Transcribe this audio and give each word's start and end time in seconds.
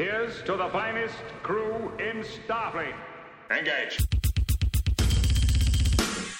Here's 0.00 0.40
to 0.44 0.56
the 0.56 0.66
finest 0.70 1.14
crew 1.42 1.92
in 1.98 2.24
Starfleet. 2.24 2.94
Engage. 3.50 3.98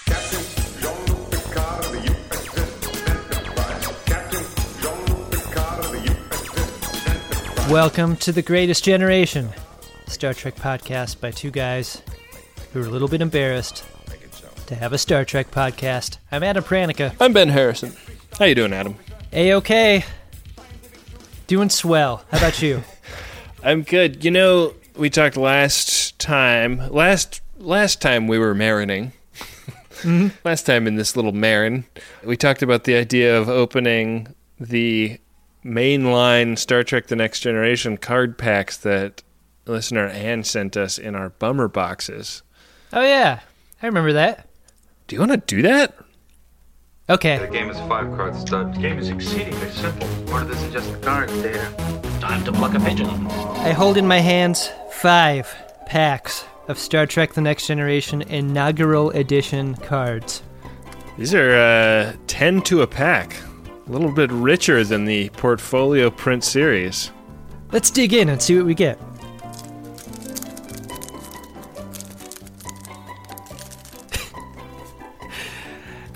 Captain 0.06 0.80
Jean-Luc 0.80 1.30
Picard 1.30 1.84
of 1.84 1.92
the 1.92 1.98
USS 2.08 3.36
Enterprise. 3.36 3.86
Captain 4.06 4.44
Jean-Luc 4.80 5.30
Picard 5.30 5.84
of 5.84 5.92
the 5.92 5.98
USS 5.98 7.06
Enterprise. 7.06 7.70
Welcome 7.70 8.16
to 8.16 8.32
the 8.32 8.40
Greatest 8.40 8.82
Generation, 8.82 9.50
Star 10.06 10.32
Trek 10.32 10.56
podcast 10.56 11.20
by 11.20 11.30
two 11.30 11.50
guys 11.50 12.00
who 12.72 12.80
are 12.80 12.86
a 12.86 12.90
little 12.90 13.08
bit 13.08 13.20
embarrassed 13.20 13.84
to 14.68 14.74
have 14.74 14.94
a 14.94 14.98
Star 14.98 15.26
Trek 15.26 15.50
podcast. 15.50 16.16
I'm 16.32 16.42
Adam 16.42 16.64
Pranica. 16.64 17.14
I'm 17.20 17.34
Ben 17.34 17.50
Harrison. 17.50 17.94
How 18.38 18.46
you 18.46 18.54
doing, 18.54 18.72
Adam? 18.72 18.96
A 19.34 19.52
okay. 19.52 20.06
Doing 21.46 21.68
swell. 21.68 22.24
How 22.30 22.38
about 22.38 22.62
you? 22.62 22.82
I'm 23.62 23.82
good. 23.82 24.24
You 24.24 24.30
know, 24.30 24.74
we 24.96 25.10
talked 25.10 25.36
last 25.36 26.18
time. 26.18 26.78
Last 26.90 27.42
last 27.58 28.00
time 28.00 28.26
we 28.26 28.38
were 28.38 28.54
marining. 28.54 29.12
Mm-hmm. 30.00 30.28
Last 30.48 30.64
time 30.64 30.86
in 30.86 30.96
this 30.96 31.14
little 31.14 31.32
marin, 31.32 31.84
we 32.24 32.34
talked 32.34 32.62
about 32.62 32.84
the 32.84 32.94
idea 32.94 33.38
of 33.38 33.50
opening 33.50 34.34
the 34.58 35.18
mainline 35.62 36.56
Star 36.56 36.82
Trek: 36.82 37.08
The 37.08 37.16
Next 37.16 37.40
Generation 37.40 37.98
card 37.98 38.38
packs 38.38 38.78
that 38.78 39.22
listener 39.66 40.06
Anne 40.06 40.44
sent 40.44 40.74
us 40.74 40.96
in 40.96 41.14
our 41.14 41.28
bummer 41.28 41.68
boxes. 41.68 42.42
oh 42.94 43.02
yeah, 43.02 43.40
I 43.82 43.86
remember 43.86 44.14
that. 44.14 44.48
Do 45.06 45.16
you 45.16 45.20
want 45.20 45.32
to 45.32 45.36
do 45.54 45.60
that? 45.62 45.94
Okay. 47.10 47.36
The 47.38 47.48
game 47.48 47.68
is 47.68 47.78
five 47.80 48.06
card 48.16 48.34
stud. 48.36 48.74
The 48.74 48.80
game 48.80 48.98
is 48.98 49.10
exceedingly 49.10 49.70
simple. 49.70 50.08
Order 50.32 50.46
this 50.46 50.62
in 50.62 50.72
just 50.72 50.90
the 50.92 50.98
cards, 50.98 51.32
data. 51.42 51.99
Time 52.20 52.44
to 52.44 52.52
pluck 52.52 52.74
a 52.74 52.80
pigeon. 52.80 53.08
I 53.28 53.72
hold 53.72 53.96
in 53.96 54.06
my 54.06 54.18
hands 54.18 54.70
five 54.90 55.50
packs 55.86 56.44
of 56.68 56.78
Star 56.78 57.06
Trek: 57.06 57.32
The 57.32 57.40
Next 57.40 57.66
Generation 57.66 58.20
inaugural 58.20 59.08
edition 59.12 59.74
cards. 59.76 60.42
These 61.16 61.34
are 61.34 61.54
uh, 61.54 62.12
ten 62.26 62.60
to 62.62 62.82
a 62.82 62.86
pack. 62.86 63.34
A 63.86 63.90
little 63.90 64.12
bit 64.12 64.30
richer 64.30 64.84
than 64.84 65.06
the 65.06 65.30
portfolio 65.30 66.10
print 66.10 66.44
series. 66.44 67.10
Let's 67.72 67.90
dig 67.90 68.12
in 68.12 68.28
and 68.28 68.42
see 68.42 68.54
what 68.58 68.66
we 68.66 68.74
get. 68.74 68.98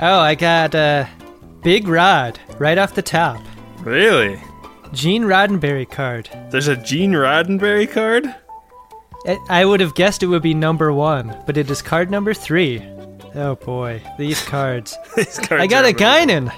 oh, 0.00 0.20
I 0.20 0.34
got 0.34 0.74
a 0.74 1.08
Big 1.62 1.88
Rod 1.88 2.38
right 2.58 2.76
off 2.76 2.94
the 2.94 3.00
top. 3.00 3.42
Really? 3.80 4.38
Gene 4.94 5.24
Roddenberry 5.24 5.88
card. 5.90 6.28
There's 6.50 6.68
a 6.68 6.76
Gene 6.76 7.12
Roddenberry 7.12 7.90
card? 7.90 8.26
I- 9.26 9.38
I 9.48 9.64
would 9.64 9.80
have 9.80 9.94
guessed 9.94 10.22
it 10.22 10.26
would 10.26 10.42
be 10.42 10.54
number 10.54 10.92
one, 10.92 11.36
but 11.46 11.56
it 11.56 11.70
is 11.70 11.82
card 11.82 12.10
number 12.10 12.32
three. 12.34 12.82
Oh 13.34 13.56
boy, 13.56 14.00
these 14.18 14.42
cards. 14.46 14.96
These 15.16 15.38
cards 15.38 15.62
I 15.62 15.66
got 15.66 15.84
a. 15.84 15.92
Guinan. 15.92 16.52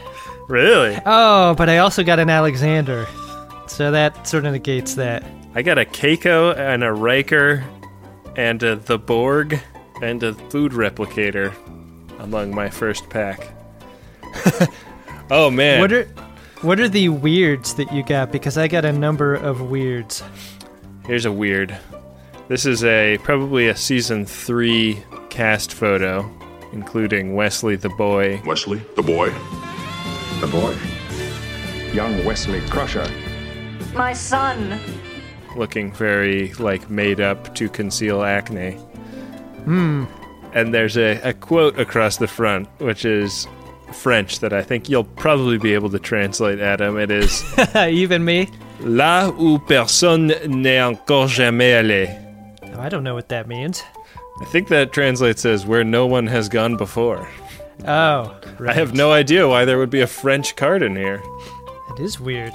Really? 0.49 0.97
Oh, 1.07 1.55
but 1.57 1.69
I 1.69 1.79
also 1.79 2.05
got 2.05 2.19
an 2.19 2.31
Alexander. 2.31 3.07
So 3.67 3.91
that 3.91 4.29
sort 4.29 4.45
of 4.45 4.53
negates 4.53 4.95
that. 4.95 5.25
I 5.55 5.63
got 5.63 5.79
a 5.79 5.85
Keiko 5.85 6.57
and 6.57 6.85
a 6.85 6.93
Riker 6.93 7.65
and 8.37 8.63
a 8.63 8.77
the 8.77 8.99
Borg 8.99 9.59
and 10.03 10.23
a 10.23 10.35
food 10.35 10.73
replicator 10.73 11.53
among 12.21 12.55
my 12.55 12.69
first 12.69 13.09
pack. 13.11 13.49
oh 15.31 15.51
man. 15.51 15.81
What 15.81 15.93
are 15.93 16.09
what 16.63 16.81
are 16.81 16.89
the 16.89 17.09
weirds 17.09 17.75
that 17.75 17.93
you 17.93 18.03
got? 18.03 18.33
Because 18.33 18.57
I 18.59 18.69
got 18.69 18.85
a 18.85 18.93
number 18.93 19.35
of 19.35 19.71
weirds. 19.71 20.23
Here's 21.07 21.25
a 21.25 21.33
weird. 21.33 21.77
This 22.49 22.67
is 22.67 22.85
a 22.85 23.19
probably 23.19 23.69
a 23.69 23.77
season 23.77 24.25
3 24.25 25.03
cast 25.31 25.73
photo 25.73 26.31
including 26.73 27.35
Wesley 27.35 27.77
the 27.77 27.89
boy. 27.89 28.41
Wesley, 28.45 28.81
the 28.97 29.03
boy. 29.03 29.31
The 30.41 30.47
boy. 30.47 30.77
Young 31.93 32.25
Wesley 32.25 32.61
Crusher. 32.69 33.09
My 33.95 34.13
son. 34.13 34.79
looking 35.57 35.91
very 35.91 36.53
like 36.55 36.91
made 36.91 37.19
up 37.19 37.55
to 37.55 37.69
conceal 37.71 38.23
acne. 38.23 38.73
Hmm. 39.65 40.05
And 40.53 40.75
there's 40.75 40.99
a, 40.99 41.19
a 41.23 41.33
quote 41.33 41.79
across 41.79 42.19
the 42.19 42.27
front, 42.27 42.69
which 42.79 43.07
is 43.07 43.47
French 43.93 44.41
that 44.41 44.53
I 44.53 44.63
think 44.63 44.89
you'll 44.89 45.05
probably 45.05 45.59
be 45.59 45.75
able 45.75 45.91
to 45.91 45.99
translate, 45.99 46.61
Adam. 46.61 46.99
It 46.99 47.11
is 47.11 47.43
Even 47.77 48.25
me. 48.25 48.49
Là 48.81 49.33
où 49.39 49.59
personne 49.59 50.35
n'est 50.47 50.81
encore 50.81 51.29
jamais 51.29 51.73
allé. 51.73 52.23
Oh, 52.75 52.81
I 52.81 52.89
don't 52.89 53.05
know 53.05 53.15
what 53.15 53.29
that 53.29 53.49
means. 53.49 53.83
I 54.41 54.45
think 54.45 54.69
that 54.69 54.93
translates 54.93 55.47
as 55.47 55.65
where 55.65 55.83
no 55.85 56.07
one 56.07 56.27
has 56.27 56.49
gone 56.49 56.77
before. 56.77 57.27
Oh, 57.87 58.39
right. 58.59 58.71
I 58.71 58.75
have 58.75 58.95
no 58.95 59.13
idea 59.13 59.49
why 59.49 59.65
there 59.65 59.79
would 59.79 59.91
be 59.91 60.03
a 60.03 60.07
French 60.07 60.57
card 60.57 60.83
in 60.83 60.95
here. 60.95 61.23
It 61.91 62.01
is 62.01 62.21
weird. 62.21 62.53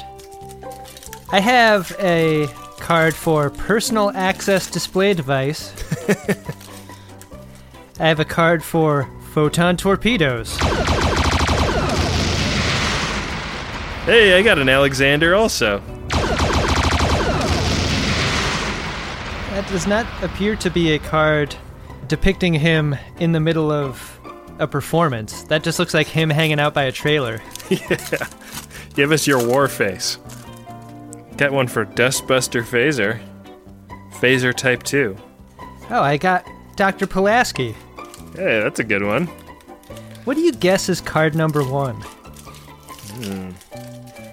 I 1.31 1.40
have 1.40 1.96
a 2.00 2.47
card 2.80 3.16
for 3.16 3.50
personal 3.50 4.12
access 4.16 4.70
display 4.70 5.14
device. 5.14 5.74
I 8.00 8.08
have 8.08 8.20
a 8.20 8.25
card 8.25 8.64
for 8.64 9.09
photon 9.34 9.78
torpedoes. 9.78 10.58
Hey, 14.06 14.38
I 14.38 14.42
got 14.42 14.58
an 14.58 14.68
Alexander 14.68 15.36
also. 15.36 15.80
That 19.52 19.68
does 19.70 19.86
not 19.86 20.08
appear 20.24 20.56
to 20.56 20.70
be 20.72 20.94
a 20.94 21.00
card 21.00 21.56
depicting 22.08 22.54
him 22.54 22.96
in 23.20 23.32
the 23.32 23.40
middle 23.40 23.72
of 23.72 24.20
a 24.58 24.68
performance. 24.68 25.44
That 25.44 25.62
just 25.64 25.78
looks 25.78 25.94
like 25.94 26.08
him 26.08 26.30
hanging 26.30 26.60
out 26.60 26.74
by 26.74 26.84
a 26.84 26.92
trailer. 26.92 27.42
Yeah. 27.70 28.28
Give 28.96 29.14
us 29.14 29.26
your 29.26 29.48
war 29.48 29.70
face. 29.70 30.18
Got 31.38 31.54
one 31.54 31.70
for 31.70 31.86
Dustbuster 31.86 32.64
Phaser. 32.64 33.22
Phaser 34.20 34.54
Type 34.54 34.84
2. 34.84 35.16
Oh, 35.90 36.02
I 36.02 36.18
got 36.18 36.46
Dr. 36.76 37.08
Pulaski. 37.08 37.72
Hey, 38.36 38.60
that's 38.60 38.80
a 38.82 38.84
good 38.84 39.04
one. 39.04 39.28
What 40.26 40.34
do 40.36 40.42
you 40.42 40.52
guess 40.52 40.90
is 40.90 41.00
card 41.00 41.34
number 41.34 41.64
one? 41.64 42.04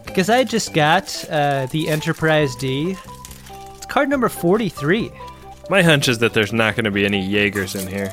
Because 0.06 0.30
I 0.30 0.44
just 0.44 0.74
got 0.74 1.24
uh, 1.30 1.66
the 1.66 1.88
Enterprise 1.88 2.54
D. 2.56 2.96
It's 3.76 3.86
card 3.86 4.08
number 4.08 4.28
43. 4.28 5.10
My 5.70 5.82
hunch 5.82 6.08
is 6.08 6.18
that 6.18 6.32
there's 6.34 6.52
not 6.52 6.76
going 6.76 6.84
to 6.84 6.90
be 6.90 7.04
any 7.04 7.24
Jaegers 7.24 7.74
in 7.74 7.86
here. 7.86 8.12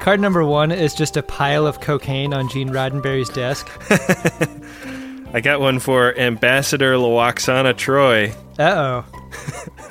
Card 0.00 0.20
number 0.20 0.44
one 0.44 0.70
is 0.70 0.94
just 0.94 1.16
a 1.16 1.22
pile 1.22 1.66
of 1.66 1.80
cocaine 1.80 2.32
on 2.32 2.48
Gene 2.48 2.68
Roddenberry's 2.70 3.28
desk. 3.28 3.68
I 5.34 5.40
got 5.40 5.60
one 5.60 5.80
for 5.80 6.16
Ambassador 6.16 6.94
Lwaxana 6.94 7.74
Troi. 7.74 8.32
Uh 8.56 9.04
oh. 9.04 9.04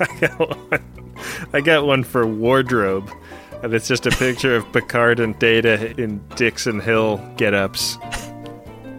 I 0.00 0.18
got 0.20 0.38
one, 0.38 0.82
I 1.52 1.60
got 1.60 1.86
one 1.86 2.02
for 2.02 2.26
Wardrobe. 2.26 3.10
And 3.62 3.74
it's 3.74 3.88
just 3.88 4.06
a 4.06 4.10
picture 4.10 4.56
of 4.56 4.70
Picard 4.72 5.20
and 5.20 5.38
Data 5.38 5.94
in 6.00 6.26
Dixon 6.36 6.80
Hill 6.80 7.18
get 7.36 7.52
ups. 7.52 7.98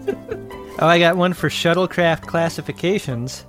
Oh, 0.80 0.86
I 0.86 1.00
got 1.00 1.18
one 1.18 1.34
for 1.34 1.50
shuttlecraft 1.50 2.28
classifications. 2.28 3.46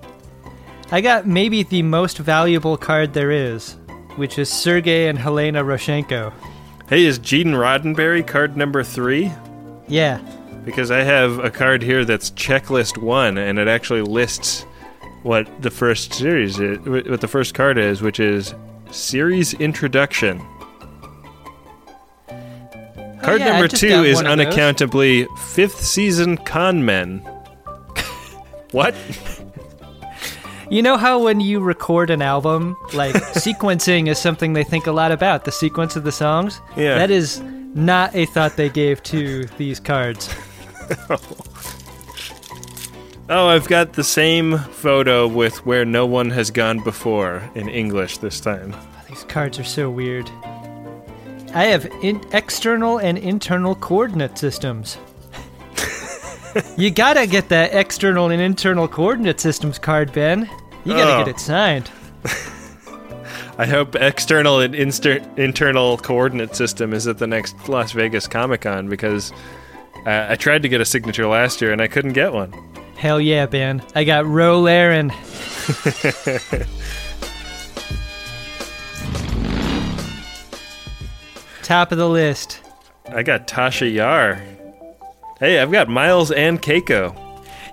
I 0.91 1.03
got 1.03 1.27
maybe 1.27 1.63
the 1.63 1.83
most 1.83 2.17
valuable 2.17 2.79
card 2.79 3.13
there 3.13 3.31
is, 3.31 3.77
which 4.17 4.39
is 4.39 4.49
Sergei 4.49 5.09
and 5.09 5.19
Helena 5.19 5.63
Rozhenko. 5.63 6.33
Hey, 6.89 7.05
is 7.05 7.19
Gene 7.19 7.49
Roddenberry 7.49 8.27
card 8.27 8.57
number 8.57 8.83
three? 8.83 9.31
Yeah. 9.89 10.21
Because 10.65 10.91
I 10.91 11.03
have 11.03 11.39
a 11.41 11.51
card 11.51 11.83
here 11.83 12.07
that's 12.07 12.31
checklist 12.31 12.97
one, 12.97 13.37
and 13.37 13.59
it 13.59 13.69
actually 13.69 14.01
lists 14.01 14.63
what 15.23 15.47
the 15.61 15.71
first 15.71 16.15
series 16.15 16.59
is, 16.59 16.79
what 16.79 17.21
the 17.21 17.29
first 17.29 17.53
card 17.53 17.77
is, 17.77 18.01
which 18.01 18.21
is 18.21 18.55
series 18.91 19.53
introduction. 19.53 20.41
Card 23.29 23.41
Oh, 23.43 23.45
yeah, 23.45 23.53
number 23.53 23.69
two 23.69 24.05
is 24.05 24.19
of 24.19 24.25
those. 24.25 24.33
unaccountably 24.33 25.27
fifth 25.39 25.81
season 25.81 26.37
con 26.39 26.85
men. 26.85 27.19
what? 28.73 28.95
You 30.71 30.83
know 30.83 30.97
how 30.97 31.23
when 31.23 31.41
you 31.41 31.61
record 31.61 32.11
an 32.11 32.21
album, 32.23 32.77
like 32.93 33.15
sequencing 33.35 34.09
is 34.09 34.19
something 34.19 34.53
they 34.53 34.65
think 34.65 34.87
a 34.87 34.93
lot 34.93 35.13
about, 35.13 35.45
the 35.45 35.53
sequence 35.53 35.97
of 35.97 36.05
the 36.05 36.13
songs? 36.13 36.61
Yeah. 36.77 36.97
That 36.99 37.11
is 37.11 37.41
not 37.75 38.15
a 38.15 38.27
thought 38.27 38.57
they 38.57 38.69
gave 38.69 39.03
to 39.05 39.45
these 39.57 39.81
cards. 39.81 40.29
Oh, 43.31 43.49
I've 43.49 43.69
got 43.69 43.93
the 43.93 44.05
same 44.05 44.57
photo 44.57 45.29
with 45.29 45.67
where 45.67 45.85
no 45.85 46.07
one 46.07 46.31
has 46.31 46.51
gone 46.51 46.83
before 46.83 47.43
in 47.55 47.69
English 47.69 48.17
this 48.19 48.41
time. 48.41 48.75
These 49.07 49.25
cards 49.25 49.59
are 49.59 49.65
so 49.65 49.91
weird. 49.91 50.31
I 51.55 51.65
have 51.65 51.87
in- 52.03 52.23
external 52.33 52.99
and 52.99 53.17
internal 53.19 53.75
coordinate 53.75 54.37
systems. 54.39 54.99
you 56.77 56.91
gotta 56.91 57.27
get 57.27 57.49
that 57.49 57.75
external 57.75 58.31
and 58.31 58.41
internal 58.43 58.87
coordinate 58.89 59.41
systems 59.41 59.79
card, 59.79 60.13
Ben. 60.13 60.49
You 60.85 60.95
gotta 60.95 61.15
Oh. 61.15 61.19
get 61.25 61.29
it 61.29 61.41
signed. 61.41 61.91
I 63.59 63.67
hope 63.67 63.97
external 63.97 64.61
and 64.61 64.75
inster- 64.75 65.25
internal 65.37 65.97
coordinate 65.99 66.55
system 66.55 66.93
is 66.93 67.07
at 67.09 67.19
the 67.19 67.27
next 67.27 67.69
Las 67.69 67.91
Vegas 67.93 68.29
Comic 68.29 68.61
Con 68.63 68.89
because 68.89 69.33
uh, 70.07 70.27
I 70.31 70.37
tried 70.37 70.63
to 70.63 70.69
get 70.69 70.81
a 70.81 70.85
signature 70.85 71.27
last 71.27 71.61
year 71.61 71.73
and 71.73 71.83
I 71.83 71.89
couldn't 71.89 72.13
get 72.13 72.33
one. 72.33 72.53
Hell 72.97 73.21
yeah, 73.21 73.47
Ben. 73.47 73.83
I 73.97 74.05
got 74.05 74.27
Ro 74.27 74.61
Laren. 74.61 75.11
Top 81.69 81.93
of 81.93 81.99
the 81.99 82.09
list. 82.09 82.63
I 83.11 83.23
got 83.23 83.47
Tasha 83.47 83.93
Yar. 83.93 84.41
Hey, 85.39 85.59
I've 85.59 85.71
got 85.71 85.87
Miles 85.87 86.31
and 86.31 86.63
Keiko. 86.63 87.15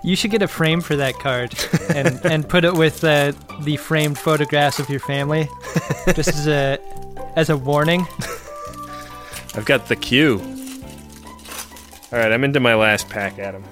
You 0.04 0.14
should 0.14 0.30
get 0.30 0.42
a 0.42 0.48
frame 0.48 0.82
for 0.82 0.96
that 0.96 1.14
card 1.14 1.54
and, 1.94 2.20
and 2.26 2.46
put 2.46 2.66
it 2.66 2.74
with 2.74 3.02
uh, 3.02 3.32
the 3.62 3.78
framed 3.78 4.18
photographs 4.18 4.78
of 4.78 4.90
your 4.90 5.00
family, 5.00 5.48
just 6.14 6.28
as 6.28 6.46
a 6.46 6.78
as 7.36 7.48
a 7.48 7.56
warning. 7.56 8.06
I've 9.54 9.64
got 9.64 9.88
the 9.88 9.96
Q. 9.96 10.40
All 12.12 12.18
right, 12.18 12.30
I'm 12.30 12.44
into 12.44 12.60
my 12.60 12.74
last 12.74 13.08
pack, 13.08 13.38
Adam. 13.38 13.64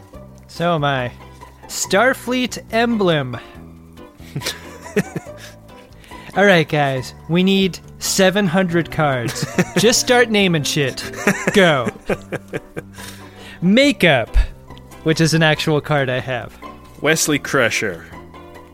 So 0.46 0.74
am 0.74 0.84
I. 0.84 1.12
Starfleet 1.64 2.64
emblem. 2.72 3.34
All 6.34 6.46
right, 6.46 6.66
guys, 6.66 7.12
we 7.28 7.42
need 7.42 7.78
700 8.14 8.92
cards. 8.92 9.44
Just 9.76 9.98
start 9.98 10.30
naming 10.30 10.62
shit. 10.62 11.10
Go. 11.52 11.88
Makeup, 13.60 14.36
which 15.02 15.20
is 15.20 15.34
an 15.34 15.42
actual 15.42 15.80
card 15.80 16.08
I 16.08 16.20
have. 16.20 16.56
Wesley 17.02 17.40
Crusher, 17.40 18.06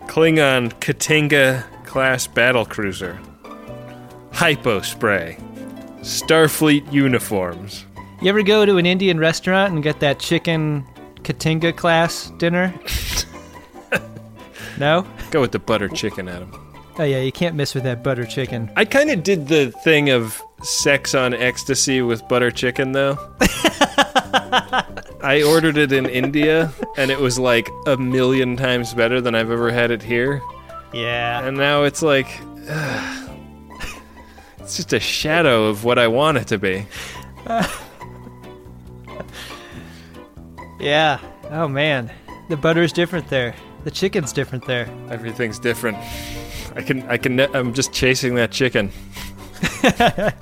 Klingon 0.08 0.70
K't'inga 0.80 1.64
class 1.86 2.26
battle 2.26 2.66
cruiser, 2.66 3.18
Hypo 4.32 4.82
Spray, 4.82 5.38
Starfleet 6.00 6.92
uniforms. 6.92 7.86
You 8.20 8.28
ever 8.28 8.42
go 8.42 8.66
to 8.66 8.76
an 8.76 8.84
Indian 8.84 9.18
restaurant 9.18 9.72
and 9.72 9.82
get 9.82 10.00
that 10.00 10.18
chicken 10.18 10.86
K't'inga 11.22 11.74
class 11.74 12.30
dinner? 12.36 12.74
no? 14.78 15.06
Go 15.30 15.40
with 15.40 15.52
the 15.52 15.58
butter 15.58 15.88
chicken, 15.88 16.28
Adam. 16.28 16.59
Oh, 17.00 17.04
yeah, 17.04 17.20
you 17.20 17.32
can't 17.32 17.56
miss 17.56 17.74
with 17.74 17.84
that 17.84 18.02
butter 18.02 18.26
chicken. 18.26 18.70
I 18.76 18.84
kind 18.84 19.08
of 19.08 19.22
did 19.22 19.48
the 19.48 19.70
thing 19.70 20.10
of 20.10 20.42
sex 20.62 21.14
on 21.14 21.32
ecstasy 21.32 22.02
with 22.02 22.28
butter 22.28 22.50
chicken, 22.50 22.92
though. 22.92 23.16
I 25.22 25.42
ordered 25.46 25.78
it 25.78 25.92
in 25.92 26.04
India, 26.04 26.70
and 26.98 27.10
it 27.10 27.18
was 27.18 27.38
like 27.38 27.70
a 27.86 27.96
million 27.96 28.54
times 28.54 28.92
better 28.92 29.18
than 29.22 29.34
I've 29.34 29.50
ever 29.50 29.70
had 29.70 29.90
it 29.90 30.02
here. 30.02 30.42
Yeah. 30.92 31.42
And 31.42 31.56
now 31.56 31.84
it's 31.84 32.02
like. 32.02 32.26
it's 34.58 34.76
just 34.76 34.92
a 34.92 35.00
shadow 35.00 35.68
of 35.68 35.84
what 35.84 35.98
I 35.98 36.06
want 36.06 36.36
it 36.36 36.48
to 36.48 36.58
be. 36.58 36.86
Yeah. 40.78 41.18
Oh, 41.50 41.68
man. 41.68 42.10
The 42.48 42.56
butter's 42.56 42.92
different 42.92 43.28
there. 43.28 43.54
The 43.84 43.90
chicken's 43.90 44.32
different 44.32 44.66
there. 44.66 44.88
Everything's 45.10 45.58
different. 45.58 45.98
I 46.74 46.82
can, 46.82 47.02
I 47.08 47.16
can, 47.16 47.40
I'm 47.40 47.74
just 47.74 47.92
chasing 47.92 48.34
that 48.36 48.50
chicken. 48.50 48.90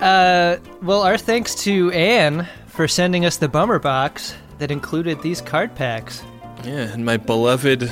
Uh, 0.00 0.58
well, 0.82 1.02
our 1.02 1.16
thanks 1.16 1.54
to 1.54 1.90
Anne 1.92 2.46
for 2.66 2.86
sending 2.86 3.24
us 3.24 3.38
the 3.38 3.48
bummer 3.48 3.78
box 3.78 4.34
that 4.58 4.70
included 4.70 5.22
these 5.22 5.40
card 5.40 5.74
packs. 5.74 6.22
Yeah, 6.64 6.92
and 6.92 7.04
my 7.04 7.16
beloved 7.16 7.90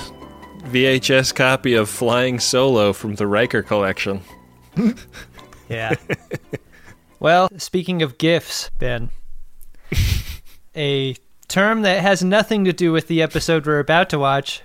VHS 0.64 1.34
copy 1.34 1.74
of 1.74 1.88
Flying 1.88 2.38
Solo 2.40 2.92
from 2.92 3.14
the 3.14 3.26
Riker 3.26 3.62
collection. 3.62 4.20
Yeah. 5.66 5.94
well, 7.20 7.48
speaking 7.56 8.02
of 8.02 8.18
gifts, 8.18 8.70
Ben, 8.78 9.08
a 10.76 11.16
term 11.48 11.82
that 11.82 12.02
has 12.02 12.22
nothing 12.22 12.66
to 12.66 12.72
do 12.74 12.92
with 12.92 13.08
the 13.08 13.22
episode 13.22 13.64
we're 13.64 13.78
about 13.78 14.10
to 14.10 14.18
watch. 14.18 14.60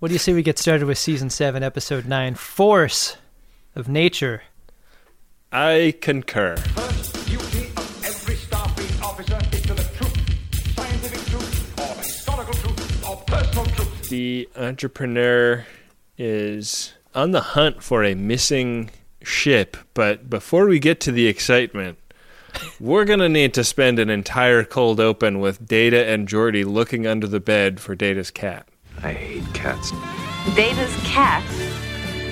What 0.00 0.08
do 0.08 0.14
you 0.14 0.18
say 0.18 0.32
we 0.32 0.42
get 0.42 0.58
started 0.58 0.86
with 0.86 0.96
season 0.96 1.28
7, 1.28 1.62
episode 1.62 2.06
9 2.06 2.34
Force 2.34 3.18
of 3.76 3.86
Nature? 3.86 4.44
I 5.52 5.94
concur. 6.00 6.56
First 6.56 7.26
duty 7.26 7.66
of 7.76 8.02
every 8.02 8.36
Starfleet 8.36 9.02
officer 9.02 9.38
is 9.54 9.60
to 9.60 9.74
the 9.74 9.82
truth. 9.82 10.74
Scientific 10.74 11.20
truth, 11.26 11.78
or 11.78 12.02
historical 12.02 12.54
truth, 12.54 13.06
or 13.10 13.16
personal 13.26 13.66
truth. 13.66 14.08
The 14.08 14.48
entrepreneur 14.56 15.66
is 16.16 16.94
on 17.14 17.32
the 17.32 17.42
hunt 17.42 17.82
for 17.82 18.02
a 18.02 18.14
missing 18.14 18.88
ship, 19.22 19.76
but 19.92 20.30
before 20.30 20.64
we 20.64 20.78
get 20.78 21.00
to 21.00 21.12
the 21.12 21.26
excitement, 21.26 21.98
we're 22.80 23.04
going 23.04 23.20
to 23.20 23.28
need 23.28 23.52
to 23.52 23.64
spend 23.64 23.98
an 23.98 24.08
entire 24.08 24.64
cold 24.64 24.98
open 24.98 25.40
with 25.40 25.68
Data 25.68 26.06
and 26.06 26.26
Geordi 26.26 26.64
looking 26.64 27.06
under 27.06 27.26
the 27.26 27.38
bed 27.38 27.80
for 27.80 27.94
Data's 27.94 28.30
cat. 28.30 28.66
I 29.02 29.12
hate 29.12 29.54
cats. 29.54 29.92
Data's 30.54 30.94
cat. 31.04 31.44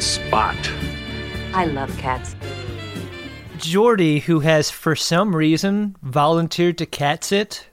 Spot. 0.02 0.56
I 1.54 1.64
love 1.64 1.96
cats. 1.98 2.34
Geordi, 3.56 4.22
who 4.22 4.40
has 4.40 4.70
for 4.70 4.94
some 4.94 5.34
reason 5.34 5.96
volunteered 6.02 6.78
to 6.78 6.86
cat 6.86 7.24
sit. 7.24 7.66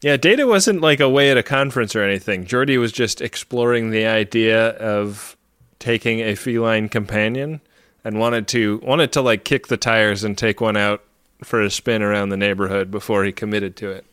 Yeah, 0.00 0.16
Data 0.16 0.46
wasn't 0.46 0.80
like 0.80 1.00
away 1.00 1.30
at 1.30 1.36
a 1.36 1.42
conference 1.42 1.96
or 1.96 2.02
anything. 2.02 2.44
Geordi 2.44 2.78
was 2.78 2.92
just 2.92 3.20
exploring 3.20 3.90
the 3.90 4.06
idea 4.06 4.70
of 4.70 5.36
taking 5.78 6.20
a 6.20 6.34
feline 6.34 6.88
companion 6.88 7.60
and 8.04 8.18
wanted 8.18 8.46
to 8.48 8.80
wanted 8.82 9.12
to 9.12 9.20
like 9.22 9.44
kick 9.44 9.68
the 9.68 9.76
tires 9.76 10.24
and 10.24 10.36
take 10.36 10.60
one 10.60 10.76
out 10.76 11.02
for 11.42 11.60
a 11.60 11.70
spin 11.70 12.02
around 12.02 12.28
the 12.28 12.36
neighborhood 12.36 12.90
before 12.90 13.24
he 13.24 13.32
committed 13.32 13.76
to 13.76 13.90
it. 13.90 14.04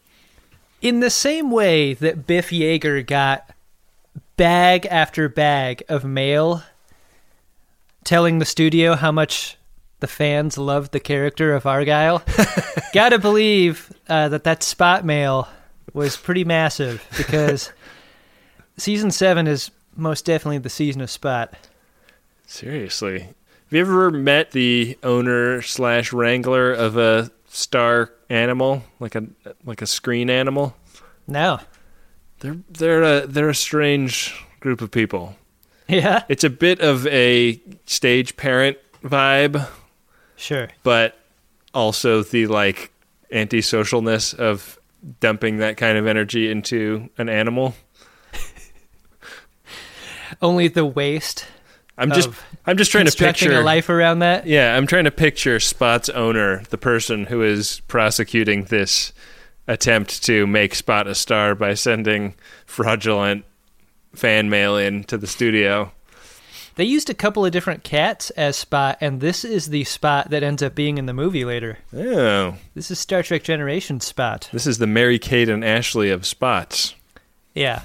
In 0.81 0.99
the 1.01 1.09
same 1.09 1.51
way 1.51 1.93
that 1.93 2.25
Biff 2.25 2.49
Yeager 2.49 3.05
got 3.05 3.51
bag 4.37 4.85
after 4.85 5.29
bag 5.29 5.83
of 5.89 6.03
mail 6.03 6.63
telling 8.03 8.39
the 8.39 8.45
studio 8.45 8.95
how 8.95 9.11
much 9.11 9.57
the 9.99 10.07
fans 10.07 10.57
loved 10.57 10.91
the 10.91 10.99
character 10.99 11.53
of 11.53 11.65
Argyle, 11.65 12.23
gotta 12.93 13.19
believe 13.19 13.91
uh, 14.09 14.29
that 14.29 14.43
that 14.43 14.63
spot 14.63 15.05
mail 15.05 15.47
was 15.93 16.17
pretty 16.17 16.43
massive 16.43 17.05
because 17.17 17.71
season 18.77 19.11
seven 19.11 19.47
is 19.47 19.71
most 19.95 20.25
definitely 20.25 20.57
the 20.57 20.69
season 20.69 21.01
of 21.01 21.09
Spot. 21.09 21.53
Seriously. 22.47 23.19
Have 23.19 23.77
you 23.77 23.81
ever 23.81 24.11
met 24.11 24.51
the 24.51 24.97
owner 25.03 25.61
slash 25.61 26.11
wrangler 26.11 26.73
of 26.73 26.97
a 26.97 27.31
star 27.47 28.11
animal, 28.29 28.83
like 28.99 29.15
a 29.15 29.25
like 29.65 29.81
a 29.81 29.87
screen 29.87 30.29
animal? 30.29 30.75
No. 31.27 31.59
They're 32.41 32.57
they're 32.69 33.03
a 33.03 33.27
they're 33.27 33.49
a 33.49 33.55
strange 33.55 34.35
group 34.59 34.81
of 34.81 34.91
people. 34.91 35.35
Yeah? 35.87 36.23
It's 36.29 36.43
a 36.43 36.49
bit 36.49 36.79
of 36.79 37.07
a 37.07 37.59
stage 37.85 38.37
parent 38.37 38.77
vibe, 39.03 39.67
Sure. 40.35 40.69
but 40.83 41.17
also 41.73 42.23
the 42.23 42.47
like 42.47 42.91
antisocialness 43.33 44.35
of 44.37 44.79
dumping 45.19 45.57
that 45.57 45.77
kind 45.77 45.97
of 45.97 46.05
energy 46.07 46.49
into 46.51 47.09
an 47.17 47.29
animal. 47.29 47.73
Only 50.41 50.67
the 50.67 50.85
waste 50.85 51.45
I'm 51.97 52.11
just 52.11 52.29
I'm 52.65 52.77
just 52.77 52.91
trying 52.91 53.05
to 53.05 53.15
picture 53.15 53.53
a 53.53 53.61
life 53.61 53.89
around 53.89 54.19
that. 54.19 54.47
Yeah, 54.47 54.75
I'm 54.75 54.87
trying 54.87 55.03
to 55.03 55.11
picture 55.11 55.59
Spot's 55.59 56.09
owner, 56.09 56.63
the 56.69 56.77
person 56.77 57.25
who 57.25 57.43
is 57.43 57.81
prosecuting 57.87 58.63
this 58.65 59.13
attempt 59.67 60.23
to 60.23 60.45
make 60.47 60.75
Spot 60.75 61.07
a 61.07 61.15
star 61.15 61.55
by 61.55 61.73
sending 61.73 62.35
fraudulent 62.65 63.45
fan 64.13 64.49
mail 64.49 64.77
in 64.77 65.03
to 65.05 65.17
the 65.17 65.27
studio. 65.27 65.91
They 66.75 66.83
used 66.85 67.09
a 67.09 67.13
couple 67.13 67.45
of 67.45 67.51
different 67.51 67.83
cats 67.83 68.29
as 68.31 68.55
Spot, 68.55 68.97
and 69.01 69.19
this 69.19 69.43
is 69.43 69.67
the 69.67 69.83
Spot 69.83 70.29
that 70.29 70.41
ends 70.43 70.63
up 70.63 70.73
being 70.73 70.97
in 70.97 71.05
the 71.05 71.13
movie 71.13 71.43
later. 71.45 71.79
Oh, 71.95 72.55
This 72.75 72.89
is 72.89 72.97
Star 72.99 73.23
Trek 73.23 73.43
Generation 73.43 73.99
Spot. 73.99 74.49
this 74.53 74.65
is 74.65 74.77
the 74.77 74.87
Mary 74.87 75.19
Kate 75.19 75.49
and 75.49 75.63
Ashley 75.65 76.09
of 76.09 76.25
Spots. 76.25 76.95
Yeah. 77.53 77.81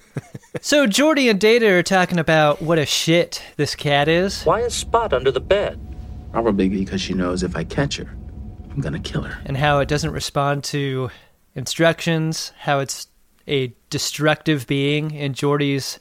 so 0.60 0.86
Geordi 0.86 1.30
and 1.30 1.40
Data 1.40 1.70
are 1.72 1.82
talking 1.84 2.18
about 2.18 2.60
what 2.60 2.78
a 2.78 2.86
shit 2.86 3.42
this 3.56 3.74
cat 3.76 4.08
is. 4.08 4.42
Why 4.42 4.60
is 4.60 4.74
Spot 4.74 5.12
under 5.12 5.30
the 5.30 5.40
bed? 5.40 5.78
Probably 6.32 6.68
because 6.68 7.00
she 7.00 7.14
knows 7.14 7.42
if 7.44 7.54
I 7.56 7.62
catch 7.64 7.96
her, 7.98 8.10
I'm 8.76 8.82
going 8.82 8.92
to 8.92 8.98
kill 8.98 9.22
her. 9.22 9.40
And 9.46 9.56
how 9.56 9.78
it 9.78 9.88
doesn't 9.88 10.10
respond 10.10 10.62
to 10.64 11.10
instructions, 11.54 12.52
how 12.58 12.80
it's 12.80 13.08
a 13.48 13.74
destructive 13.88 14.66
being 14.66 15.12
in 15.12 15.32
Geordi's 15.32 15.98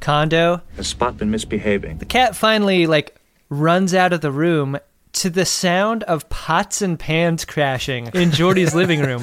condo. 0.00 0.62
Has 0.76 0.86
Spot 0.86 1.18
been 1.18 1.30
misbehaving? 1.30 1.98
The 1.98 2.06
cat 2.06 2.34
finally, 2.34 2.86
like, 2.86 3.20
runs 3.50 3.92
out 3.92 4.14
of 4.14 4.22
the 4.22 4.32
room 4.32 4.78
to 5.12 5.28
the 5.28 5.44
sound 5.44 6.02
of 6.04 6.30
pots 6.30 6.80
and 6.80 6.98
pans 6.98 7.44
crashing 7.44 8.06
in 8.14 8.30
Geordi's 8.30 8.74
living 8.74 9.00
room. 9.00 9.22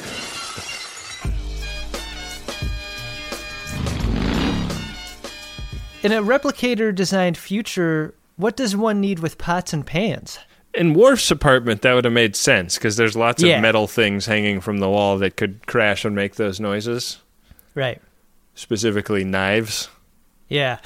In 6.04 6.12
a 6.12 6.22
replicator 6.22 6.94
designed 6.94 7.36
future, 7.36 8.14
what 8.36 8.56
does 8.56 8.76
one 8.76 9.02
need 9.02 9.18
with 9.18 9.40
pots 9.40 9.74
and 9.74 9.84
pans? 9.84 10.38
In 10.78 10.94
Worf's 10.94 11.32
apartment, 11.32 11.82
that 11.84 11.94
would 11.94 12.06
have 12.06 12.14
made 12.14 12.36
sense 12.36 12.76
because 12.76 12.98
there's 12.98 13.16
lots 13.16 13.42
Yeah. 13.42 13.56
of 13.58 13.62
metal 13.62 13.88
things 13.88 14.26
hanging 14.26 14.60
from 14.62 14.80
the 14.80 14.90
wall 14.90 15.18
that 15.20 15.38
could 15.38 15.66
crash 15.68 16.04
and 16.06 16.16
make 16.16 16.36
those 16.36 16.60
noises, 16.60 17.18
Right. 17.74 18.02
specifically 18.56 19.24
knives. 19.24 19.90
Yeah. 20.50 20.78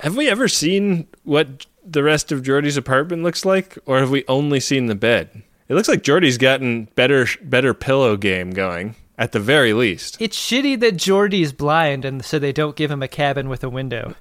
Have 0.00 0.16
we 0.16 0.28
ever 0.28 0.48
seen 0.48 1.06
what 1.24 1.66
the 1.84 2.02
rest 2.02 2.32
of 2.32 2.42
Geordi's 2.42 2.76
apartment 2.76 3.22
looks 3.22 3.44
like, 3.44 3.78
or 3.86 3.98
have 4.00 4.10
we 4.10 4.24
only 4.28 4.60
seen 4.60 4.86
the 4.86 4.94
bed? 4.94 5.42
It 5.68 5.74
looks 5.74 5.88
like 5.88 6.02
Geordi's 6.02 6.38
gotten 6.38 6.88
better 6.94 7.26
better 7.42 7.72
pillow 7.74 8.16
game 8.16 8.50
going 8.50 8.94
at 9.18 9.32
the 9.32 9.40
very 9.40 9.72
least. 9.72 10.16
It's 10.20 10.36
shitty 10.38 10.78
that 10.80 10.96
Geordi's 10.96 11.52
blind 11.52 12.04
and 12.04 12.24
so 12.24 12.38
they 12.38 12.52
don't 12.52 12.76
give 12.76 12.90
him 12.90 13.02
a 13.02 13.08
cabin 13.08 13.48
with 13.48 13.64
a 13.64 13.70
window. 13.70 14.14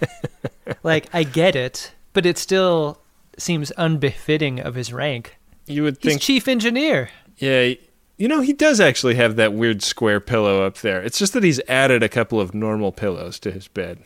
like, 0.82 1.06
I 1.12 1.22
get 1.24 1.54
it, 1.56 1.92
but 2.12 2.26
it's 2.26 2.40
still 2.40 2.98
seems 3.38 3.72
unbefitting 3.76 4.60
of 4.60 4.74
his 4.74 4.92
rank. 4.92 5.36
You 5.66 5.82
would 5.82 5.98
He's 6.00 6.12
think, 6.12 6.22
chief 6.22 6.48
engineer. 6.48 7.10
yeah, 7.38 7.74
you 8.16 8.28
know, 8.28 8.40
he 8.40 8.52
does 8.52 8.80
actually 8.80 9.16
have 9.16 9.36
that 9.36 9.52
weird 9.52 9.82
square 9.82 10.20
pillow 10.20 10.64
up 10.64 10.78
there. 10.78 11.02
It's 11.02 11.18
just 11.18 11.32
that 11.34 11.42
he's 11.42 11.60
added 11.68 12.02
a 12.02 12.08
couple 12.08 12.40
of 12.40 12.54
normal 12.54 12.92
pillows 12.92 13.38
to 13.40 13.50
his 13.50 13.68
bed. 13.68 13.98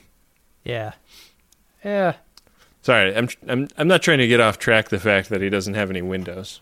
Yeah. 0.65 0.93
Yeah. 1.85 2.15
Sorry, 2.83 3.15
I'm 3.15 3.29
I'm 3.47 3.69
I'm 3.77 3.89
not 3.89 4.03
trying 4.03 4.19
to 4.19 4.27
get 4.27 4.41
off 4.41 4.59
track 4.59 4.89
the 4.89 4.99
fact 4.99 5.29
that 5.29 5.43
he 5.43 5.51
doesn't 5.51 5.75
have 5.75 5.91
any 5.91 6.03
windows. 6.03 6.61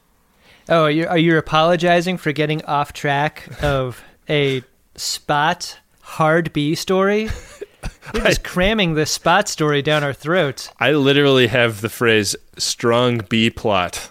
Oh, 0.68 0.82
are 0.84 0.90
you, 0.90 1.06
are 1.06 1.16
you 1.16 1.38
apologizing 1.38 2.18
for 2.18 2.32
getting 2.32 2.62
off 2.66 2.92
track 2.92 3.48
of 3.62 4.02
a 4.28 4.62
spot 4.96 5.78
hard 6.02 6.52
B 6.52 6.74
story? 6.74 7.30
You're 8.14 8.24
just 8.24 8.44
cramming 8.44 8.94
the 8.94 9.06
spot 9.06 9.48
story 9.48 9.82
down 9.82 10.02
our 10.02 10.12
throats. 10.12 10.70
I 10.80 10.92
literally 10.92 11.46
have 11.48 11.80
the 11.80 11.88
phrase 11.88 12.34
"strong 12.56 13.18
B 13.28 13.50
plot" 13.50 14.10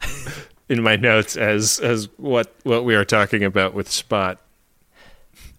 in 0.68 0.82
my 0.82 0.96
notes 0.96 1.36
as 1.36 1.78
as 1.80 2.08
what 2.16 2.54
what 2.62 2.84
we 2.84 2.94
are 2.94 3.04
talking 3.04 3.44
about 3.44 3.74
with 3.74 3.90
Spot. 3.90 4.40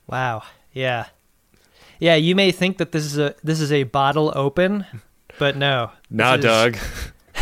Wow. 0.07 0.43
Yeah. 0.71 1.07
Yeah, 1.99 2.15
you 2.15 2.35
may 2.35 2.51
think 2.51 2.77
that 2.77 2.91
this 2.91 3.03
is 3.05 3.17
a 3.17 3.35
this 3.43 3.59
is 3.59 3.71
a 3.71 3.83
bottle 3.83 4.31
open, 4.35 4.85
but 5.39 5.55
no. 5.57 5.91
This 6.09 6.17
Nah, 6.17 6.37
dog. 6.37 6.77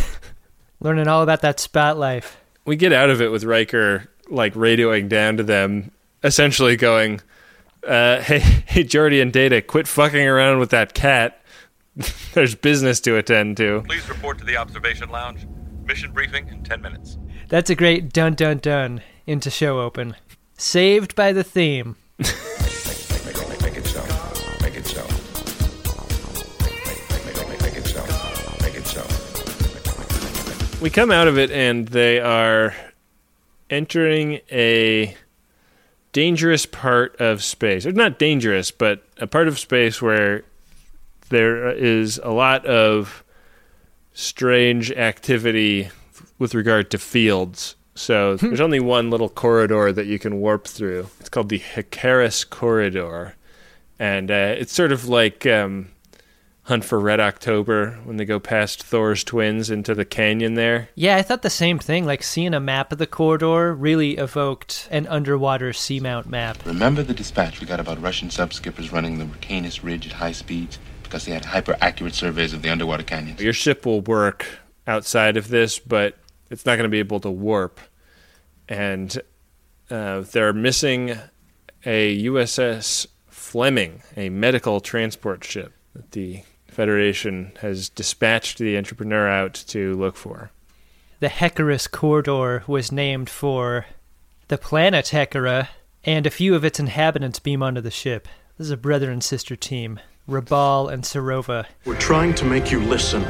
Learning 0.79 1.07
all 1.07 1.23
about 1.23 1.41
that 1.41 1.59
spot 1.59 1.97
life. 1.97 2.37
We 2.65 2.75
get 2.75 2.93
out 2.93 3.09
of 3.09 3.21
it 3.21 3.31
with 3.31 3.43
Riker 3.43 4.09
like 4.29 4.53
radioing 4.53 5.07
down 5.07 5.37
to 5.37 5.43
them, 5.43 5.91
essentially 6.23 6.75
going, 6.75 7.21
uh, 7.85 8.21
"Hey, 8.21 8.39
hey, 8.65 8.83
Geordi 8.83 9.21
and 9.21 9.31
Data, 9.31 9.61
quit 9.61 9.87
fucking 9.87 10.27
around 10.27 10.59
with 10.59 10.69
that 10.71 10.93
cat. 10.93 11.41
There's 12.33 12.55
business 12.55 12.99
to 13.01 13.17
attend 13.17 13.57
to." 13.57 13.83
Please 13.87 14.07
report 14.09 14.37
to 14.39 14.45
the 14.45 14.57
observation 14.57 15.09
lounge. 15.09 15.47
Mission 15.85 16.11
briefing 16.11 16.47
in 16.47 16.63
10 16.63 16.81
minutes. 16.81 17.17
That's 17.47 17.69
a 17.69 17.75
great 17.75 18.11
dun 18.11 18.33
dun 18.33 18.57
dun 18.57 19.01
into 19.27 19.51
show 19.51 19.79
open. 19.79 20.15
Saved 20.57 21.15
by 21.15 21.31
the 21.31 21.43
theme. 21.43 21.95
We 30.81 30.89
come 30.91 31.09
out 31.09 31.27
of 31.27 31.39
it 31.39 31.49
and 31.49 31.87
they 31.87 32.19
are 32.19 32.75
entering 33.71 34.41
a 34.51 35.15
dangerous 36.15 36.65
part 36.65 37.13
of 37.19 37.43
space. 37.43 37.85
Or 37.85 37.91
not 37.91 38.17
dangerous, 38.17 38.71
but 38.71 39.03
a 39.17 39.27
part 39.27 39.49
of 39.49 39.59
space 39.59 40.01
where 40.01 40.45
there 41.27 41.69
is 41.69 42.21
a 42.23 42.31
lot 42.31 42.65
of 42.65 43.21
strange 44.13 44.93
activity 44.93 45.89
with 46.39 46.55
regard 46.55 46.89
to 46.91 46.97
fields. 46.97 47.75
So 47.95 48.37
there's 48.37 48.61
only 48.61 48.79
one 48.79 49.09
little 49.09 49.27
corridor 49.27 49.91
that 49.91 50.05
you 50.05 50.17
can 50.17 50.39
warp 50.39 50.67
through. 50.67 51.09
It's 51.19 51.27
called 51.27 51.49
the 51.49 51.59
Hekaras 51.59 52.49
Corridor. 52.49 53.35
And 53.99 54.31
uh, 54.31 54.55
it's 54.57 54.71
sort 54.71 54.93
of 54.93 55.09
like 55.09 55.45
um, 55.45 55.89
Hunt 56.65 56.83
for 56.83 56.99
Red 56.99 57.19
October 57.19 57.99
when 58.05 58.17
they 58.17 58.25
go 58.25 58.39
past 58.39 58.81
Thor's 58.81 59.23
twins 59.23 59.69
into 59.69 59.93
the 59.93 60.03
canyon 60.03 60.55
there. 60.55 60.89
Yeah, 60.95 61.15
I 61.15 61.21
thought 61.21 61.43
the 61.43 61.49
same 61.51 61.77
thing. 61.77 62.05
Like 62.05 62.23
seeing 62.23 62.55
a 62.55 62.59
map 62.59 62.91
of 62.91 62.97
the 62.97 63.05
corridor 63.05 63.71
really 63.75 64.17
evoked 64.17 64.87
an 64.89 65.05
underwater 65.05 65.73
seamount 65.73 66.25
map. 66.25 66.57
Remember 66.65 67.03
the 67.03 67.13
dispatch 67.13 67.61
we 67.61 67.67
got 67.67 67.79
about 67.79 68.01
Russian 68.01 68.29
subskippers 68.29 68.91
running 68.91 69.19
the 69.19 69.25
Reykjanes 69.25 69.83
Ridge 69.83 70.07
at 70.07 70.13
high 70.13 70.31
speeds 70.31 70.79
because 71.03 71.25
they 71.25 71.33
had 71.33 71.45
hyper 71.45 71.77
accurate 71.81 72.15
surveys 72.15 72.51
of 72.51 72.63
the 72.63 72.69
underwater 72.69 73.03
canyons? 73.03 73.39
Your 73.39 73.53
ship 73.53 73.85
will 73.85 74.01
work 74.01 74.47
outside 74.87 75.37
of 75.37 75.49
this, 75.49 75.77
but 75.77 76.17
it's 76.49 76.65
not 76.65 76.77
going 76.77 76.85
to 76.85 76.89
be 76.89 76.97
able 76.97 77.19
to 77.19 77.29
warp. 77.29 77.79
And 78.67 79.15
uh, 79.91 80.21
they're 80.21 80.51
missing 80.51 81.15
a 81.85 82.25
USS 82.25 83.05
Fleming, 83.27 84.01
a 84.17 84.29
medical 84.29 84.79
transport 84.79 85.43
ship 85.43 85.71
that 85.93 86.11
the 86.11 86.41
Federation 86.75 87.53
has 87.61 87.87
dispatched 87.87 88.57
the 88.57 88.77
entrepreneur 88.77 89.29
out 89.29 89.53
to 89.53 89.93
look 89.93 90.17
for. 90.17 90.51
The 91.21 91.29
Hekaras 91.29 91.89
corridor 91.89 92.65
was 92.67 92.91
named 92.91 93.29
for 93.29 93.85
the 94.49 94.57
planet 94.57 95.05
Hecera, 95.05 95.69
and 96.03 96.27
a 96.27 96.29
few 96.29 96.53
of 96.53 96.65
its 96.65 96.77
inhabitants 96.77 97.39
beam 97.39 97.63
onto 97.63 97.79
the 97.79 97.91
ship. 97.91 98.27
This 98.57 98.65
is 98.65 98.71
a 98.71 98.77
brother 98.77 99.09
and 99.09 99.23
sister 99.23 99.55
team, 99.55 100.01
Rabal 100.27 100.91
and 100.91 101.03
Serova. 101.03 101.65
We're 101.85 101.97
trying 101.97 102.35
to 102.35 102.45
make 102.45 102.71
you 102.71 102.81
listen. 102.81 103.23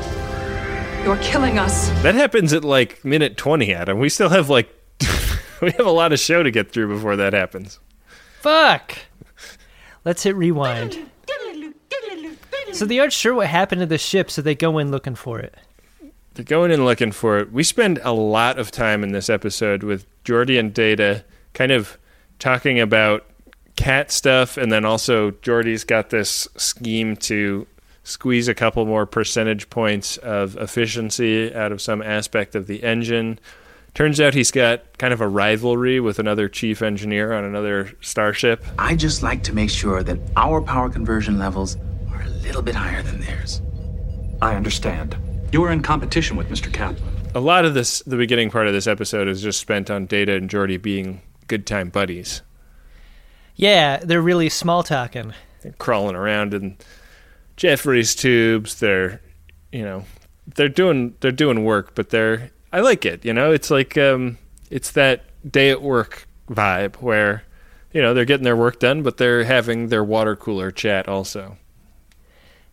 You're 1.04 1.18
killing 1.18 1.60
us. 1.60 1.90
That 2.02 2.16
happens 2.16 2.52
at 2.52 2.64
like 2.64 3.06
minute 3.06 3.38
20, 3.38 3.72
Adam. 3.72 4.00
We 4.00 4.10
still 4.10 4.30
have 4.30 4.50
like, 4.50 4.74
we 5.62 5.70
have 5.70 5.86
a 5.86 5.92
lot 5.92 6.12
of 6.14 6.20
show 6.20 6.42
to 6.42 6.50
get 6.50 6.72
through 6.72 6.88
before 6.96 7.16
that 7.18 7.34
happens. 7.34 7.80
Fuck! 8.42 8.98
Let's 10.04 10.24
hit 10.24 10.36
rewind. 10.36 11.12
So 12.76 12.84
they 12.84 13.00
aren't 13.00 13.14
sure 13.14 13.34
what 13.34 13.48
happened 13.48 13.80
to 13.80 13.86
the 13.86 13.98
ship, 13.98 14.30
so 14.30 14.42
they 14.42 14.54
go 14.54 14.80
in 14.80 14.92
looking 14.92 15.16
for 15.16 15.40
it. 15.40 15.56
They're 16.34 16.44
going 16.44 16.72
in 16.72 16.84
looking 16.84 17.14
for 17.14 17.38
it. 17.38 17.50
We 17.54 17.64
spend 17.64 18.02
a 18.04 18.12
lot 18.12 18.60
of 18.60 18.70
time 18.70 19.02
in 19.02 19.14
this 19.14 19.30
episode 19.30 19.82
with 19.82 20.06
Geordi 20.26 20.60
and 20.60 20.74
Data 20.74 21.24
kind 21.54 21.72
of 21.72 21.98
talking 22.38 22.82
about 22.82 23.26
cat 23.78 24.12
stuff, 24.12 24.58
and 24.58 24.74
then 24.74 24.84
also 24.84 25.32
Geordi's 25.32 25.86
got 25.86 26.10
this 26.10 26.50
scheme 26.58 27.16
to 27.16 27.66
squeeze 28.04 28.50
a 28.50 28.54
couple 28.54 28.86
more 28.86 29.06
percentage 29.06 29.70
points 29.70 30.18
of 30.18 30.58
efficiency 30.58 31.56
out 31.56 31.72
of 31.72 31.82
some 31.82 32.02
aspect 32.02 32.56
of 32.56 32.68
the 32.68 32.84
engine. 32.84 33.40
Turns 33.94 34.20
out 34.20 34.34
he's 34.34 34.52
got 34.52 34.98
kind 34.98 35.14
of 35.14 35.22
a 35.22 35.28
rivalry 35.30 36.02
with 36.02 36.20
another 36.20 36.50
chief 36.50 36.82
engineer 36.82 37.32
on 37.32 37.46
another 37.46 37.94
starship. 38.02 38.66
I 38.78 38.98
just 38.98 39.24
like 39.24 39.44
to 39.44 39.54
make 39.54 39.70
sure 39.70 40.04
that 40.04 40.20
our 40.36 40.62
power 40.62 40.90
conversion 40.90 41.40
levels 41.40 41.78
are 41.78 41.80
a 41.80 41.95
little 42.46 42.62
bit 42.62 42.76
higher 42.76 43.02
than 43.02 43.20
theirs. 43.20 43.62
I 44.42 44.56
understand. 44.56 45.18
You 45.52 45.64
are 45.64 45.72
in 45.72 45.82
competition 45.82 46.38
with 46.38 46.50
Mr. 46.50 46.72
Kaplan. 46.72 47.14
A 47.34 47.40
lot 47.40 47.66
of 47.66 47.74
this, 47.74 48.00
the 48.06 48.18
beginning 48.18 48.50
part 48.50 48.68
of 48.68 48.74
this 48.74 48.88
episode, 48.88 49.28
is 49.28 49.42
just 49.42 49.60
spent 49.60 49.92
on 49.92 50.06
Data 50.06 50.36
and 50.36 50.50
Geordi 50.50 50.82
being 50.82 51.22
good 51.48 51.66
time 51.66 51.90
buddies. 51.90 52.42
Yeah, 53.56 53.98
they're 53.98 54.22
really 54.22 54.50
small 54.50 54.84
talking. 54.84 55.34
They're 55.62 55.74
crawling 55.74 56.16
around 56.16 56.54
in 56.54 56.78
Jefferies 57.56 58.16
tubes. 58.16 58.80
They're, 58.80 59.22
you 59.72 59.84
know, 59.84 60.06
they're 60.56 60.70
doing 60.70 61.16
they're 61.22 61.32
doing 61.32 61.64
work, 61.64 61.96
but 61.96 62.10
they're 62.10 62.52
I 62.72 62.82
like 62.82 63.06
it. 63.06 63.24
You 63.24 63.34
know, 63.34 63.52
it's 63.52 63.72
like 63.72 63.98
um, 63.98 64.38
it's 64.70 64.92
that 64.92 65.24
day 65.50 65.70
at 65.70 65.82
work 65.82 66.28
vibe 66.50 66.98
where, 66.98 67.44
you 67.94 68.02
know, 68.02 68.14
they're 68.14 68.26
getting 68.26 68.44
their 68.44 68.56
work 68.56 68.80
done, 68.80 69.02
but 69.04 69.18
they're 69.18 69.46
having 69.46 69.88
their 69.88 70.04
water 70.04 70.36
cooler 70.36 70.72
chat 70.72 71.08
also. 71.08 71.58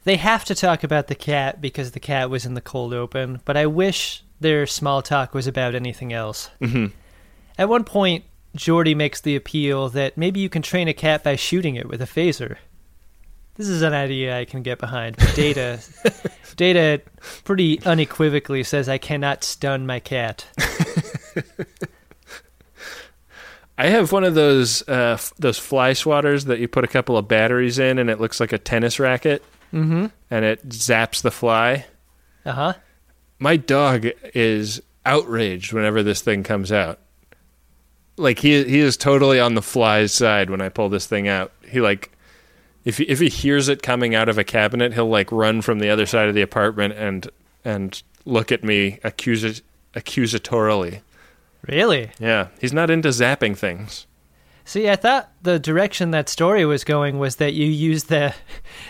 They 0.05 0.17
have 0.17 0.45
to 0.47 0.55
talk 0.55 0.83
about 0.83 1.07
the 1.07 1.15
cat 1.15 1.61
because 1.61 1.93
the 1.93 2.01
cat 2.01 2.29
was 2.29 2.45
in 2.45 2.55
the 2.55 2.61
cold 2.61 2.93
open, 2.93 3.41
but 3.45 3.57
I 3.57 3.67
wish 3.67 4.25
their 4.41 4.67
small 4.67 5.01
talk 5.03 5.33
was 5.35 5.47
about 5.47 5.75
anything 5.75 6.13
else. 6.13 6.51
hmm 6.61 6.87
At 7.57 7.69
one 7.69 7.85
point, 7.85 8.25
Geordi 8.57 8.97
makes 8.97 9.21
the 9.21 9.37
appeal 9.37 9.89
that 9.91 10.19
maybe 10.19 10.41
you 10.41 10.49
can 10.49 10.63
train 10.63 10.89
a 10.89 10.93
cat 10.93 11.23
by 11.23 11.37
shooting 11.37 11.77
it 11.77 11.89
with 11.89 12.03
a 12.03 12.07
phaser. 12.07 12.57
This 13.55 13.69
is 13.69 13.83
an 13.83 13.93
idea 13.93 14.37
I 14.39 14.45
can 14.45 14.63
get 14.63 14.79
behind. 14.79 15.17
But 15.19 15.35
Data, 15.37 15.79
Data, 16.57 17.01
pretty 17.45 17.81
unequivocally 17.85 18.63
says 18.65 18.89
I 18.89 18.99
cannot 18.99 19.45
stun 19.45 19.87
my 19.87 20.01
cat. 20.01 20.47
I 23.79 23.87
have 23.89 24.13
one 24.13 24.25
of 24.25 24.35
those 24.35 24.87
uh, 24.89 25.15
f- 25.15 25.33
those 25.39 25.59
fly 25.59 25.93
swatters 25.93 26.45
that 26.47 26.61
you 26.61 26.69
put 26.69 26.85
a 26.85 26.89
couple 26.89 27.17
of 27.17 27.27
batteries 27.27 27.79
in, 27.79 27.99
and 27.99 28.11
it 28.11 28.21
looks 28.21 28.39
like 28.39 28.53
a 28.53 28.59
tennis 28.59 28.99
racket, 29.01 29.43
Mm-hmm. 29.73 30.07
and 30.31 30.45
it 30.45 30.69
zaps 30.69 31.23
the 31.23 31.31
fly. 31.31 31.87
Uh 32.45 32.53
huh. 32.53 32.73
my 33.39 33.57
dog 33.57 34.07
is 34.35 34.83
outraged 35.07 35.73
whenever 35.73 36.03
this 36.03 36.21
thing 36.21 36.43
comes 36.43 36.71
out. 36.73 36.99
Like 38.17 38.41
he 38.41 38.63
he 38.65 38.79
is 38.81 38.97
totally 38.97 39.41
on 39.41 39.55
the 39.55 39.63
fly's 39.63 40.13
side 40.13 40.51
when 40.51 40.61
I 40.61 40.69
pull 40.69 40.89
this 40.89 41.07
thing 41.07 41.27
out. 41.29 41.53
He 41.67 41.81
like 41.81 42.13
If 42.85 42.99
he, 42.99 43.05
if 43.05 43.21
he 43.21 43.29
hears 43.29 43.69
it 43.69 43.83
coming 43.83 44.15
out 44.15 44.29
of 44.29 44.39
a 44.39 44.45
cabinet, 44.45 44.93
he'll 44.93 45.09
like 45.09 45.33
run 45.33 45.63
from 45.63 45.79
the 45.79 45.89
other 45.89 46.05
side 46.07 46.29
of 46.29 46.35
the 46.35 46.43
apartment 46.43 46.95
and 46.95 47.29
and 47.65 48.03
look 48.25 48.53
at 48.53 48.63
me 48.65 48.99
accus- 49.05 49.63
accusatorily. 49.95 51.01
Really? 51.67 52.11
Yeah, 52.19 52.49
he's 52.61 52.73
not 52.73 52.91
into 52.91 53.09
zapping 53.11 53.57
things. 53.57 54.07
See, 54.65 54.89
I 54.89 54.97
thought 54.97 55.31
the 55.43 55.59
direction 55.59 56.13
that 56.13 56.29
story 56.29 56.65
was 56.65 56.85
going 56.85 57.19
was 57.19 57.37
that 57.37 57.55
you 57.55 57.67
use 57.67 58.05
the 58.05 58.35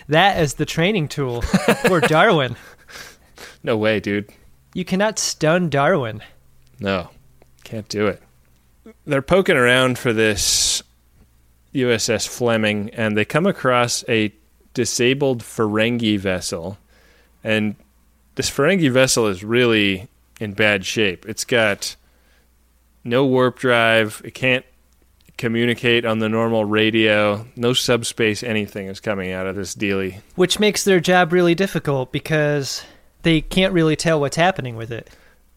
that 0.08 0.36
as 0.36 0.54
the 0.54 0.66
training 0.66 1.08
tool 1.08 1.42
for 1.42 2.00
Darwin. 2.08 2.56
No 3.62 3.76
way, 3.76 4.00
dude. 4.00 4.30
You 4.74 4.84
cannot 4.84 5.18
stun 5.18 5.70
Darwin. 5.70 6.22
No, 6.78 7.10
can't 7.64 7.88
do 7.88 8.06
it. 8.06 8.22
They're 9.06 9.22
poking 9.22 9.56
around 9.56 9.98
for 9.98 10.12
this 10.12 10.82
USS 11.74 12.28
Fleming, 12.28 12.90
and 12.90 13.16
they 13.16 13.24
come 13.24 13.46
across 13.46 14.04
a 14.08 14.32
disabled 14.74 15.42
Ferengi 15.42 16.18
vessel. 16.18 16.78
And 17.44 17.76
this 18.34 18.50
Ferengi 18.50 18.90
vessel 18.90 19.26
is 19.26 19.44
really 19.44 20.08
in 20.40 20.52
bad 20.54 20.84
shape. 20.84 21.26
It's 21.26 21.44
got 21.44 21.96
no 23.04 23.24
warp 23.24 23.58
drive, 23.58 24.22
it 24.24 24.34
can't 24.34 24.64
communicate 25.42 26.04
on 26.04 26.20
the 26.20 26.28
normal 26.28 26.64
radio, 26.64 27.44
no 27.56 27.72
subspace 27.72 28.44
anything 28.44 28.86
is 28.86 29.00
coming 29.00 29.32
out 29.32 29.44
of 29.44 29.56
this 29.56 29.74
dealie. 29.74 30.20
Which 30.36 30.60
makes 30.60 30.84
their 30.84 31.00
job 31.00 31.32
really 31.32 31.56
difficult 31.56 32.12
because 32.12 32.84
they 33.22 33.40
can't 33.40 33.72
really 33.72 33.96
tell 33.96 34.20
what's 34.20 34.36
happening 34.36 34.76
with 34.76 34.92
it. 34.92 35.10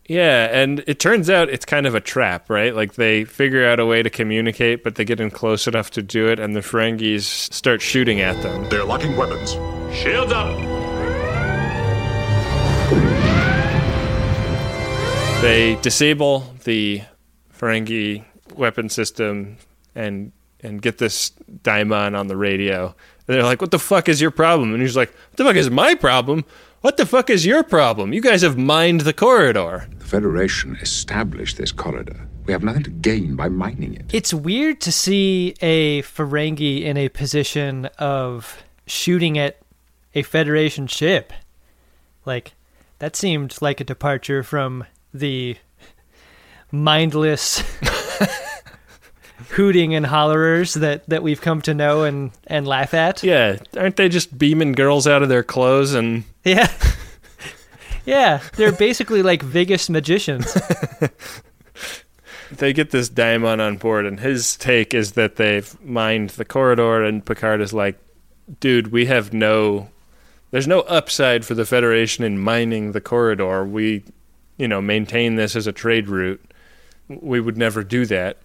Yeah, 0.08 0.46
and 0.52 0.84
it 0.88 1.00
turns 1.00 1.30
out 1.30 1.50
it's 1.50 1.66
kind 1.66 1.86
of 1.86 1.94
a 1.94 2.02
trap, 2.02 2.50
right? 2.50 2.76
Like 2.76 2.96
they 2.96 3.26
figure 3.26 3.68
out 3.68 3.80
a 3.80 3.86
way 3.86 4.02
to 4.02 4.10
communicate, 4.10 4.84
but 4.84 4.96
they 4.96 5.06
get 5.06 5.20
in 5.20 5.30
close 5.30 5.68
enough 5.68 5.92
to 5.92 6.02
do 6.02 6.30
it, 6.30 6.40
and 6.40 6.56
the 6.56 6.62
Ferengis 6.62 7.54
start 7.54 7.80
shooting 7.80 8.22
at 8.22 8.42
them. 8.42 8.68
They're 8.70 8.86
locking 8.86 9.16
weapons. 9.16 9.52
Shields 9.96 10.34
up! 10.34 10.58
They 15.44 15.78
disable 15.84 16.56
the 16.64 17.04
Ferengi 17.56 18.26
weapon 18.56 18.90
system 18.90 19.58
and 19.96 20.32
and 20.62 20.82
get 20.82 20.98
this 20.98 21.32
daimon 21.64 22.16
on 22.16 22.28
the 22.28 22.38
radio. 22.38 22.96
And 23.28 23.36
they're 23.36 23.44
like, 23.44 23.62
"What 23.62 23.72
the 23.72 23.80
fuck 23.80 24.10
is 24.10 24.22
your 24.22 24.32
problem?" 24.32 24.74
And 24.74 24.82
he's 24.82 24.98
like, 24.98 25.10
"What 25.10 25.38
the 25.38 25.44
fuck 25.44 25.56
is 25.56 25.70
my 25.70 25.96
problem? 25.96 26.46
What 26.82 26.98
the 26.98 27.06
fuck 27.06 27.30
is 27.30 27.46
your 27.46 27.64
problem? 27.64 28.14
You 28.14 28.22
guys 28.22 28.42
have 28.42 28.58
mined 28.58 29.02
the 29.02 29.14
corridor." 29.14 29.88
The 30.00 30.06
Federation 30.06 30.76
established 30.82 31.58
this 31.58 31.72
corridor. 31.72 32.28
We 32.46 32.54
have 32.54 32.64
nothing 32.64 32.84
to 32.84 32.92
gain 32.92 33.36
by 33.36 33.50
mining 33.50 33.96
it. 33.96 34.06
It's 34.14 34.34
weird 34.34 34.80
to 34.82 34.92
see 34.92 35.56
a 35.62 36.04
Ferengi 36.04 36.84
in 36.84 36.96
a 36.96 37.10
position 37.10 37.86
of 37.98 38.64
shooting 38.86 39.38
at 39.38 39.58
a 40.14 40.22
Federation 40.22 40.86
ship. 40.86 41.34
Like, 42.24 42.54
that 43.00 43.16
seemed 43.16 43.62
like 43.62 43.82
a 43.82 43.84
departure 43.84 44.44
from 44.44 44.84
the 45.14 45.58
mindless 46.72 47.64
hooting 49.50 49.94
and 49.94 50.06
hollerers 50.06 50.80
that, 50.80 51.08
that 51.10 51.24
we've 51.24 51.42
come 51.42 51.62
to 51.64 51.74
know 51.74 52.04
and, 52.04 52.32
and 52.48 52.68
laugh 52.68 52.94
at. 52.94 53.24
Yeah, 53.24 53.58
aren't 53.78 53.96
they 53.98 54.10
just 54.10 54.38
beaming 54.38 54.72
girls 54.72 55.08
out 55.08 55.24
of 55.24 55.30
their 55.30 55.44
clothes 55.44 55.94
and 55.94 56.24
Yeah. 56.44 56.72
yeah, 58.06 58.42
they're 58.56 58.72
basically 58.72 59.22
like 59.22 59.42
Vegas 59.42 59.90
magicians. 59.90 60.54
they 62.52 62.72
get 62.74 62.92
this 62.92 63.10
daimon 63.10 63.60
on 63.60 63.78
board 63.78 64.06
and 64.06 64.20
his 64.20 64.56
take 64.56 64.94
is 64.94 65.14
that 65.14 65.36
they've 65.36 65.80
mined 65.84 66.32
the 66.32 66.46
corridor 66.46 67.04
and 67.04 67.26
Picard 67.26 67.62
is 67.62 67.74
like, 67.74 68.00
"Dude, 68.60 68.92
we 68.92 69.06
have 69.08 69.34
no 69.34 69.90
there's 70.52 70.68
no 70.68 70.82
upside 70.82 71.44
for 71.44 71.56
the 71.56 71.66
Federation 71.66 72.24
in 72.24 72.38
mining 72.40 72.94
the 72.94 73.02
corridor. 73.02 73.66
We, 73.66 74.04
you 74.58 74.68
know, 74.70 74.82
maintain 74.82 75.36
this 75.36 75.56
as 75.56 75.68
a 75.68 75.74
trade 75.74 76.08
route. 76.08 76.42
We 77.10 77.40
would 77.42 77.58
never 77.58 77.84
do 77.84 78.06
that." 78.06 78.38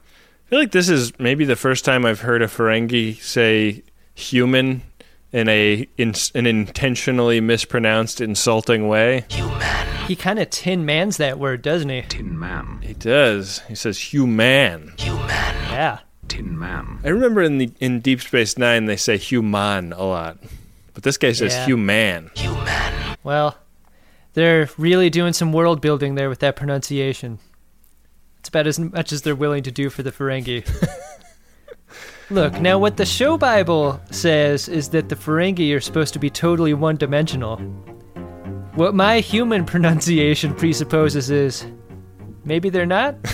I 0.51 0.53
feel 0.53 0.59
like 0.59 0.73
this 0.73 0.89
is 0.89 1.17
maybe 1.21 1.45
the 1.45 1.55
first 1.55 1.85
time 1.85 2.05
I've 2.05 2.23
heard 2.23 2.43
a 2.43 2.49
Ferengi 2.49 3.23
say 3.23 3.85
human 4.15 4.83
in 5.31 5.49
a 5.49 5.87
in, 5.97 6.13
an 6.35 6.45
intentionally 6.45 7.41
mispronounced 7.41 8.21
insulting 8.21 8.89
way. 8.89 9.27
Human. 9.31 9.87
he 10.09 10.17
kind 10.17 10.41
of 10.41 10.51
tin 10.51 10.85
mans 10.85 11.19
that 11.19 11.39
word, 11.39 11.63
doesn't 11.63 11.89
he? 11.89 12.03
Tin 12.03 12.37
Man. 12.37 12.81
He 12.83 12.95
does. 12.95 13.61
He 13.69 13.77
says 13.77 14.13
human. 14.13 14.93
Human. 14.99 15.29
Yeah. 15.29 16.01
Tin 16.27 16.59
Man. 16.59 16.99
I 17.05 17.11
remember 17.11 17.43
in 17.43 17.59
the 17.59 17.71
in 17.79 18.01
Deep 18.01 18.21
Space 18.21 18.59
Nine 18.59 18.87
they 18.87 18.97
say 18.97 19.19
human 19.19 19.93
a 19.93 20.03
lot, 20.03 20.39
but 20.95 21.05
this 21.05 21.17
guy 21.17 21.31
says 21.31 21.53
Yeah. 21.53 21.67
human. 21.67 22.31
Well, 23.23 23.57
they're 24.35 24.69
really 24.77 25.11
doing 25.11 25.33
some 25.33 25.53
world 25.53 25.81
building 25.81 26.17
there 26.17 26.29
with 26.29 26.41
that 26.41 26.57
pronunciation. 26.57 27.39
It's 28.41 28.49
about 28.49 28.67
as 28.67 28.79
much 28.79 29.13
as 29.13 29.21
they're 29.21 29.37
willing 29.37 29.63
to 29.65 29.71
do 29.71 29.91
for 29.91 30.03
the 30.03 30.11
Ferengi. 30.11 30.67
Look, 32.31 32.59
now 32.61 32.79
what 32.79 32.97
the 32.97 33.05
show 33.05 33.37
Bible 33.37 34.01
says 34.11 34.67
is 34.67 34.89
that 34.91 35.11
the 35.11 35.15
Ferengi 35.15 35.77
are 35.77 35.81
supposed 35.81 36.15
to 36.15 36.19
be 36.19 36.31
totally 36.31 36.73
one 36.73 36.97
dimensional. 36.97 37.59
What 38.77 38.95
my 38.95 39.21
human 39.21 39.65
pronunciation 39.67 40.55
presupposes 40.55 41.31
is 41.31 41.67
maybe 42.45 42.71
they're 42.71 42.87
not? 42.87 43.17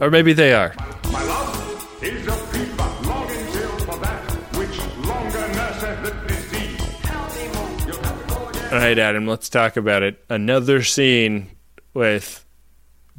Or 0.00 0.10
maybe 0.10 0.32
they 0.32 0.54
are. 0.54 0.74
My 1.12 1.22
love 1.24 2.02
is 2.02 2.26
a 2.26 2.32
feedback 2.32 3.06
longing 3.06 3.52
till 3.52 3.78
for 3.80 3.98
that 3.98 4.22
which 4.56 4.78
longer 5.06 5.46
nurseth 5.48 6.02
the 6.02 6.26
disease. 6.26 6.80
You'll 7.86 7.96
have 7.98 8.26
to 8.26 8.34
go 8.34 8.48
again. 8.48 8.72
All 8.72 8.78
right, 8.78 8.98
Adam, 8.98 9.26
let's 9.26 9.50
talk 9.50 9.76
about 9.76 10.02
it. 10.02 10.24
Another 10.30 10.82
scene 10.82 11.50
with 11.92 12.39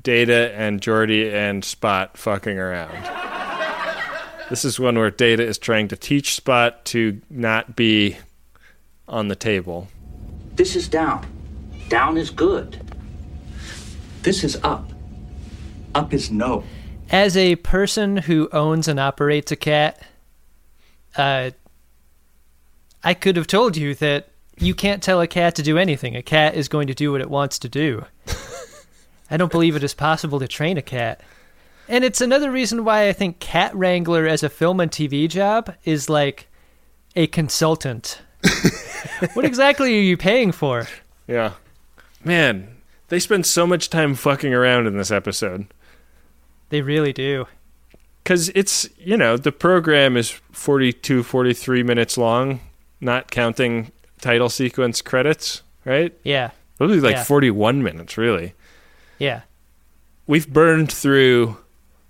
Data 0.01 0.53
and 0.55 0.81
Geordi 0.81 1.31
and 1.31 1.63
Spot 1.63 2.17
fucking 2.17 2.57
around. 2.57 2.97
This 4.49 4.65
is 4.65 4.79
one 4.79 4.97
where 4.97 5.11
Data 5.11 5.43
is 5.43 5.57
trying 5.57 5.87
to 5.89 5.95
teach 5.95 6.35
Spot 6.35 6.83
to 6.85 7.21
not 7.29 7.75
be 7.75 8.17
on 9.07 9.27
the 9.27 9.35
table. 9.35 9.87
This 10.55 10.75
is 10.75 10.87
down. 10.87 11.25
Down 11.87 12.17
is 12.17 12.29
good. 12.29 12.79
This 14.23 14.43
is 14.43 14.57
up. 14.63 14.91
Up 15.95 16.13
is 16.13 16.31
no. 16.31 16.63
As 17.09 17.35
a 17.35 17.55
person 17.57 18.17
who 18.17 18.49
owns 18.53 18.87
and 18.87 18.99
operates 18.99 19.51
a 19.51 19.55
cat, 19.55 20.01
uh, 21.17 21.51
I 23.03 23.13
could 23.13 23.35
have 23.35 23.47
told 23.47 23.75
you 23.75 23.95
that 23.95 24.29
you 24.57 24.75
can't 24.75 25.01
tell 25.01 25.19
a 25.19 25.27
cat 25.27 25.55
to 25.55 25.63
do 25.63 25.77
anything. 25.77 26.15
A 26.15 26.21
cat 26.21 26.55
is 26.55 26.67
going 26.67 26.87
to 26.87 26.93
do 26.93 27.11
what 27.11 27.21
it 27.21 27.29
wants 27.29 27.57
to 27.59 27.69
do. 27.69 28.05
I 29.31 29.37
don't 29.37 29.51
believe 29.51 29.75
it 29.75 29.83
is 29.83 29.93
possible 29.93 30.39
to 30.39 30.47
train 30.47 30.77
a 30.77 30.81
cat. 30.81 31.21
And 31.87 32.03
it's 32.03 32.21
another 32.21 32.51
reason 32.51 32.83
why 32.83 33.07
I 33.07 33.13
think 33.13 33.39
Cat 33.39 33.73
Wrangler 33.75 34.27
as 34.27 34.43
a 34.43 34.49
film 34.49 34.79
and 34.79 34.91
TV 34.91 35.27
job 35.27 35.73
is 35.83 36.09
like 36.09 36.47
a 37.15 37.27
consultant. 37.27 38.21
what 39.33 39.45
exactly 39.45 39.97
are 39.97 40.01
you 40.01 40.17
paying 40.17 40.51
for? 40.51 40.87
Yeah. 41.27 41.53
Man, 42.23 42.77
they 43.07 43.19
spend 43.19 43.45
so 43.45 43.65
much 43.65 43.89
time 43.89 44.15
fucking 44.15 44.53
around 44.53 44.85
in 44.87 44.97
this 44.97 45.11
episode. 45.11 45.67
They 46.69 46.81
really 46.81 47.13
do. 47.13 47.47
Because 48.23 48.49
it's, 48.53 48.87
you 48.97 49.17
know, 49.17 49.35
the 49.35 49.51
program 49.51 50.15
is 50.15 50.29
42, 50.51 51.23
43 51.23 51.83
minutes 51.83 52.17
long, 52.17 52.59
not 52.99 53.31
counting 53.31 53.91
title 54.21 54.49
sequence 54.49 55.01
credits, 55.01 55.63
right? 55.85 56.13
Yeah. 56.23 56.51
Probably 56.77 56.99
like 56.99 57.15
Yeah. 57.15 57.23
41 57.23 57.81
minutes, 57.81 58.17
really. 58.17 58.53
Yeah. 59.21 59.41
We've 60.25 60.51
burned 60.51 60.91
through 60.91 61.57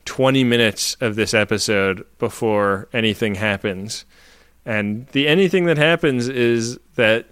20 0.05 0.45
minutes 0.45 0.95
of 1.01 1.15
this 1.15 1.33
episode 1.33 2.05
before 2.19 2.87
anything 2.93 3.35
happens. 3.35 4.05
And 4.65 5.07
the 5.07 5.27
anything 5.27 5.65
that 5.65 5.77
happens 5.77 6.29
is 6.29 6.79
that 6.95 7.25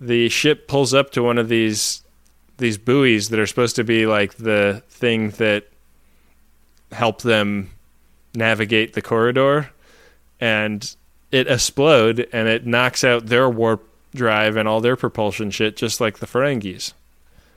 the 0.00 0.30
ship 0.30 0.68
pulls 0.68 0.94
up 0.94 1.10
to 1.10 1.22
one 1.22 1.36
of 1.36 1.50
these 1.50 2.02
these 2.56 2.78
buoys 2.78 3.28
that 3.28 3.38
are 3.38 3.46
supposed 3.46 3.76
to 3.76 3.84
be 3.84 4.06
like 4.06 4.36
the 4.36 4.82
thing 4.88 5.30
that 5.30 5.68
help 6.92 7.20
them 7.20 7.70
navigate 8.34 8.94
the 8.94 9.02
corridor 9.02 9.70
and 10.40 10.96
it 11.30 11.46
explode 11.48 12.26
and 12.32 12.48
it 12.48 12.64
knocks 12.64 13.04
out 13.04 13.26
their 13.26 13.50
warp 13.50 13.86
drive 14.14 14.56
and 14.56 14.66
all 14.66 14.80
their 14.80 14.96
propulsion 14.96 15.50
shit 15.50 15.76
just 15.76 16.00
like 16.00 16.20
the 16.20 16.26
Ferengis. 16.26 16.94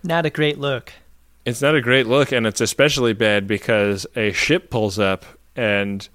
Not 0.04 0.26
a 0.26 0.30
great 0.30 0.58
look. 0.58 0.92
It's 1.48 1.62
not 1.62 1.76
a 1.76 1.82
great 1.82 2.08
look, 2.08 2.34
and 2.34 2.46
it's 2.46 2.60
especially 2.60 3.14
bad 3.14 3.48
because 3.48 4.06
a 4.18 4.34
ship 4.34 4.70
pulls 4.70 5.00
up 5.00 5.26
and 5.56 6.06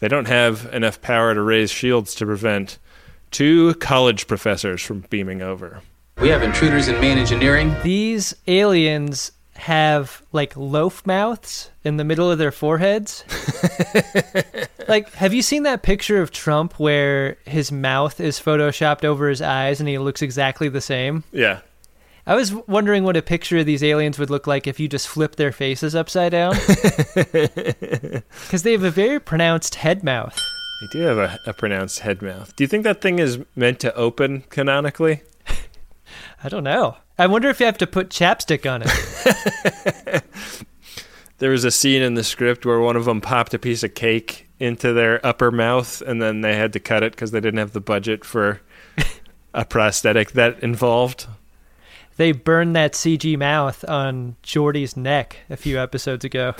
they 0.00 0.08
don't 0.08 0.26
have 0.26 0.68
enough 0.72 1.00
power 1.00 1.32
to 1.32 1.40
raise 1.40 1.70
shields 1.70 2.12
to 2.16 2.26
prevent 2.26 2.80
two 3.30 3.74
college 3.74 4.26
professors 4.26 4.82
from 4.82 5.04
beaming 5.08 5.42
over. 5.42 5.80
We 6.20 6.28
have 6.30 6.42
intruders 6.42 6.88
in 6.88 7.00
main 7.00 7.18
engineering. 7.18 7.72
These 7.84 8.34
aliens 8.48 9.30
have 9.54 10.24
like 10.32 10.56
loaf 10.56 11.06
mouths 11.06 11.70
in 11.84 11.96
the 11.96 12.04
middle 12.04 12.28
of 12.28 12.38
their 12.38 12.50
foreheads. 12.50 13.22
like, 14.88 15.12
have 15.12 15.32
you 15.32 15.42
seen 15.42 15.62
that 15.62 15.84
picture 15.84 16.20
of 16.20 16.32
Trump 16.32 16.80
where 16.80 17.36
his 17.46 17.70
mouth 17.70 18.18
is 18.18 18.40
photoshopped 18.40 19.04
over 19.04 19.28
his 19.28 19.40
eyes 19.40 19.78
and 19.78 19.88
he 19.88 19.98
looks 19.98 20.20
exactly 20.20 20.68
the 20.68 20.80
same? 20.80 21.22
Yeah. 21.30 21.60
I 22.30 22.36
was 22.36 22.54
wondering 22.68 23.02
what 23.02 23.16
a 23.16 23.22
picture 23.22 23.58
of 23.58 23.66
these 23.66 23.82
aliens 23.82 24.16
would 24.16 24.30
look 24.30 24.46
like 24.46 24.68
if 24.68 24.78
you 24.78 24.86
just 24.86 25.08
flip 25.08 25.34
their 25.34 25.50
faces 25.50 25.96
upside 25.96 26.30
down. 26.30 26.54
Because 27.16 28.62
they 28.62 28.70
have 28.70 28.84
a 28.84 28.90
very 28.90 29.18
pronounced 29.18 29.74
head 29.74 30.04
mouth. 30.04 30.40
They 30.80 30.86
do 30.92 31.00
have 31.06 31.18
a, 31.18 31.40
a 31.46 31.52
pronounced 31.52 31.98
head 32.00 32.22
mouth. 32.22 32.54
Do 32.54 32.62
you 32.62 32.68
think 32.68 32.84
that 32.84 33.00
thing 33.00 33.18
is 33.18 33.40
meant 33.56 33.80
to 33.80 33.92
open 33.96 34.44
canonically? 34.48 35.22
I 36.44 36.48
don't 36.48 36.62
know. 36.62 36.98
I 37.18 37.26
wonder 37.26 37.48
if 37.48 37.58
you 37.58 37.66
have 37.66 37.78
to 37.78 37.86
put 37.88 38.10
chapstick 38.10 38.70
on 38.70 38.82
it. 38.84 40.22
There 41.38 41.50
was 41.50 41.64
a 41.64 41.70
scene 41.70 42.02
in 42.02 42.14
the 42.14 42.22
script 42.22 42.66
where 42.66 42.80
one 42.80 42.96
of 42.96 43.06
them 43.06 43.22
popped 43.22 43.54
a 43.54 43.58
piece 43.58 43.82
of 43.82 43.94
cake 43.94 44.46
into 44.58 44.92
their 44.92 45.24
upper 45.26 45.50
mouth 45.50 46.02
and 46.02 46.20
then 46.20 46.42
they 46.42 46.54
had 46.54 46.74
to 46.74 46.80
cut 46.80 47.02
it 47.02 47.12
because 47.12 47.30
they 47.30 47.40
didn't 47.40 47.60
have 47.60 47.72
the 47.72 47.80
budget 47.80 48.26
for 48.26 48.60
a 49.54 49.64
prosthetic 49.64 50.32
that 50.32 50.62
involved. 50.62 51.26
They 52.20 52.32
burned 52.32 52.76
that 52.76 52.92
CG 52.92 53.38
mouth 53.38 53.82
on 53.88 54.36
Geordi's 54.42 54.94
neck 54.94 55.38
a 55.48 55.56
few 55.56 55.80
episodes 55.80 56.22
ago. 56.22 56.54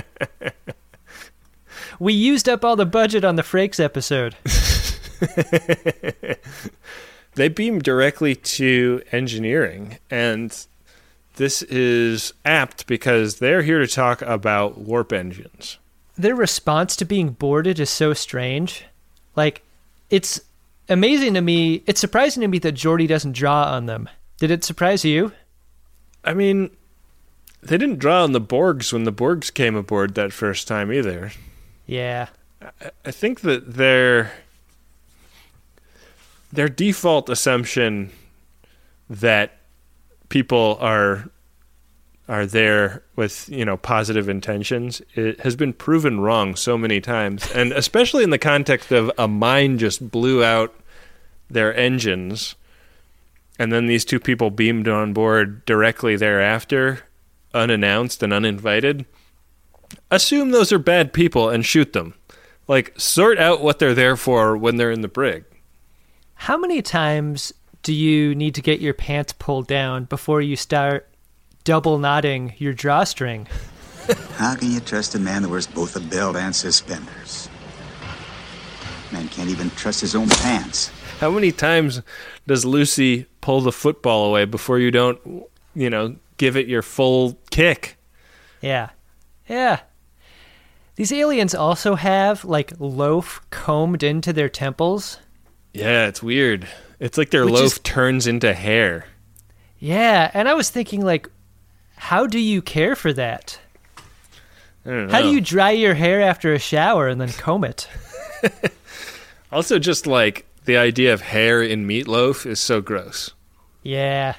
we 2.00 2.14
used 2.14 2.48
up 2.48 2.64
all 2.64 2.74
the 2.74 2.86
budget 2.86 3.26
on 3.26 3.36
the 3.36 3.42
Frakes 3.42 3.78
episode. 3.78 4.34
They 7.34 7.48
beam 7.48 7.80
directly 7.80 8.34
to 8.34 9.02
engineering 9.12 9.98
and 10.10 10.66
this 11.36 11.60
is 11.64 12.32
apt 12.46 12.86
because 12.86 13.38
they're 13.38 13.60
here 13.60 13.80
to 13.80 13.86
talk 13.86 14.22
about 14.22 14.78
warp 14.78 15.12
engines. 15.12 15.76
Their 16.16 16.34
response 16.34 16.96
to 16.96 17.04
being 17.04 17.32
boarded 17.32 17.78
is 17.78 17.90
so 17.90 18.14
strange. 18.14 18.86
Like, 19.36 19.62
it's 20.08 20.40
amazing 20.88 21.34
to 21.34 21.42
me. 21.42 21.82
It's 21.86 22.00
surprising 22.00 22.40
to 22.40 22.48
me 22.48 22.58
that 22.60 22.74
Geordi 22.74 23.06
doesn't 23.06 23.32
draw 23.32 23.64
on 23.64 23.84
them. 23.84 24.08
Did 24.42 24.50
it 24.50 24.64
surprise 24.64 25.04
you? 25.04 25.30
I 26.24 26.34
mean, 26.34 26.70
they 27.62 27.78
didn't 27.78 28.00
draw 28.00 28.24
on 28.24 28.32
the 28.32 28.40
Borgs 28.40 28.92
when 28.92 29.04
the 29.04 29.12
Borgs 29.12 29.54
came 29.54 29.76
aboard 29.76 30.16
that 30.16 30.32
first 30.32 30.66
time 30.66 30.92
either. 30.92 31.30
Yeah. 31.86 32.26
I 33.04 33.12
think 33.12 33.42
that 33.42 33.74
their 33.74 34.32
their 36.52 36.68
default 36.68 37.28
assumption 37.28 38.10
that 39.08 39.58
people 40.28 40.76
are 40.80 41.28
are 42.26 42.44
there 42.44 43.04
with 43.14 43.48
you 43.48 43.64
know 43.64 43.76
positive 43.76 44.28
intentions 44.28 45.00
it 45.14 45.38
has 45.42 45.54
been 45.54 45.72
proven 45.72 46.18
wrong 46.18 46.56
so 46.56 46.76
many 46.76 47.00
times 47.00 47.48
and 47.52 47.72
especially 47.72 48.24
in 48.24 48.30
the 48.30 48.38
context 48.38 48.90
of 48.90 49.08
a 49.16 49.28
mine 49.28 49.78
just 49.78 50.10
blew 50.10 50.42
out 50.42 50.74
their 51.48 51.72
engines 51.76 52.56
and 53.58 53.72
then 53.72 53.86
these 53.86 54.04
two 54.04 54.20
people 54.20 54.50
beamed 54.50 54.88
on 54.88 55.12
board 55.12 55.64
directly 55.64 56.16
thereafter 56.16 57.00
unannounced 57.54 58.22
and 58.22 58.32
uninvited 58.32 59.04
assume 60.10 60.50
those 60.50 60.72
are 60.72 60.78
bad 60.78 61.12
people 61.12 61.48
and 61.48 61.66
shoot 61.66 61.92
them 61.92 62.14
like 62.68 62.98
sort 62.98 63.38
out 63.38 63.62
what 63.62 63.78
they're 63.78 63.94
there 63.94 64.16
for 64.16 64.56
when 64.56 64.76
they're 64.76 64.90
in 64.90 65.02
the 65.02 65.08
brig 65.08 65.44
How 66.34 66.56
many 66.56 66.82
times 66.82 67.52
do 67.82 67.92
you 67.92 68.34
need 68.34 68.54
to 68.54 68.62
get 68.62 68.80
your 68.80 68.94
pants 68.94 69.32
pulled 69.32 69.66
down 69.66 70.04
before 70.04 70.40
you 70.40 70.56
start 70.56 71.08
double 71.64 71.98
knotting 71.98 72.54
your 72.58 72.72
drawstring? 72.72 73.48
How 74.36 74.54
can 74.54 74.70
you 74.72 74.80
trust 74.80 75.14
a 75.14 75.18
man 75.18 75.42
that 75.42 75.48
wears 75.48 75.66
both 75.66 75.96
a 75.96 76.00
belt 76.00 76.36
and 76.36 76.54
suspenders? 76.54 77.48
Man 79.12 79.28
can't 79.28 79.50
even 79.50 79.70
trust 79.70 80.00
his 80.00 80.14
own 80.14 80.28
pants. 80.28 80.90
How 81.22 81.30
many 81.30 81.52
times 81.52 82.02
does 82.48 82.64
Lucy 82.64 83.26
pull 83.40 83.60
the 83.60 83.70
football 83.70 84.26
away 84.26 84.44
before 84.44 84.80
you 84.80 84.90
don't, 84.90 85.20
you 85.72 85.88
know, 85.88 86.16
give 86.36 86.56
it 86.56 86.66
your 86.66 86.82
full 86.82 87.38
kick? 87.52 87.96
Yeah. 88.60 88.90
Yeah. 89.48 89.82
These 90.96 91.12
aliens 91.12 91.54
also 91.54 91.94
have 91.94 92.44
like 92.44 92.72
loaf 92.80 93.40
combed 93.50 94.02
into 94.02 94.32
their 94.32 94.48
temples. 94.48 95.20
Yeah, 95.72 96.08
it's 96.08 96.24
weird. 96.24 96.66
It's 96.98 97.16
like 97.16 97.30
their 97.30 97.44
Which 97.44 97.54
loaf 97.54 97.64
is- 97.74 97.78
turns 97.84 98.26
into 98.26 98.52
hair. 98.52 99.06
Yeah, 99.78 100.28
and 100.34 100.48
I 100.48 100.54
was 100.54 100.70
thinking 100.70 101.02
like 101.04 101.28
how 101.98 102.26
do 102.26 102.40
you 102.40 102.60
care 102.60 102.96
for 102.96 103.12
that? 103.12 103.60
I 104.84 104.90
don't 104.90 105.06
know. 105.06 105.12
How 105.12 105.22
do 105.22 105.30
you 105.30 105.40
dry 105.40 105.70
your 105.70 105.94
hair 105.94 106.20
after 106.20 106.52
a 106.52 106.58
shower 106.58 107.06
and 107.06 107.20
then 107.20 107.30
comb 107.30 107.62
it? 107.62 107.88
Also, 109.52 109.78
just 109.78 110.06
like 110.06 110.46
the 110.64 110.76
idea 110.76 111.12
of 111.12 111.20
hair 111.22 111.62
in 111.62 111.86
meatloaf 111.86 112.46
is 112.46 112.60
so 112.60 112.80
gross. 112.80 113.32
Yeah. 113.82 114.36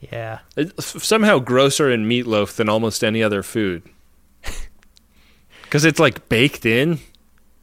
Yeah. 0.00 0.40
It's 0.56 1.04
somehow 1.04 1.38
grosser 1.38 1.90
in 1.90 2.08
meatloaf 2.08 2.56
than 2.56 2.68
almost 2.68 3.04
any 3.04 3.22
other 3.22 3.42
food. 3.42 3.82
Because 5.62 5.86
it's 5.86 5.98
like 5.98 6.28
baked 6.28 6.66
in. 6.66 6.98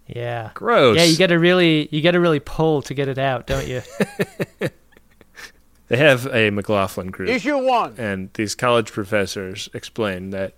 Yeah. 0.07 0.49
Gross. 0.55 0.97
Yeah, 0.97 1.03
you 1.03 1.15
got 1.15 1.27
to 1.27 1.37
really 1.37 1.87
you 1.91 2.01
got 2.01 2.11
to 2.11 2.19
really 2.19 2.39
pull 2.39 2.81
to 2.81 2.95
get 2.95 3.07
it 3.07 3.19
out, 3.19 3.45
don't 3.45 3.67
you? 3.67 3.83
They 5.89 5.97
have 5.97 6.27
a 6.27 6.51
McLaughlin 6.51 7.07
group. 7.07 7.29
Issue 7.29 7.57
one. 7.57 7.95
And 7.97 8.31
these 8.35 8.53
college 8.55 8.91
professors 8.91 9.69
explain 9.73 10.29
that 10.29 10.53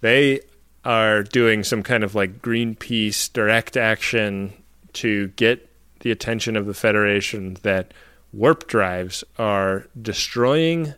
they 0.00 0.40
are 0.84 1.24
doing 1.24 1.64
some 1.64 1.82
kind 1.82 2.04
of 2.04 2.14
like 2.14 2.40
Greenpeace 2.40 3.32
direct 3.32 3.76
action 3.76 4.52
to 4.94 5.28
get 5.28 5.68
the 6.00 6.10
attention 6.10 6.56
of 6.56 6.66
the 6.66 6.74
Federation 6.74 7.56
that 7.62 7.92
warp 8.32 8.66
drives 8.66 9.24
are 9.38 9.86
destroying 10.00 10.94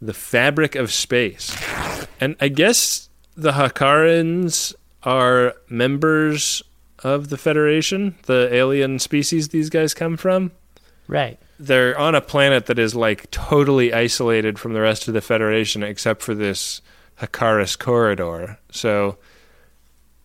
the 0.00 0.14
fabric 0.14 0.74
of 0.74 0.92
space. 0.92 1.56
And 2.20 2.36
I 2.40 2.48
guess 2.48 3.08
the 3.36 3.52
Hekarans 3.52 4.74
are 5.02 5.54
members 5.68 6.62
of 7.02 7.28
the 7.28 7.36
Federation, 7.36 8.16
the 8.24 8.48
alien 8.52 8.98
species 8.98 9.48
these 9.48 9.70
guys 9.70 9.94
come 9.94 10.16
from 10.16 10.52
right. 11.08 11.38
they're 11.58 11.98
on 11.98 12.14
a 12.14 12.20
planet 12.20 12.66
that 12.66 12.78
is 12.78 12.94
like 12.94 13.30
totally 13.30 13.92
isolated 13.92 14.58
from 14.58 14.72
the 14.72 14.80
rest 14.80 15.08
of 15.08 15.14
the 15.14 15.20
Federation 15.20 15.82
except 15.82 16.22
for 16.22 16.34
this 16.34 16.82
Hekaras 17.20 17.78
corridor. 17.78 18.58
So 18.70 19.18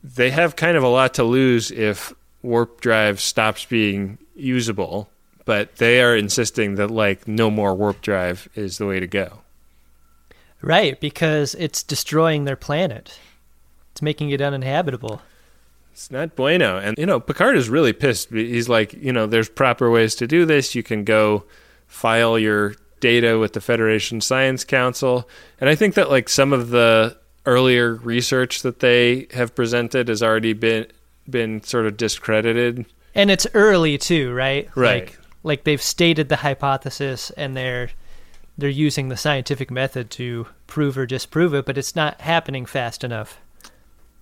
they 0.04 0.32
have 0.32 0.56
kind 0.56 0.78
of 0.78 0.84
a 0.84 0.88
lot 0.88 1.14
to 1.16 1.24
lose 1.24 1.72
if 1.72 2.14
warp 2.42 2.82
drive 2.82 3.20
stops 3.20 3.66
being 3.66 4.18
usable, 4.36 5.10
but 5.46 5.78
they 5.78 6.02
are 6.02 6.16
insisting 6.16 6.76
that 6.76 6.92
like 6.92 7.28
no 7.28 7.50
more 7.50 7.74
warp 7.74 8.02
drive 8.02 8.48
is 8.56 8.78
the 8.78 8.86
way 8.86 9.00
to 9.00 9.08
go. 9.08 9.40
Right, 10.62 11.00
because 11.00 11.56
it's 11.56 11.82
destroying 11.82 12.46
their 12.46 12.56
planet. 12.56 13.20
It's 13.92 14.02
making 14.02 14.30
it 14.30 14.42
uninhabitable. 14.42 15.22
It's 15.92 16.12
not 16.12 16.36
bueno. 16.36 16.78
And, 16.78 16.98
you 16.98 17.06
know, 17.06 17.20
Picard 17.20 17.58
is 17.58 17.70
really 17.70 17.94
pissed. 17.94 18.30
He's 18.30 18.70
like, 18.70 18.94
you 18.94 19.12
know, 19.12 19.28
there's 19.28 19.50
proper 19.50 19.90
ways 19.90 20.16
to 20.16 20.28
do 20.28 20.46
this. 20.46 20.76
You 20.76 20.84
can 20.84 21.04
go 21.04 21.44
file 21.88 22.40
your 22.40 22.76
data 23.00 23.38
with 23.38 23.54
the 23.54 23.62
Federation 23.62 24.22
Science 24.22 24.64
Council. 24.64 25.28
And 25.60 25.70
I 25.70 25.76
think 25.76 25.96
that, 25.96 26.10
like, 26.10 26.30
some 26.30 26.54
of 26.54 26.70
the 26.70 27.18
earlier 27.46 27.96
research 27.96 28.62
that 28.62 28.80
they 28.80 29.28
have 29.34 29.56
presented 29.56 30.08
has 30.08 30.24
already 30.24 30.54
been 30.54 30.88
been 31.30 31.62
sort 31.64 31.86
of 31.86 31.98
discredited. 31.98 32.86
And 33.14 33.30
it's 33.30 33.48
early 33.54 33.98
too, 33.98 34.34
right? 34.34 34.70
Right. 34.76 35.06
Like, 35.06 35.20
like 35.44 35.64
they've 35.64 35.82
stated 35.82 36.30
the 36.30 36.38
hypothesis 36.38 37.32
and 37.32 37.56
they're 37.58 37.90
they're 38.58 38.70
using 38.70 39.10
the 39.10 39.18
scientific 39.18 39.72
method 39.72 40.12
to 40.12 40.48
prove 40.68 40.98
or 40.98 41.06
disprove 41.06 41.54
it, 41.54 41.66
but 41.66 41.78
it's 41.78 41.96
not 41.96 42.22
happening 42.22 42.66
fast 42.66 43.04
enough. 43.04 43.40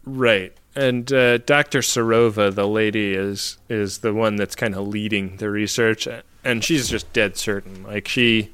Right. 0.06 0.54
And 0.75 1.12
uh, 1.12 1.39
Dr. 1.39 1.80
Serova, 1.80 2.54
the 2.54 2.67
lady, 2.67 3.13
is 3.13 3.58
is 3.67 3.99
the 3.99 4.13
one 4.13 4.36
that's 4.36 4.56
kind 4.56 4.75
of 4.75 4.88
leading 4.88 5.38
the 5.38 5.49
research, 5.49 6.08
and 6.43 6.63
she's 6.63 6.89
just 6.89 7.12
dead 7.12 7.38
certain. 7.38 7.84
Like 7.84 8.08
she, 8.08 8.52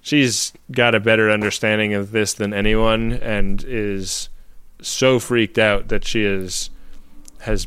she's 0.00 0.52
got 0.70 0.94
a 0.94 1.00
better 1.00 1.30
understanding 1.30 1.92
of 1.92 2.12
this 2.12 2.32
than 2.32 2.54
anyone, 2.54 3.12
and 3.12 3.62
is 3.66 4.28
so 4.80 5.18
freaked 5.18 5.58
out 5.58 5.88
that 5.88 6.04
she 6.04 6.22
is 6.22 6.70
has 7.40 7.66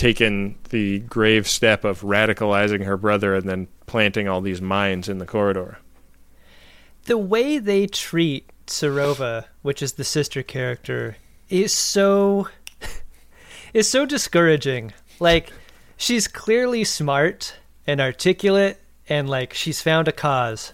taken 0.00 0.56
the 0.70 1.00
grave 1.00 1.46
step 1.46 1.84
of 1.84 2.00
radicalizing 2.00 2.86
her 2.86 2.96
brother 2.96 3.34
and 3.34 3.46
then 3.46 3.68
planting 3.84 4.26
all 4.26 4.40
these 4.40 4.62
mines 4.62 5.10
in 5.10 5.18
the 5.18 5.26
corridor. 5.26 5.76
The 7.04 7.18
way 7.18 7.58
they 7.58 7.86
treat 7.86 8.50
Serova, 8.66 9.44
which 9.60 9.82
is 9.82 9.92
the 9.92 10.04
sister 10.04 10.42
character, 10.42 11.18
is 11.50 11.74
so 11.74 12.48
is 13.74 13.90
so 13.90 14.06
discouraging. 14.06 14.94
Like 15.18 15.52
she's 15.98 16.26
clearly 16.26 16.82
smart 16.84 17.56
and 17.86 18.00
articulate 18.00 18.78
and 19.06 19.28
like 19.28 19.52
she's 19.52 19.82
found 19.82 20.08
a 20.08 20.12
cause 20.12 20.72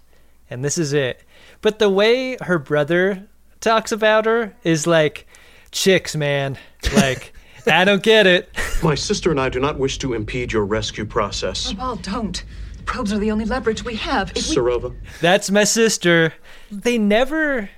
and 0.48 0.64
this 0.64 0.78
is 0.78 0.92
it. 0.92 1.24
But 1.62 1.80
the 1.80 1.90
way 1.90 2.36
her 2.42 2.60
brother 2.60 3.26
talks 3.58 3.90
about 3.90 4.24
her 4.26 4.54
is 4.62 4.86
like 4.86 5.26
chicks, 5.72 6.14
man. 6.14 6.58
Like 6.94 7.32
I 7.66 7.84
don't 7.84 8.02
get 8.02 8.26
it. 8.26 8.50
My 8.82 8.94
sister 8.94 9.30
and 9.30 9.40
I 9.40 9.48
do 9.48 9.58
not 9.60 9.78
wish 9.78 9.98
to 9.98 10.14
impede 10.14 10.52
your 10.52 10.64
rescue 10.64 11.04
process. 11.04 11.74
Well, 11.74 11.96
don't. 11.96 12.44
Probes 12.84 13.12
are 13.12 13.18
the 13.18 13.30
only 13.30 13.44
leverage 13.44 13.84
we 13.84 13.96
have. 13.96 14.30
If 14.30 14.48
we... 14.48 14.56
Serova, 14.56 14.94
That's 15.20 15.50
my 15.50 15.64
sister. 15.64 16.34
They 16.70 16.98
never 16.98 17.70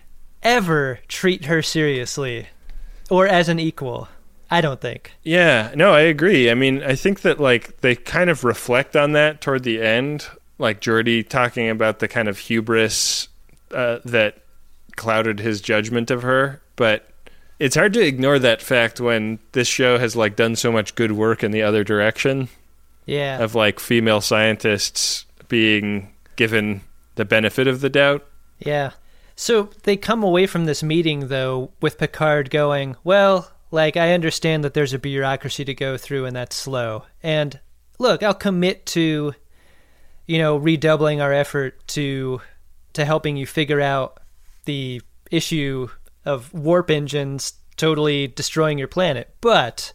ever 0.42 1.00
treat 1.08 1.46
her 1.46 1.62
seriously 1.62 2.46
or 3.10 3.26
as 3.26 3.48
an 3.48 3.58
equal. 3.58 4.08
I 4.50 4.60
don't 4.60 4.80
think. 4.80 5.12
Yeah, 5.22 5.72
no, 5.74 5.92
I 5.92 6.00
agree. 6.00 6.50
I 6.50 6.54
mean, 6.54 6.82
I 6.82 6.94
think 6.94 7.20
that 7.20 7.38
like 7.38 7.80
they 7.80 7.94
kind 7.94 8.30
of 8.30 8.44
reflect 8.44 8.96
on 8.96 9.12
that 9.12 9.40
toward 9.40 9.62
the 9.62 9.82
end, 9.82 10.26
like 10.58 10.80
Geordi 10.80 11.26
talking 11.26 11.68
about 11.68 11.98
the 11.98 12.08
kind 12.08 12.28
of 12.28 12.38
hubris 12.38 13.28
uh, 13.72 13.98
that 14.04 14.38
clouded 14.96 15.40
his 15.40 15.60
judgment 15.60 16.10
of 16.10 16.22
her, 16.22 16.62
but 16.76 17.07
it's 17.58 17.74
hard 17.76 17.92
to 17.94 18.00
ignore 18.00 18.38
that 18.38 18.62
fact 18.62 19.00
when 19.00 19.38
this 19.52 19.68
show 19.68 19.98
has 19.98 20.14
like 20.16 20.36
done 20.36 20.56
so 20.56 20.70
much 20.72 20.94
good 20.94 21.12
work 21.12 21.42
in 21.42 21.50
the 21.50 21.62
other 21.62 21.82
direction 21.84 22.48
Yeah. 23.06 23.38
of 23.42 23.54
like 23.54 23.80
female 23.80 24.20
scientists 24.20 25.24
being 25.48 26.12
given 26.36 26.82
the 27.16 27.24
benefit 27.24 27.66
of 27.66 27.80
the 27.80 27.90
doubt. 27.90 28.26
Yeah. 28.58 28.92
So 29.34 29.70
they 29.84 29.96
come 29.96 30.22
away 30.22 30.46
from 30.46 30.64
this 30.66 30.82
meeting, 30.82 31.28
though, 31.28 31.70
with 31.80 31.98
Picard 31.98 32.50
going, 32.50 32.96
Well, 33.04 33.50
like, 33.70 33.96
I 33.96 34.12
understand 34.12 34.64
that 34.64 34.74
there's 34.74 34.92
a 34.94 34.98
bureaucracy 34.98 35.64
to 35.64 35.74
go 35.74 35.96
through 35.96 36.24
and 36.26 36.34
that's 36.34 36.56
slow. 36.56 37.04
And 37.22 37.58
look, 37.98 38.22
I'll 38.22 38.34
commit 38.34 38.86
to, 38.86 39.34
you 40.26 40.38
know, 40.38 40.56
redoubling 40.56 41.20
our 41.20 41.32
effort 41.32 41.86
to 41.88 42.40
to 42.94 43.04
helping 43.04 43.36
you 43.36 43.46
figure 43.46 43.80
out 43.80 44.18
the 44.64 45.00
issue 45.30 45.88
of 46.28 46.52
warp 46.52 46.90
engines 46.90 47.54
totally 47.76 48.28
destroying 48.28 48.78
your 48.78 48.88
planet. 48.88 49.34
But 49.40 49.92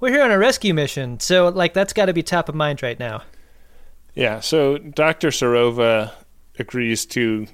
we're 0.00 0.12
here 0.12 0.22
on 0.22 0.30
a 0.30 0.38
rescue 0.38 0.74
mission, 0.74 1.20
so 1.20 1.48
like 1.48 1.74
that's 1.74 1.92
got 1.92 2.06
to 2.06 2.12
be 2.12 2.22
top 2.22 2.48
of 2.48 2.54
mind 2.54 2.82
right 2.82 2.98
now. 2.98 3.22
Yeah, 4.14 4.40
so 4.40 4.78
Dr. 4.78 5.28
Serova 5.28 6.12
agrees 6.58 7.06
to 7.06 7.46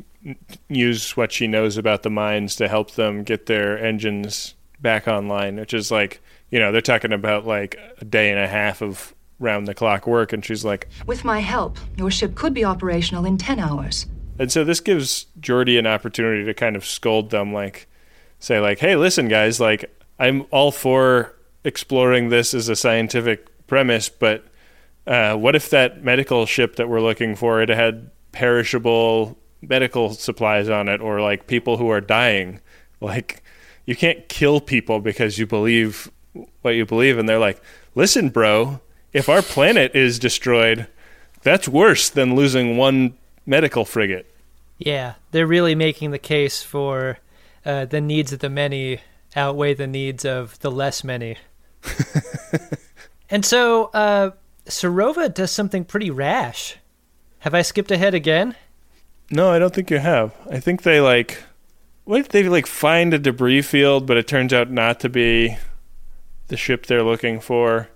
use 0.69 1.17
what 1.17 1.33
she 1.33 1.47
knows 1.47 1.77
about 1.77 2.03
the 2.03 2.11
mines 2.11 2.57
to 2.57 2.69
help 2.69 2.93
them 2.93 3.23
get 3.23 3.47
their 3.47 3.79
engines 3.79 4.55
back 4.81 5.07
online, 5.07 5.57
which 5.57 5.73
is 5.73 5.91
like, 5.91 6.21
you 6.51 6.59
know, 6.59 6.73
they're 6.73 6.81
talking 6.81 7.13
about 7.13 7.47
like 7.47 7.79
a 7.99 8.05
day 8.05 8.31
and 8.31 8.39
a 8.39 8.49
half 8.49 8.83
of 8.83 9.15
round 9.39 9.69
the 9.69 9.75
clock 9.75 10.07
work. 10.07 10.33
And 10.33 10.45
she's 10.45 10.65
like, 10.65 10.89
With 11.07 11.25
my 11.25 11.39
help, 11.39 11.79
your 11.97 12.11
ship 12.11 12.35
could 12.35 12.55
be 12.55 12.65
operational 12.65 13.25
in 13.25 13.39
10 13.39 13.59
hours. 13.59 14.07
And 14.39 14.53
so 14.53 14.65
this 14.65 14.81
gives 14.81 15.27
Geordi 15.41 15.79
an 15.79 15.87
opportunity 15.87 16.45
to 16.45 16.55
kind 16.55 16.77
of 16.77 16.85
scold 16.85 17.31
them, 17.31 17.53
like, 17.53 17.89
say, 18.39 18.61
like, 18.61 18.79
hey, 18.79 18.97
listen, 18.97 19.29
guys, 19.29 19.59
like, 19.59 19.85
I'm 20.19 20.47
all 20.51 20.71
for 20.71 21.35
exploring 21.65 22.29
this 22.29 22.55
as 22.55 22.69
a 22.69 22.77
scientific 22.77 23.67
premise, 23.67 24.09
but 24.09 24.45
uh, 25.07 25.37
what 25.37 25.57
if 25.57 25.71
that 25.71 26.05
medical 26.05 26.47
ship 26.47 26.77
that 26.77 26.89
we're 26.89 27.01
looking 27.01 27.35
for 27.35 27.63
it 27.63 27.69
had 27.69 28.11
perishable 28.33 29.39
medical 29.61 30.13
supplies 30.13 30.69
on 30.69 30.89
it, 30.89 31.01
or 31.01 31.21
like 31.21 31.47
people 31.47 31.77
who 31.77 31.89
are 31.91 32.01
dying? 32.01 32.61
Like, 33.01 33.43
you 33.87 33.97
can't 33.97 34.29
kill 34.29 34.61
people 34.61 35.01
because 35.01 35.39
you 35.39 35.47
believe 35.47 36.11
what 36.63 36.75
you 36.75 36.85
believe, 36.85 37.19
and 37.19 37.29
they're 37.29 37.39
like, 37.39 37.61
listen, 37.95 38.29
bro, 38.29 38.81
if 39.13 39.29
our 39.29 39.43
planet 39.43 39.95
is 39.95 40.19
destroyed, 40.19 40.87
that's 41.43 41.69
worse 41.69 42.11
than 42.11 42.35
losing 42.35 42.77
one 42.77 43.17
medical 43.49 43.85
frigate. 43.85 44.31
Yeah, 44.77 45.15
they're 45.33 45.47
really 45.47 45.75
making 45.75 46.13
the 46.13 46.19
case 46.19 46.63
for 46.63 47.19
uh, 47.65 47.87
the 47.87 48.01
needs 48.01 48.33
of 48.33 48.39
the 48.39 48.51
many 48.51 49.01
outweigh 49.35 49.75
the 49.75 49.87
needs 49.87 50.25
of 50.25 50.59
the 50.61 50.71
less 50.71 51.03
many. 51.03 51.37
and 53.31 53.45
so, 53.45 53.87
uh, 53.87 54.31
Serova 54.67 55.33
does 55.33 55.51
something 55.51 55.85
pretty 55.85 56.11
rash. 56.11 56.77
Have 57.41 57.55
I 57.55 57.63
skipped 57.63 57.91
ahead 57.91 58.15
again? 58.15 58.55
No, 59.31 59.51
I 59.51 59.59
don't 59.59 59.75
think 59.75 59.91
you 59.91 59.99
have. 59.99 60.35
I 60.51 60.61
think 60.61 60.83
they 60.83 61.01
like 61.01 61.43
what 62.05 62.21
if 62.21 62.29
they 62.29 62.49
like 62.49 62.67
find 62.67 63.13
a 63.13 63.19
debris 63.19 63.63
field, 63.63 64.07
but 64.07 64.17
it 64.17 64.27
turns 64.27 64.53
out 64.53 64.71
not 64.71 65.01
to 65.01 65.09
be 65.09 65.57
the 66.49 66.57
ship 66.57 66.87
they're 66.87 67.03
looking 67.03 67.41
for. 67.41 67.89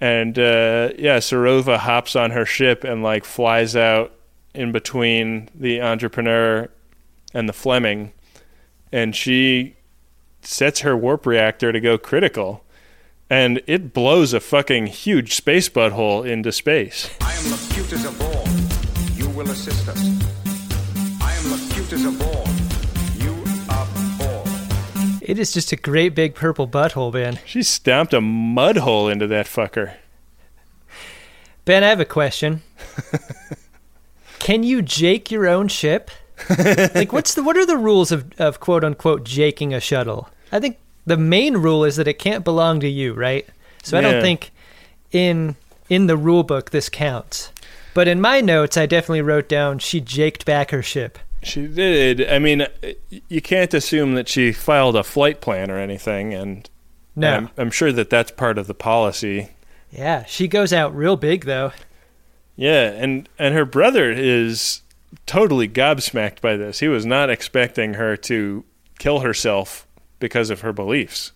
And 0.00 0.38
uh 0.38 0.90
yeah, 0.96 1.18
Serova 1.18 1.78
hops 1.78 2.14
on 2.14 2.30
her 2.30 2.46
ship 2.46 2.84
and 2.84 3.02
like 3.02 3.24
flies 3.24 3.74
out 3.74 4.12
in 4.54 4.72
between 4.72 5.48
the 5.54 5.80
entrepreneur 5.80 6.68
and 7.34 7.48
the 7.48 7.52
Fleming 7.52 8.12
and 8.92 9.14
she 9.14 9.76
sets 10.42 10.80
her 10.80 10.96
warp 10.96 11.26
reactor 11.26 11.72
to 11.72 11.80
go 11.80 11.98
critical 11.98 12.64
and 13.30 13.60
it 13.66 13.92
blows 13.92 14.32
a 14.32 14.40
fucking 14.40 14.86
huge 14.86 15.34
space 15.34 15.68
butthole 15.68 16.26
into 16.26 16.50
space. 16.50 17.10
I 17.20 17.34
am 17.34 17.50
Locutus 17.50 18.04
of 18.06 18.22
all. 18.22 18.48
You 19.14 19.28
will 19.36 19.50
assist 19.50 19.86
us. 19.88 20.02
I 21.20 21.34
am 21.34 21.50
Locutus 21.50 22.06
of 22.06 22.22
all. 22.22 22.46
You 23.22 23.32
of 23.68 24.22
all. 24.22 25.18
It 25.20 25.38
is 25.38 25.52
just 25.52 25.72
a 25.72 25.76
great 25.76 26.14
big 26.14 26.34
purple 26.34 26.66
butthole, 26.66 27.12
Ben. 27.12 27.38
She 27.44 27.62
stomped 27.62 28.14
a 28.14 28.20
mud 28.22 28.78
hole 28.78 29.08
into 29.08 29.26
that 29.26 29.44
fucker. 29.44 29.94
Ben, 31.66 31.84
I 31.84 31.88
have 31.88 32.00
a 32.00 32.06
question. 32.06 32.62
Can 34.48 34.62
you 34.62 34.80
jake 34.80 35.30
your 35.30 35.46
own 35.46 35.68
ship? 35.68 36.10
like, 36.48 37.12
what's 37.12 37.34
the 37.34 37.42
what 37.42 37.58
are 37.58 37.66
the 37.66 37.76
rules 37.76 38.10
of, 38.10 38.32
of 38.40 38.60
quote 38.60 38.82
unquote 38.82 39.22
jaking 39.22 39.74
a 39.74 39.78
shuttle? 39.78 40.30
I 40.50 40.58
think 40.58 40.78
the 41.04 41.18
main 41.18 41.58
rule 41.58 41.84
is 41.84 41.96
that 41.96 42.08
it 42.08 42.18
can't 42.18 42.44
belong 42.44 42.80
to 42.80 42.88
you, 42.88 43.12
right? 43.12 43.46
So 43.82 43.98
I 43.98 44.00
don't 44.00 44.22
think 44.22 44.50
in 45.12 45.56
in 45.90 46.06
the 46.06 46.16
rule 46.16 46.44
book 46.44 46.70
this 46.70 46.88
counts. 46.88 47.52
But 47.92 48.08
in 48.08 48.22
my 48.22 48.40
notes, 48.40 48.78
I 48.78 48.86
definitely 48.86 49.20
wrote 49.20 49.50
down 49.50 49.80
she 49.80 50.00
jaked 50.00 50.46
back 50.46 50.70
her 50.70 50.82
ship. 50.82 51.18
She 51.42 51.66
did. 51.66 52.26
I 52.26 52.38
mean, 52.38 52.66
you 53.28 53.42
can't 53.42 53.74
assume 53.74 54.14
that 54.14 54.30
she 54.30 54.52
filed 54.52 54.96
a 54.96 55.04
flight 55.04 55.42
plan 55.42 55.70
or 55.70 55.76
anything, 55.76 56.32
and 56.32 56.70
No. 57.14 57.34
I'm, 57.34 57.50
I'm 57.58 57.70
sure 57.70 57.92
that 57.92 58.08
that's 58.08 58.30
part 58.30 58.56
of 58.56 58.66
the 58.66 58.72
policy. 58.72 59.50
Yeah, 59.90 60.24
she 60.24 60.48
goes 60.48 60.72
out 60.72 60.96
real 60.96 61.16
big 61.16 61.44
though. 61.44 61.72
Yeah, 62.58 62.90
and 62.90 63.28
and 63.38 63.54
her 63.54 63.64
brother 63.64 64.10
is 64.10 64.82
totally 65.26 65.68
gobsmacked 65.68 66.40
by 66.40 66.56
this. 66.56 66.80
He 66.80 66.88
was 66.88 67.06
not 67.06 67.30
expecting 67.30 67.94
her 67.94 68.16
to 68.16 68.64
kill 68.98 69.20
herself 69.20 69.86
because 70.18 70.50
of 70.50 70.62
her 70.62 70.72
beliefs. 70.72 71.30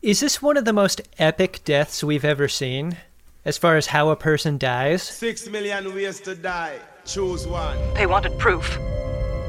Is 0.00 0.20
this 0.20 0.40
one 0.40 0.56
of 0.56 0.64
the 0.64 0.72
most 0.72 1.02
epic 1.18 1.60
deaths 1.66 2.02
we've 2.02 2.24
ever 2.24 2.48
seen, 2.48 2.96
as 3.44 3.58
far 3.58 3.76
as 3.76 3.88
how 3.88 4.08
a 4.08 4.16
person 4.16 4.56
dies? 4.56 5.02
Six 5.02 5.46
million 5.50 5.94
ways 5.94 6.18
to 6.20 6.34
die. 6.34 6.78
Choose 7.04 7.46
one. 7.46 7.76
They 7.92 8.06
wanted 8.06 8.38
proof. 8.38 8.78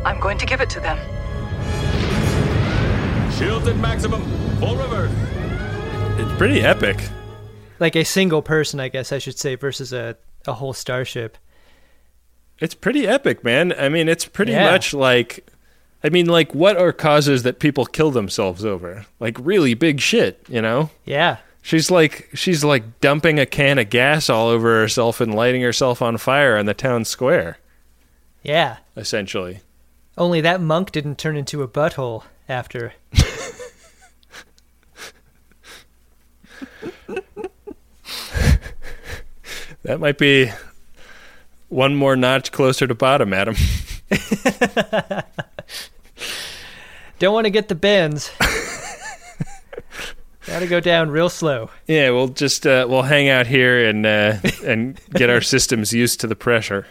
I'm 0.03 0.19
going 0.19 0.37
to 0.37 0.45
give 0.45 0.59
it 0.59 0.69
to 0.71 0.81
them. 0.81 0.97
Shields 3.31 3.69
at 3.69 3.77
maximum. 3.77 4.21
Full 4.59 4.75
reverse. 4.75 5.11
It's 6.19 6.37
pretty 6.37 6.59
epic. 6.59 7.01
Like 7.79 7.95
a 7.95 8.03
single 8.03 8.41
person, 8.41 8.81
I 8.81 8.89
guess 8.89 9.13
I 9.13 9.19
should 9.19 9.39
say, 9.39 9.55
versus 9.55 9.93
a, 9.93 10.17
a 10.49 10.53
whole 10.53 10.73
starship. 10.73 11.37
It's 12.59 12.75
pretty 12.75 13.07
epic, 13.07 13.43
man. 13.43 13.73
I 13.77 13.87
mean, 13.87 14.09
it's 14.09 14.25
pretty 14.25 14.51
Yeah. 14.51 14.69
much 14.71 14.93
like 14.93 15.45
I 16.03 16.09
mean, 16.09 16.25
like 16.27 16.53
what 16.55 16.77
are 16.77 16.91
causes 16.93 17.43
that 17.43 17.59
people 17.59 17.85
kill 17.85 18.11
themselves 18.11 18.63
over? 18.65 19.05
Like 19.19 19.37
really 19.39 19.73
big 19.73 19.99
shit, 20.01 20.43
you 20.49 20.61
know? 20.61 20.89
Yeah. 21.05 21.37
She's 21.61 21.89
like 21.91 22.29
she's 22.33 22.63
like 22.63 22.99
dumping 23.01 23.37
a 23.39 23.45
can 23.45 23.79
of 23.79 23.89
gas 23.89 24.29
all 24.29 24.47
over 24.47 24.79
herself 24.81 25.19
and 25.21 25.33
lighting 25.35 25.61
herself 25.61 26.01
on 26.01 26.17
fire 26.17 26.57
in 26.57 26.65
the 26.65 26.73
town 26.73 27.05
square, 27.05 27.57
Yeah. 28.43 28.77
essentially. 28.97 29.59
Only 30.17 30.41
that 30.41 30.59
monk 30.61 30.91
didn't 30.91 31.17
turn 31.17 31.37
into 31.37 31.61
a 31.63 31.67
butthole 31.67 32.23
after. 32.49 32.93
That 39.83 39.99
might 39.99 40.17
be 40.17 40.51
one 41.69 41.95
more 41.95 42.15
notch 42.15 42.51
closer 42.51 42.87
to 42.87 42.95
bottom, 42.95 43.33
Adam. 43.33 43.55
Don't 47.19 47.33
want 47.33 47.45
to 47.45 47.51
get 47.51 47.67
the 47.67 47.75
bends. 47.75 48.31
Gotta 50.45 50.67
go 50.67 50.79
down 50.79 51.11
real 51.11 51.29
slow. 51.29 51.69
yeah, 51.85 52.09
we'll 52.09 52.29
just 52.29 52.65
uh, 52.65 52.87
we'll 52.89 53.03
hang 53.03 53.29
out 53.29 53.45
here 53.45 53.87
and 53.87 54.05
uh, 54.05 54.37
and 54.65 54.99
get 55.11 55.29
our 55.29 55.41
systems 55.41 55.93
used 55.93 56.19
to 56.21 56.27
the 56.27 56.35
pressure. 56.35 56.87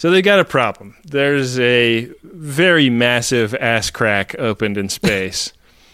So 0.00 0.10
they 0.10 0.22
got 0.22 0.40
a 0.40 0.46
problem. 0.46 0.96
There's 1.04 1.58
a 1.60 2.10
very 2.22 2.88
massive 2.88 3.54
ass 3.56 3.90
crack 3.90 4.34
opened 4.38 4.78
in 4.78 4.88
space. 4.88 5.52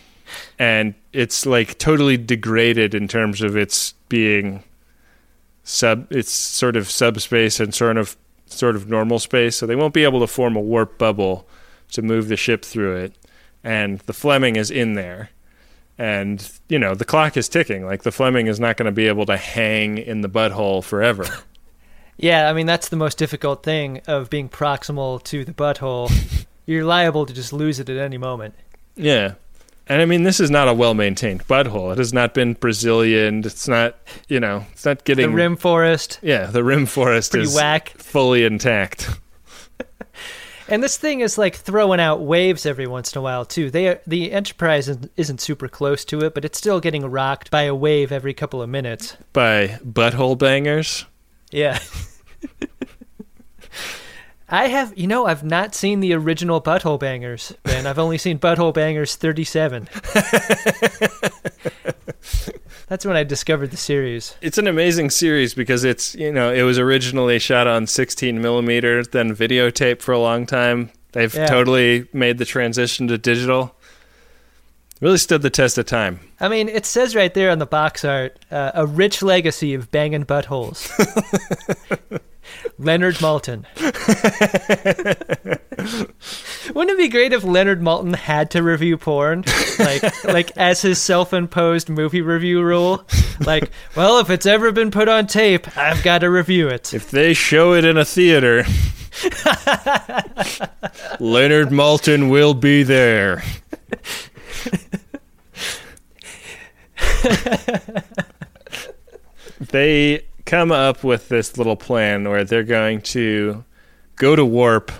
and 0.60 0.94
it's 1.16 1.46
like 1.46 1.78
totally 1.78 2.16
degraded 2.16 2.94
in 2.94 3.08
terms 3.08 3.42
of 3.42 3.56
its 3.56 3.92
being 4.08 4.62
sub 5.64 6.06
it's 6.12 6.30
sort 6.30 6.76
of 6.76 6.88
subspace 6.88 7.58
and 7.58 7.74
sort 7.74 7.96
of 7.96 8.16
sort 8.46 8.76
of 8.76 8.88
normal 8.88 9.18
space, 9.18 9.56
so 9.56 9.66
they 9.66 9.76
won't 9.76 9.94
be 9.94 10.04
able 10.04 10.20
to 10.20 10.26
form 10.26 10.56
a 10.56 10.60
warp 10.60 10.98
bubble 10.98 11.46
to 11.92 12.02
move 12.02 12.28
the 12.28 12.36
ship 12.36 12.64
through 12.64 12.96
it. 12.96 13.14
And 13.64 13.98
the 14.00 14.12
Fleming 14.12 14.56
is 14.56 14.70
in 14.70 14.94
there. 14.94 15.30
And, 15.98 16.48
you 16.68 16.78
know, 16.78 16.94
the 16.94 17.04
clock 17.04 17.36
is 17.36 17.48
ticking. 17.48 17.84
Like, 17.84 18.02
the 18.02 18.12
Fleming 18.12 18.46
is 18.46 18.60
not 18.60 18.76
going 18.76 18.86
to 18.86 18.92
be 18.92 19.08
able 19.08 19.26
to 19.26 19.36
hang 19.36 19.98
in 19.98 20.20
the 20.20 20.28
butthole 20.28 20.84
forever. 20.84 21.26
Yeah, 22.18 22.48
I 22.48 22.54
mean 22.54 22.64
that's 22.64 22.88
the 22.88 22.96
most 22.96 23.18
difficult 23.18 23.62
thing 23.62 24.00
of 24.06 24.30
being 24.30 24.48
proximal 24.48 25.22
to 25.24 25.44
the 25.44 25.52
butthole. 25.52 26.10
You're 26.64 26.82
liable 26.82 27.26
to 27.26 27.34
just 27.34 27.52
lose 27.52 27.78
it 27.78 27.90
at 27.90 27.98
any 27.98 28.16
moment. 28.16 28.54
Yeah. 28.94 29.34
And 29.88 30.02
I 30.02 30.04
mean, 30.04 30.24
this 30.24 30.40
is 30.40 30.50
not 30.50 30.66
a 30.68 30.74
well 30.74 30.94
maintained 30.94 31.46
butthole. 31.46 31.92
It 31.92 31.98
has 31.98 32.12
not 32.12 32.34
been 32.34 32.54
Brazilian. 32.54 33.44
It's 33.44 33.68
not, 33.68 33.96
you 34.28 34.40
know, 34.40 34.64
it's 34.72 34.84
not 34.84 35.04
getting. 35.04 35.30
The 35.30 35.36
rim 35.36 35.56
forest. 35.56 36.18
Yeah, 36.22 36.46
the 36.46 36.64
rim 36.64 36.86
forest 36.86 37.30
Pretty 37.30 37.44
is 37.46 37.54
whack. 37.54 37.90
fully 37.90 38.44
intact. 38.44 39.08
And 40.68 40.82
this 40.82 40.96
thing 40.96 41.20
is 41.20 41.38
like 41.38 41.54
throwing 41.54 42.00
out 42.00 42.22
waves 42.22 42.66
every 42.66 42.88
once 42.88 43.12
in 43.12 43.20
a 43.20 43.22
while 43.22 43.44
too. 43.44 43.70
They 43.70 43.86
are, 43.86 44.00
the 44.04 44.32
Enterprise 44.32 44.88
isn't- 44.88 45.12
isn't 45.16 45.40
super 45.40 45.68
close 45.68 46.04
to 46.06 46.22
it, 46.22 46.34
but 46.34 46.44
it's 46.44 46.58
still 46.58 46.80
getting 46.80 47.06
rocked 47.08 47.52
by 47.52 47.62
a 47.62 47.74
wave 47.74 48.10
every 48.10 48.34
couple 48.34 48.60
of 48.60 48.68
minutes. 48.68 49.16
By 49.32 49.78
butthole 49.86 50.36
bangers. 50.36 51.04
Yeah. 51.52 51.78
I 54.48 54.68
have, 54.68 54.96
you 54.96 55.06
know, 55.08 55.26
I've 55.26 55.42
not 55.42 55.74
seen 55.74 55.98
the 56.00 56.12
original 56.14 56.60
Butthole 56.62 57.00
Bangers, 57.00 57.52
man. 57.64 57.86
I've 57.86 57.98
only 57.98 58.16
seen 58.18 58.38
Butthole 58.38 58.72
Bangers 58.72 59.16
37. 59.16 59.88
That's 62.88 63.04
when 63.04 63.16
I 63.16 63.24
discovered 63.24 63.72
the 63.72 63.76
series. 63.76 64.36
It's 64.40 64.58
an 64.58 64.68
amazing 64.68 65.10
series 65.10 65.54
because 65.54 65.82
it's, 65.82 66.14
you 66.14 66.30
know, 66.30 66.52
it 66.52 66.62
was 66.62 66.78
originally 66.78 67.40
shot 67.40 67.66
on 67.66 67.88
16 67.88 68.40
millimeter, 68.40 69.02
then 69.02 69.34
videotape 69.34 70.00
for 70.00 70.12
a 70.12 70.18
long 70.20 70.46
time. 70.46 70.92
They've 71.10 71.34
Yeah. 71.34 71.46
totally 71.46 72.06
made 72.12 72.38
the 72.38 72.44
transition 72.44 73.08
to 73.08 73.18
digital. 73.18 73.74
Really 75.00 75.18
stood 75.18 75.42
the 75.42 75.50
test 75.50 75.76
of 75.78 75.86
time. 75.86 76.20
I 76.38 76.48
mean, 76.48 76.68
it 76.68 76.86
says 76.86 77.16
right 77.16 77.34
there 77.34 77.50
on 77.50 77.58
the 77.58 77.66
box 77.66 78.04
art 78.04 78.38
uh, 78.52 78.70
a 78.74 78.86
rich 78.86 79.20
legacy 79.22 79.74
of 79.74 79.90
banging 79.90 80.24
buttholes. 80.24 80.88
Leonard 82.78 83.16
Maltin. 83.16 83.64
Wouldn't 86.74 86.98
it 86.98 86.98
be 86.98 87.08
great 87.08 87.32
if 87.32 87.44
Leonard 87.44 87.80
Maltin 87.80 88.14
had 88.14 88.50
to 88.52 88.62
review 88.62 88.96
porn, 88.96 89.44
like 89.78 90.24
like 90.24 90.56
as 90.56 90.82
his 90.82 91.00
self-imposed 91.00 91.88
movie 91.88 92.22
review 92.22 92.62
rule? 92.62 93.06
Like, 93.40 93.70
well, 93.94 94.18
if 94.18 94.30
it's 94.30 94.46
ever 94.46 94.72
been 94.72 94.90
put 94.90 95.08
on 95.08 95.26
tape, 95.26 95.76
I've 95.76 96.02
got 96.02 96.18
to 96.18 96.30
review 96.30 96.68
it. 96.68 96.94
If 96.94 97.10
they 97.10 97.34
show 97.34 97.74
it 97.74 97.84
in 97.84 97.96
a 97.96 98.04
theater, 98.04 98.58
Leonard 101.20 101.68
Maltin 101.68 102.30
will 102.30 102.54
be 102.54 102.82
there. 102.82 103.42
they 109.70 110.25
come 110.46 110.72
up 110.72 111.04
with 111.04 111.28
this 111.28 111.58
little 111.58 111.76
plan 111.76 112.28
where 112.28 112.44
they're 112.44 112.62
going 112.62 113.02
to 113.02 113.64
go 114.16 114.34
to 114.36 114.44
warp 114.44 114.90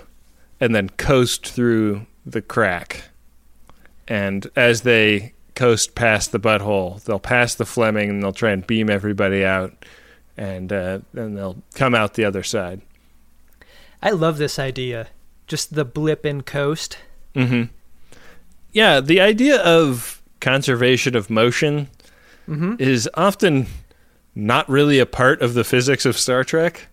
and 0.59 0.75
then 0.75 0.89
coast 0.91 1.47
through 1.47 2.05
the 2.25 2.41
crack. 2.41 3.03
And 4.07 4.47
as 4.55 4.81
they 4.81 5.33
coast 5.55 5.95
past 5.95 6.31
the 6.31 6.39
butthole, 6.39 7.01
they'll 7.03 7.19
pass 7.19 7.55
the 7.55 7.65
Fleming 7.65 8.09
and 8.09 8.21
they'll 8.23 8.31
try 8.33 8.51
and 8.51 8.65
beam 8.67 8.89
everybody 8.89 9.43
out, 9.43 9.73
and 10.37 10.71
uh, 10.71 10.99
then 11.13 11.33
they'll 11.33 11.57
come 11.73 11.95
out 11.95 12.13
the 12.13 12.25
other 12.25 12.43
side. 12.43 12.81
I 14.03 14.11
love 14.11 14.37
this 14.37 14.59
idea. 14.59 15.07
Just 15.47 15.73
the 15.73 15.85
blip 15.85 16.25
in 16.25 16.43
coast. 16.43 16.97
hmm 17.33 17.63
Yeah, 18.71 18.99
the 18.99 19.19
idea 19.19 19.59
of 19.61 20.21
conservation 20.41 21.15
of 21.15 21.29
motion 21.29 21.87
Mhm. 22.47 22.79
is 22.79 23.09
often 23.15 23.65
not 24.37 24.69
really 24.69 24.99
a 24.99 25.05
part 25.05 25.41
of 25.41 25.55
the 25.55 25.63
physics 25.63 26.05
of 26.05 26.15
Star 26.17 26.43
Trek. 26.43 26.87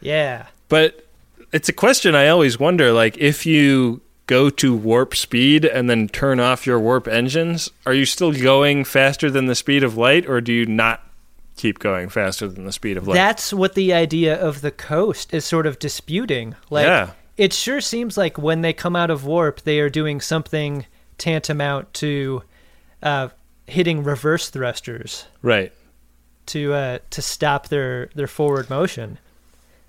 Yeah. 0.00 0.46
But 0.68 1.04
it's 1.52 1.68
a 1.68 1.72
question 1.72 2.14
I 2.14 2.28
always 2.28 2.60
wonder 2.60 2.92
like 2.92 3.18
if 3.18 3.44
you 3.44 4.00
go 4.26 4.50
to 4.50 4.74
warp 4.74 5.14
speed 5.16 5.64
and 5.64 5.90
then 5.90 6.08
turn 6.08 6.38
off 6.38 6.64
your 6.66 6.78
warp 6.78 7.08
engines, 7.08 7.70
are 7.86 7.94
you 7.94 8.04
still 8.06 8.32
going 8.32 8.84
faster 8.84 9.30
than 9.30 9.46
the 9.46 9.54
speed 9.56 9.82
of 9.82 9.96
light 9.96 10.28
or 10.28 10.40
do 10.40 10.52
you 10.52 10.64
not 10.64 11.02
keep 11.56 11.78
going 11.80 12.08
faster 12.08 12.46
than 12.46 12.64
the 12.64 12.72
speed 12.72 12.96
of 12.96 13.08
light? 13.08 13.14
That's 13.14 13.52
what 13.52 13.74
the 13.74 13.92
idea 13.92 14.40
of 14.40 14.60
the 14.60 14.70
coast 14.70 15.34
is 15.34 15.44
sort 15.44 15.66
of 15.66 15.80
disputing. 15.80 16.54
Like 16.70 16.86
Yeah. 16.86 17.10
it 17.36 17.52
sure 17.52 17.80
seems 17.80 18.16
like 18.16 18.38
when 18.38 18.60
they 18.60 18.72
come 18.72 18.94
out 18.94 19.10
of 19.10 19.24
warp 19.24 19.62
they 19.62 19.80
are 19.80 19.90
doing 19.90 20.20
something 20.20 20.86
tantamount 21.18 21.92
to 21.94 22.42
uh, 23.02 23.28
hitting 23.66 24.04
reverse 24.04 24.50
thrusters 24.50 25.24
right. 25.42 25.72
To 26.46 26.72
uh, 26.74 26.98
to 27.10 27.22
stop 27.22 27.68
their, 27.68 28.06
their 28.14 28.26
forward 28.26 28.68
motion. 28.70 29.18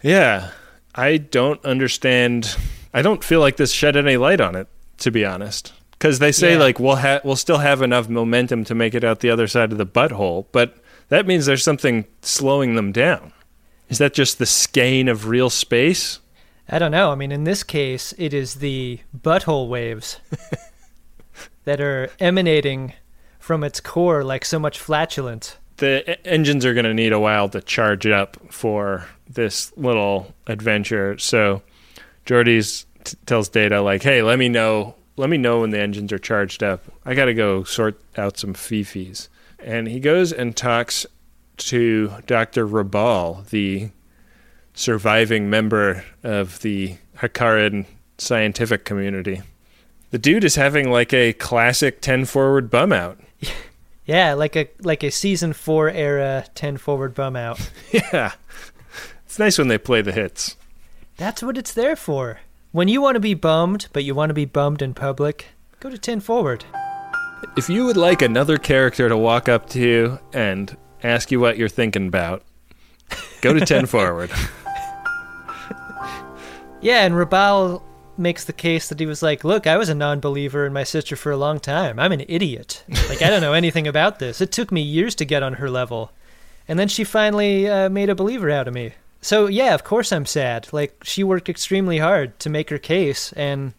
Yeah. 0.01 0.51
I 0.95 1.17
don't 1.17 1.63
understand. 1.65 2.55
I 2.93 3.01
don't 3.01 3.23
feel 3.23 3.39
like 3.39 3.57
this 3.57 3.71
shed 3.71 3.95
any 3.95 4.17
light 4.17 4.41
on 4.41 4.55
it, 4.55 4.67
to 4.99 5.11
be 5.11 5.23
honest. 5.25 5.73
Because 5.91 6.19
they 6.19 6.31
say 6.31 6.53
Yeah. 6.53 6.59
like 6.59 6.79
we'll 6.79 6.95
ha- 6.95 7.21
we'll 7.23 7.35
still 7.35 7.57
have 7.59 7.81
enough 7.81 8.09
momentum 8.09 8.63
to 8.65 8.75
make 8.75 8.93
it 8.95 9.03
out 9.03 9.19
the 9.19 9.29
other 9.29 9.47
side 9.47 9.71
of 9.71 9.77
the 9.77 9.85
butthole, 9.85 10.45
but 10.51 10.77
that 11.09 11.25
means 11.27 11.45
there's 11.45 11.63
something 11.63 12.05
slowing 12.21 12.75
them 12.75 12.91
down. 12.91 13.31
Is 13.89 13.97
that 13.99 14.13
just 14.13 14.37
the 14.39 14.45
skein 14.45 15.07
of 15.07 15.27
real 15.27 15.49
space? 15.49 16.19
I 16.69 16.79
don't 16.79 16.91
know. 16.91 17.11
I 17.11 17.15
mean, 17.15 17.31
in 17.31 17.45
this 17.45 17.63
case, 17.63 18.13
it 18.17 18.33
is 18.33 18.55
the 18.55 18.99
butthole 19.17 19.69
waves 19.69 20.19
that 21.65 21.79
are 21.79 22.09
emanating 22.19 22.93
from 23.39 23.63
its 23.63 23.79
core 23.79 24.23
like 24.23 24.43
so 24.45 24.59
much 24.59 24.79
flatulence. 24.79 25.57
The 25.77 26.25
engines 26.27 26.65
are 26.65 26.73
going 26.73 26.85
to 26.85 26.93
need 26.93 27.13
a 27.13 27.19
while 27.19 27.49
to 27.49 27.61
charge 27.61 28.05
up 28.07 28.37
for 28.49 29.07
this 29.29 29.71
little 29.77 30.33
adventure. 30.47 31.17
So 31.17 31.61
Geordi's 32.25 32.85
t- 33.03 33.17
tells 33.25 33.49
Data 33.49 33.81
like, 33.81 34.03
"Hey, 34.03 34.21
let 34.21 34.39
me 34.39 34.49
know. 34.49 34.95
Let 35.15 35.29
me 35.29 35.37
know 35.37 35.61
when 35.61 35.71
the 35.71 35.79
engines 35.79 36.11
are 36.11 36.19
charged 36.19 36.63
up. 36.63 36.83
I 37.05 37.13
got 37.15 37.25
to 37.25 37.33
go 37.33 37.63
sort 37.63 37.99
out 38.17 38.37
some 38.37 38.53
fifis." 38.53 39.27
And 39.59 39.87
he 39.87 39.99
goes 39.99 40.31
and 40.31 40.55
talks 40.55 41.05
to 41.57 42.13
Dr. 42.27 42.67
Rabal, 42.67 43.47
the 43.49 43.89
surviving 44.73 45.49
member 45.49 46.03
of 46.23 46.61
the 46.61 46.97
Hekaran 47.17 47.85
scientific 48.17 48.85
community. 48.85 49.41
The 50.11 50.19
dude 50.19 50.43
is 50.43 50.55
having 50.55 50.91
like 50.91 51.13
a 51.13 51.33
classic 51.33 51.99
10 52.01 52.25
forward 52.25 52.69
bum 52.69 52.93
out. 52.93 53.19
Yeah, 54.07 54.33
like 54.33 54.55
a 54.55 54.69
like 54.81 55.03
a 55.03 55.11
season 55.11 55.53
four 55.53 55.89
era 55.89 56.45
ten 56.55 56.77
forward 56.77 57.13
bum 57.13 57.35
out. 57.35 57.69
yeah. 57.91 58.31
It's 59.25 59.37
nice 59.37 59.57
when 59.57 59.67
they 59.67 59.77
play 59.77 60.01
the 60.01 60.13
hits. 60.13 60.55
That's 61.17 61.43
what 61.43 61.57
it's 61.57 61.73
there 61.73 61.95
for. 61.95 62.39
When 62.71 62.87
you 62.87 63.01
want 63.01 63.15
to 63.15 63.19
be 63.19 63.33
bummed, 63.33 63.87
but 63.93 64.03
you 64.03 64.15
want 64.15 64.29
to 64.29 64.33
be 64.33 64.45
bummed 64.45 64.81
in 64.81 64.93
public, 64.93 65.47
go 65.79 65.89
to 65.89 65.97
ten 65.97 66.21
forward. 66.21 66.63
If 67.55 67.69
you 67.69 67.85
would 67.85 67.97
like 67.97 68.21
another 68.21 68.57
character 68.57 69.09
to 69.09 69.17
walk 69.17 69.47
up 69.47 69.69
to 69.71 69.79
you 69.79 70.19
and 70.33 70.75
ask 71.03 71.31
you 71.31 71.39
what 71.39 71.57
you're 71.57 71.69
thinking 71.69 72.07
about, 72.07 72.43
go 73.41 73.53
to 73.53 73.63
10 73.63 73.85
forward. 73.87 74.31
Yeah, 76.81 77.05
and 77.05 77.13
Rabal 77.15 77.81
makes 78.17 78.43
the 78.43 78.53
case 78.53 78.89
that 78.89 78.99
he 78.99 79.05
was 79.05 79.21
like, 79.21 79.43
"Look, 79.43 79.67
I 79.67 79.77
was 79.77 79.89
a 79.89 79.95
non-believer 79.95 80.65
in 80.65 80.73
my 80.73 80.83
sister 80.83 81.15
for 81.15 81.31
a 81.31 81.37
long 81.37 81.59
time. 81.59 81.99
I'm 81.99 82.11
an 82.11 82.25
idiot. 82.27 82.83
Like 83.09 83.21
I 83.21 83.29
don't 83.29 83.41
know 83.41 83.53
anything 83.53 83.87
about 83.87 84.19
this. 84.19 84.41
It 84.41 84.51
took 84.51 84.71
me 84.71 84.81
years 84.81 85.15
to 85.15 85.25
get 85.25 85.43
on 85.43 85.53
her 85.53 85.69
level, 85.69 86.11
and 86.67 86.77
then 86.77 86.87
she 86.87 87.03
finally 87.03 87.67
uh, 87.69 87.89
made 87.89 88.09
a 88.09 88.15
believer 88.15 88.49
out 88.49 88.67
of 88.67 88.73
me. 88.73 88.93
So 89.21 89.47
yeah, 89.47 89.73
of 89.73 89.83
course 89.83 90.11
I'm 90.11 90.25
sad. 90.25 90.67
Like 90.71 91.03
she 91.03 91.23
worked 91.23 91.49
extremely 91.49 91.97
hard 91.97 92.37
to 92.39 92.49
make 92.49 92.69
her 92.69 92.77
case, 92.77 93.33
and 93.33 93.73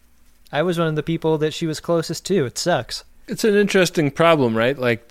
I 0.51 0.63
was 0.63 0.79
one 0.79 0.87
of 0.87 0.95
the 0.95 1.03
people 1.03 1.37
that 1.39 1.53
she 1.53 1.67
was 1.67 1.79
closest 1.79 2.25
to. 2.27 2.45
It 2.45 2.57
sucks. 2.57 3.03
It's 3.27 3.43
an 3.43 3.55
interesting 3.55 4.11
problem, 4.11 4.57
right? 4.57 4.77
Like 4.77 5.09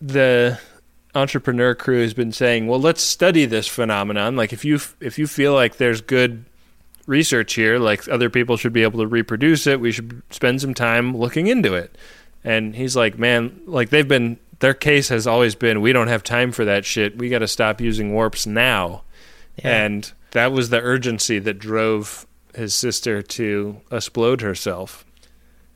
the 0.00 0.58
entrepreneur 1.14 1.74
crew 1.74 2.02
has 2.02 2.14
been 2.14 2.32
saying, 2.32 2.66
"Well, 2.66 2.80
let's 2.80 3.02
study 3.02 3.46
this 3.46 3.68
phenomenon. 3.68 4.36
Like 4.36 4.52
if 4.52 4.64
you 4.64 4.80
if 5.00 5.18
you 5.18 5.26
feel 5.26 5.54
like 5.54 5.76
there's 5.76 6.00
good 6.00 6.44
research 7.06 7.54
here, 7.54 7.78
like 7.78 8.08
other 8.08 8.30
people 8.30 8.56
should 8.56 8.72
be 8.72 8.82
able 8.82 9.00
to 9.00 9.06
reproduce 9.06 9.66
it, 9.66 9.80
we 9.80 9.92
should 9.92 10.22
spend 10.30 10.60
some 10.60 10.74
time 10.74 11.16
looking 11.16 11.46
into 11.46 11.74
it." 11.74 11.96
And 12.42 12.74
he's 12.76 12.96
like, 12.96 13.18
"Man, 13.18 13.60
like 13.66 13.90
they've 13.90 14.06
been 14.08 14.38
their 14.60 14.74
case 14.74 15.08
has 15.08 15.26
always 15.26 15.54
been 15.54 15.80
we 15.80 15.92
don't 15.92 16.08
have 16.08 16.22
time 16.22 16.52
for 16.52 16.64
that 16.64 16.84
shit. 16.84 17.18
We 17.18 17.28
got 17.28 17.40
to 17.40 17.48
stop 17.48 17.80
using 17.80 18.12
warps 18.12 18.46
now." 18.46 19.02
Yeah. 19.56 19.84
And 19.84 20.12
that 20.32 20.52
was 20.52 20.70
the 20.70 20.80
urgency 20.80 21.38
that 21.38 21.58
drove 21.58 22.26
his 22.54 22.74
sister 22.74 23.22
to 23.22 23.80
explode 23.90 24.40
herself. 24.40 25.04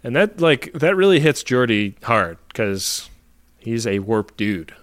And 0.02 0.14
that 0.16 0.40
like 0.40 0.72
that 0.74 0.96
really 0.96 1.20
hits 1.20 1.42
Geordi 1.42 2.02
hard 2.04 2.38
because 2.48 3.08
he's 3.58 3.86
a 3.86 3.98
warp 4.00 4.36
dude. 4.36 4.74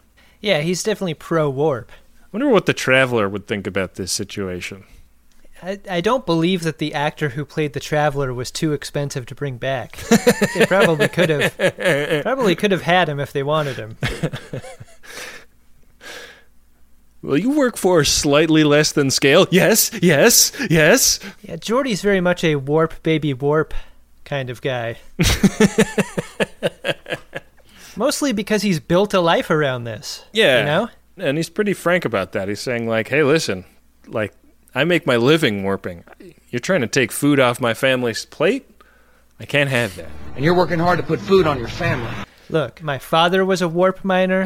Yeah, 0.41 0.61
he's 0.61 0.83
definitely 0.83 1.13
pro 1.13 1.49
warp. 1.49 1.91
I 2.21 2.25
wonder 2.31 2.49
what 2.49 2.65
the 2.65 2.73
traveler 2.73 3.29
would 3.29 3.47
think 3.47 3.65
about 3.65 3.95
this 3.95 4.11
situation. 4.11 4.83
I, 5.63 5.79
I 5.89 6.01
don't 6.01 6.25
believe 6.25 6.63
that 6.63 6.79
the 6.79 6.93
actor 6.93 7.29
who 7.29 7.45
played 7.45 7.73
the 7.73 7.79
traveler 7.79 8.33
was 8.33 8.51
too 8.51 8.73
expensive 8.73 9.25
to 9.27 9.35
bring 9.35 9.57
back. 9.57 9.97
they 10.53 10.65
probably 10.65 11.07
could 11.07 11.29
have 11.29 11.57
probably 12.23 12.55
could 12.55 12.71
have 12.71 12.81
had 12.81 13.09
him 13.09 13.19
if 13.19 13.31
they 13.31 13.43
wanted 13.43 13.77
him. 13.77 13.97
Well, 17.25 17.37
you 17.37 17.57
work 17.57 17.75
for 17.75 18.03
slightly 18.03 18.63
less 18.63 18.91
than 18.91 19.09
scale. 19.09 19.47
Yes, 19.49 19.89
yes, 19.99 20.51
yes. 20.69 21.19
Yeah, 21.41 21.55
Geordi's 21.55 22.03
very 22.03 22.21
much 22.21 22.43
a 22.43 22.55
warp 22.55 23.01
baby 23.01 23.33
warp 23.33 23.73
kind 24.25 24.51
of 24.51 24.61
guy. 24.61 24.97
Mostly 27.95 28.31
because 28.31 28.61
he's 28.61 28.79
built 28.79 29.15
a 29.15 29.21
life 29.21 29.49
around 29.49 29.85
this. 29.85 30.23
Yeah. 30.33 30.59
You 30.59 30.65
know? 30.65 30.89
And 31.17 31.37
he's 31.37 31.49
pretty 31.49 31.73
frank 31.73 32.05
about 32.05 32.33
that. 32.33 32.47
He's 32.47 32.59
saying, 32.59 32.87
like, 32.87 33.07
hey, 33.07 33.23
listen, 33.23 33.65
like, 34.05 34.33
I 34.75 34.83
make 34.83 35.07
my 35.07 35.15
living 35.15 35.63
warping. 35.63 36.03
You're 36.49 36.59
trying 36.59 36.81
to 36.81 36.87
take 36.87 37.13
food 37.13 37.39
off 37.39 37.61
my 37.61 37.73
family's 37.73 38.25
plate? 38.25 38.69
I 39.39 39.45
can't 39.45 39.69
have 39.69 39.95
that. 39.95 40.09
And 40.35 40.43
you're 40.43 40.53
working 40.53 40.79
hard 40.79 40.99
to 40.99 41.03
put 41.03 41.21
food 41.21 41.47
on 41.47 41.57
your 41.57 41.69
family. 41.69 42.11
Look, 42.49 42.83
my 42.83 42.99
father 42.99 43.45
was 43.45 43.61
a 43.61 43.69
warp 43.69 44.03
miner. 44.03 44.45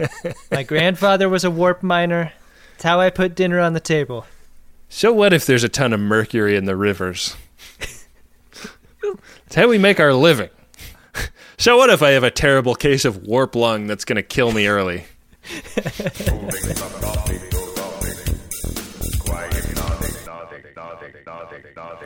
my 0.50 0.62
grandfather 0.62 1.28
was 1.28 1.44
a 1.44 1.50
warp 1.50 1.82
miner. 1.82 2.32
It's 2.74 2.84
how 2.84 3.00
I 3.00 3.10
put 3.10 3.34
dinner 3.34 3.60
on 3.60 3.74
the 3.74 3.80
table. 3.80 4.26
So 4.88 5.12
what 5.12 5.34
if 5.34 5.44
there's 5.44 5.62
a 5.62 5.68
ton 5.68 5.92
of 5.92 6.00
mercury 6.00 6.56
in 6.56 6.64
the 6.64 6.76
rivers? 6.76 7.36
It's 9.46 9.54
how 9.54 9.68
we 9.68 9.76
make 9.76 10.00
our 10.00 10.14
living. 10.14 10.50
So 11.58 11.76
what 11.76 11.90
if 11.90 12.02
I 12.02 12.10
have 12.10 12.24
a 12.24 12.30
terrible 12.30 12.74
case 12.74 13.04
of 13.04 13.26
warp 13.26 13.54
lung 13.54 13.86
that's 13.86 14.04
going 14.04 14.16
to 14.16 14.22
kill 14.22 14.52
me 14.52 14.66
early? 14.66 15.04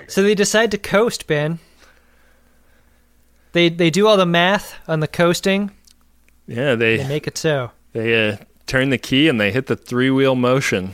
So 0.09 0.23
they 0.23 0.35
decide 0.35 0.71
to 0.73 0.79
coast, 0.79 1.27
Ben. 1.27 1.59
They 3.53 3.69
they 3.69 3.91
do 3.91 4.07
all 4.07 4.17
the 4.17 4.27
math 4.27 4.75
on 4.89 5.01
the 5.01 5.09
coasting. 5.09 5.71
Yeah, 6.47 6.75
they 6.75 6.97
They 6.99 7.09
make 7.09 7.27
it 7.27 7.37
so. 7.39 7.71
they 7.93 8.29
uh, 8.31 8.37
turn 8.67 8.91
the 8.91 8.99
key 8.99 9.29
and 9.29 9.41
they 9.41 9.51
hit 9.53 9.67
the 9.67 9.77
three 9.77 10.11
wheel 10.11 10.35
motion. 10.35 10.93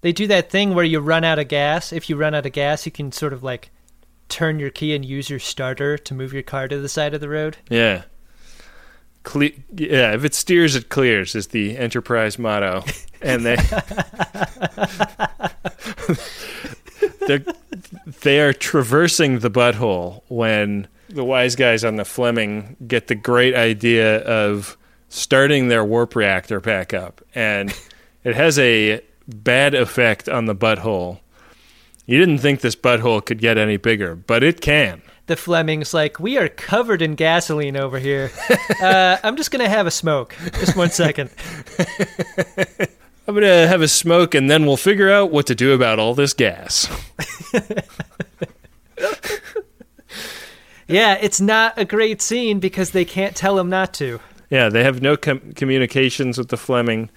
They 0.00 0.12
do 0.12 0.26
that 0.28 0.50
thing 0.50 0.74
where 0.74 0.84
you 0.84 1.00
run 1.00 1.24
out 1.24 1.38
of 1.38 1.48
gas. 1.48 1.92
If 1.92 2.08
you 2.10 2.16
run 2.16 2.34
out 2.34 2.46
of 2.46 2.52
gas, 2.52 2.84
you 2.86 2.92
can 2.92 3.10
sort 3.12 3.32
of 3.32 3.42
like 3.42 3.70
turn 4.28 4.58
your 4.58 4.70
key 4.70 4.94
and 4.94 5.04
use 5.04 5.28
your 5.30 5.38
starter 5.40 5.96
to 5.98 6.14
move 6.14 6.32
your 6.32 6.42
car 6.42 6.68
to 6.68 6.78
the 6.80 6.88
side 6.88 7.14
of 7.14 7.20
the 7.20 7.28
road. 7.28 7.56
Yeah. 7.70 8.02
Cle- 9.24 9.50
yeah, 9.74 10.12
if 10.14 10.24
it 10.24 10.34
steers, 10.34 10.76
it 10.76 10.88
clears 10.88 11.34
is 11.34 11.48
the 11.48 11.76
enterprise 11.76 12.38
motto, 12.38 12.84
and 13.22 13.44
they 13.44 13.56
they're, 17.28 17.44
they 18.22 18.40
are 18.40 18.54
traversing 18.54 19.40
the 19.40 19.50
butthole 19.50 20.22
when 20.28 20.88
the 21.10 21.24
wise 21.24 21.56
guys 21.56 21.84
on 21.84 21.96
the 21.96 22.04
Fleming 22.04 22.76
get 22.86 23.06
the 23.06 23.14
great 23.14 23.54
idea 23.54 24.20
of 24.22 24.76
starting 25.10 25.68
their 25.68 25.84
warp 25.84 26.16
reactor 26.16 26.58
back 26.58 26.92
up, 26.94 27.20
and 27.34 27.78
it 28.24 28.34
has 28.34 28.58
a 28.58 29.00
bad 29.28 29.74
effect 29.74 30.28
on 30.28 30.46
the 30.46 30.54
butthole. 30.54 31.20
You 32.06 32.18
didn't 32.18 32.38
think 32.38 32.62
this 32.62 32.74
butthole 32.74 33.24
could 33.24 33.38
get 33.38 33.58
any 33.58 33.76
bigger, 33.76 34.16
but 34.16 34.42
it 34.42 34.62
can. 34.62 35.02
The 35.26 35.36
Fleming's 35.36 35.92
like, 35.92 36.18
we 36.18 36.38
are 36.38 36.48
covered 36.48 37.02
in 37.02 37.14
gasoline 37.14 37.76
over 37.76 37.98
here. 37.98 38.30
uh, 38.82 39.18
I'm 39.22 39.36
just 39.36 39.50
gonna 39.50 39.68
have 39.68 39.86
a 39.86 39.90
smoke. 39.90 40.34
Just 40.54 40.74
one 40.74 40.90
second. 40.90 41.28
I'm 43.28 43.34
gonna 43.34 43.68
have 43.68 43.82
a 43.82 43.88
smoke, 43.88 44.34
and 44.34 44.50
then 44.50 44.64
we'll 44.66 44.78
figure 44.78 45.10
out 45.10 45.30
what 45.30 45.46
to 45.46 45.54
do 45.54 45.74
about 45.74 45.98
all 45.98 46.14
this 46.14 46.32
gas. 46.32 46.88
Yeah, 50.88 51.18
it's 51.20 51.40
not 51.40 51.74
a 51.76 51.84
great 51.84 52.22
scene 52.22 52.60
because 52.60 52.90
they 52.90 53.04
can't 53.04 53.36
tell 53.36 53.58
him 53.58 53.68
not 53.68 53.92
to. 53.94 54.20
Yeah, 54.48 54.70
they 54.70 54.82
have 54.82 55.02
no 55.02 55.18
com- 55.18 55.52
communications 55.52 56.38
with 56.38 56.48
the 56.48 56.56
Fleming. 56.56 57.10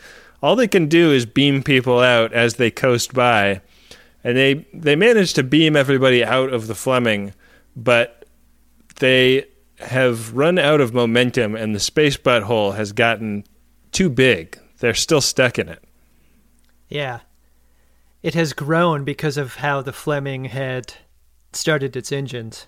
All 0.44 0.58
they 0.58 0.68
can 0.68 0.88
do 0.88 1.12
is 1.12 1.26
beam 1.26 1.64
people 1.64 2.00
out 2.00 2.34
as 2.34 2.56
they 2.56 2.70
coast 2.70 3.14
by, 3.14 3.62
and 4.26 4.38
they 4.38 4.66
they 4.74 4.98
manage 4.98 5.34
to 5.36 5.44
beam 5.44 5.78
everybody 5.78 6.24
out 6.24 6.52
of 6.52 6.68
the 6.68 6.76
Fleming, 6.76 7.34
but 7.74 8.26
they 9.00 9.46
have 9.80 10.36
run 10.36 10.60
out 10.60 10.82
of 10.82 10.94
momentum, 10.94 11.56
and 11.56 11.74
the 11.74 11.80
space 11.80 12.18
butthole 12.18 12.76
has 12.76 12.92
gotten 12.92 13.46
too 13.94 14.10
big. 14.10 14.60
They're 14.80 14.94
still 14.94 15.22
stuck 15.22 15.58
in 15.58 15.70
it. 15.70 15.82
Yeah. 16.92 17.22
It 18.22 18.36
has 18.36 18.54
grown 18.54 19.04
because 19.04 19.38
of 19.38 19.56
how 19.56 19.82
the 19.82 19.94
Fleming 19.94 20.46
had 20.46 20.94
started 21.54 21.96
its 21.96 22.12
engines. 22.12 22.68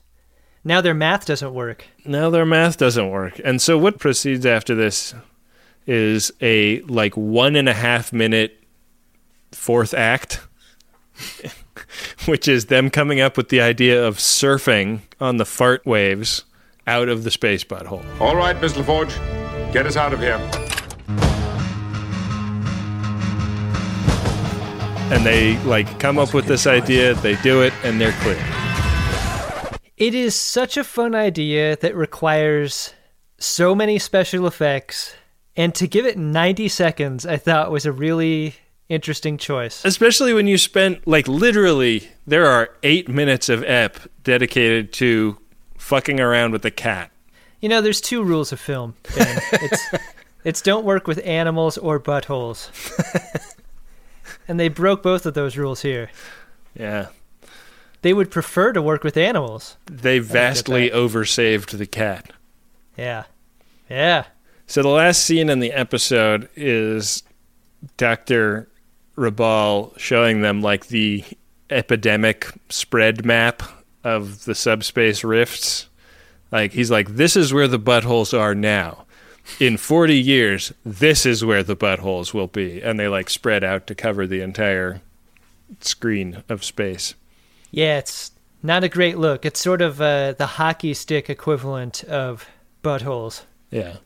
Now 0.64 0.82
their 0.82 0.94
math 0.94 1.26
doesn't 1.26 1.54
work. 1.54 1.86
Now 2.06 2.30
their 2.30 2.46
math 2.46 2.78
doesn't 2.78 3.12
work. 3.12 3.40
And 3.44 3.62
so 3.62 3.78
what 3.78 4.00
proceeds 4.00 4.46
after 4.46 4.74
this 4.74 5.14
is 5.86 6.32
a 6.42 6.80
like 6.82 7.16
one 7.16 7.56
and 7.56 7.68
a 7.68 7.74
half 7.74 8.14
minute 8.14 8.64
fourth 9.52 9.94
act, 9.94 10.40
which 12.26 12.48
is 12.48 12.68
them 12.68 12.90
coming 12.90 13.20
up 13.20 13.36
with 13.36 13.50
the 13.50 13.62
idea 13.62 14.04
of 14.04 14.18
surfing 14.18 15.02
on 15.20 15.38
the 15.38 15.46
fart 15.46 15.86
waves 15.86 16.46
out 16.88 17.10
of 17.10 17.26
the 17.26 17.32
space 17.32 17.64
butthole. 17.66 18.04
All 18.22 18.36
right, 18.36 18.60
Miss 18.62 18.74
LaForge, 18.74 19.14
get 19.74 19.86
us 19.86 19.98
out 19.98 20.14
of 20.14 20.20
here. 20.20 20.40
And 25.14 25.24
they 25.24 25.58
like 25.60 26.00
come 26.00 26.18
up 26.18 26.34
with 26.34 26.48
this 26.48 26.66
idea, 26.66 27.14
they 27.14 27.36
do 27.44 27.62
it, 27.62 27.72
and 27.84 28.02
they're 28.02 28.16
clear. 28.24 28.44
It 29.96 30.16
is 30.16 30.34
such 30.34 30.76
a 30.76 30.84
fun 30.84 31.14
idea 31.14 31.76
that 31.76 31.96
requires 31.96 32.96
so 33.38 33.76
many 33.76 34.00
special 34.00 34.48
effects, 34.48 35.14
and 35.56 35.76
to 35.76 35.86
give 35.86 36.08
it 36.08 36.18
90 36.18 36.68
seconds, 36.68 37.28
I 37.28 37.38
thought 37.38 37.70
was 37.70 37.86
a 37.86 37.92
really 37.92 38.56
interesting 38.90 39.38
choice. 39.38 39.86
Especially 39.86 40.34
when 40.34 40.48
you 40.48 40.58
spent 40.58 41.08
like 41.08 41.28
literally 41.28 42.10
there 42.26 42.48
are 42.48 42.72
eight 42.82 43.08
minutes 43.08 43.50
of 43.50 43.64
ep 43.66 44.00
dedicated 44.24 44.92
to 44.94 45.38
fucking 45.78 46.20
around 46.20 46.54
with 46.54 46.66
a 46.66 46.72
cat. 46.72 47.12
You 47.62 47.70
know, 47.70 47.82
there's 47.82 48.02
two 48.02 48.24
rules 48.24 48.52
of 48.52 48.60
film. 48.60 48.96
Ben. 49.16 49.42
It's 49.54 49.88
it's 50.44 50.62
don't 50.64 50.86
work 50.86 51.06
with 51.06 51.24
animals 51.24 51.78
or 51.78 52.00
buttholes. 52.00 52.72
and 54.48 54.60
they 54.60 54.68
broke 54.68 55.04
both 55.04 55.26
of 55.26 55.34
those 55.34 55.58
rules 55.58 55.82
here. 55.82 56.10
Yeah. 56.76 57.08
They 58.02 58.14
would 58.14 58.32
prefer 58.32 58.74
to 58.74 58.82
work 58.82 59.04
with 59.04 59.16
animals. 59.16 59.78
They 59.86 60.20
vastly 60.20 60.90
oversaved 60.90 61.78
the 61.78 61.86
cat. 61.86 62.32
Yeah. 62.98 63.24
Yeah. 63.90 64.26
So 64.68 64.82
the 64.82 64.90
last 64.90 65.24
scene 65.24 65.50
in 65.50 65.60
the 65.60 65.72
episode 65.72 66.50
is 66.56 67.24
Dr. 67.98 68.68
Rabal 69.18 69.98
showing 69.98 70.42
them 70.42 70.62
like 70.62 70.88
the 70.88 71.24
epidemic 71.70 72.52
spread 72.70 73.26
map 73.26 73.64
of 74.04 74.46
the 74.46 74.56
subspace 74.56 75.24
rifts. 75.24 75.88
Like 76.52 76.74
he's 76.74 76.92
like, 76.92 77.16
this 77.16 77.36
is 77.36 77.54
where 77.54 77.68
the 77.68 77.80
buttholes 77.80 78.38
are 78.38 78.56
now. 78.56 79.03
In 79.60 79.78
40 79.78 80.18
years, 80.18 80.74
this 80.86 81.26
is 81.26 81.44
where 81.44 81.64
the 81.64 81.76
buttholes 81.76 82.34
will 82.34 82.48
be. 82.48 82.82
And 82.82 83.00
they 83.00 83.08
like 83.08 83.30
spread 83.30 83.64
out 83.64 83.88
to 83.88 83.96
cover 83.96 84.26
the 84.26 84.42
entire 84.42 85.02
screen 85.82 86.44
of 86.50 86.64
space. 86.64 87.16
Yeah, 87.72 87.98
it's 87.98 88.32
not 88.62 88.84
a 88.84 88.90
great 88.90 89.18
look. 89.18 89.46
It's 89.46 89.60
sort 89.60 89.82
of 89.82 90.02
uh, 90.02 90.34
the 90.34 90.46
hockey 90.46 90.94
stick 90.94 91.30
equivalent 91.30 92.04
of 92.06 92.48
buttholes. 92.84 93.44
Yeah. 93.70 93.98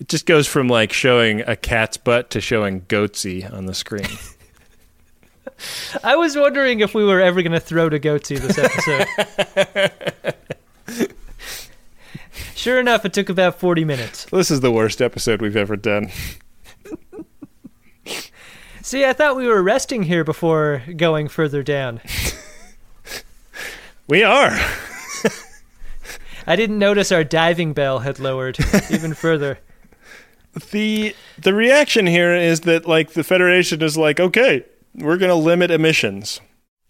It 0.00 0.08
just 0.08 0.26
goes 0.26 0.46
from 0.46 0.68
like 0.68 0.92
showing 0.92 1.42
a 1.42 1.54
cat's 1.54 1.96
butt 1.96 2.30
to 2.30 2.40
showing 2.40 2.82
goatse 2.82 3.52
on 3.52 3.66
the 3.66 3.74
screen. 3.74 4.06
I 6.02 6.16
was 6.16 6.36
wondering 6.36 6.80
if 6.80 6.94
we 6.94 7.04
were 7.04 7.20
ever 7.20 7.42
going 7.42 7.52
to 7.52 7.60
throw 7.60 7.88
to 7.88 8.00
Goatse 8.00 8.40
this 8.40 8.58
episode. 8.58 10.34
sure 12.62 12.78
enough, 12.80 13.04
it 13.04 13.12
took 13.12 13.28
about 13.28 13.58
40 13.58 13.84
minutes. 13.84 14.24
this 14.26 14.50
is 14.50 14.60
the 14.60 14.72
worst 14.72 15.02
episode 15.02 15.42
we've 15.42 15.56
ever 15.56 15.76
done. 15.76 16.10
See, 18.82 19.04
I 19.04 19.12
thought 19.12 19.36
we 19.36 19.46
were 19.46 19.62
resting 19.62 20.02
here 20.04 20.24
before 20.24 20.82
going 20.96 21.28
further 21.28 21.62
down. 21.62 22.00
We 24.08 24.24
are. 24.24 24.50
I 26.46 26.56
didn't 26.56 26.78
notice 26.78 27.12
our 27.12 27.24
diving 27.24 27.72
bell 27.72 28.00
had 28.00 28.18
lowered 28.18 28.58
even 28.90 29.14
further. 29.14 29.60
the 30.70 31.14
the 31.38 31.54
reaction 31.54 32.06
here 32.06 32.34
is 32.34 32.62
that 32.62 32.86
like 32.86 33.12
the 33.12 33.24
federation 33.24 33.80
is 33.80 33.96
like 33.96 34.20
okay 34.20 34.66
we're 34.94 35.16
going 35.16 35.30
to 35.30 35.34
limit 35.34 35.70
emissions 35.70 36.40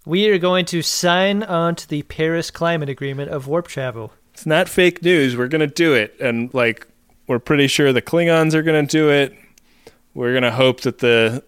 We 0.05 0.29
are 0.31 0.39
going 0.39 0.65
to 0.65 0.83
sign 0.83 1.45
on 1.45 1.77
to 1.77 1.87
the 1.89 2.03
Paris 2.03 2.51
Climate 2.51 2.89
Agreement 2.89 3.31
of 3.31 3.47
warp 3.47 3.69
travel. 3.69 4.13
It's 4.33 4.47
not 4.47 4.69
fake 4.69 5.03
news. 5.03 5.37
We're 5.37 5.49
going 5.49 5.61
to 5.61 5.67
do 5.67 5.95
it. 5.95 6.19
And 6.21 6.53
like 6.55 6.87
we're 7.27 7.39
pretty 7.39 7.67
sure 7.67 7.93
the 7.93 8.03
klingons 8.03 8.55
are 8.55 8.63
going 8.63 8.87
to 8.87 8.91
do 8.91 9.11
it. 9.11 9.37
We're 10.15 10.33
going 10.33 10.43
to 10.43 10.53
hope 10.53 10.83
that 10.83 10.99
the 10.99 11.43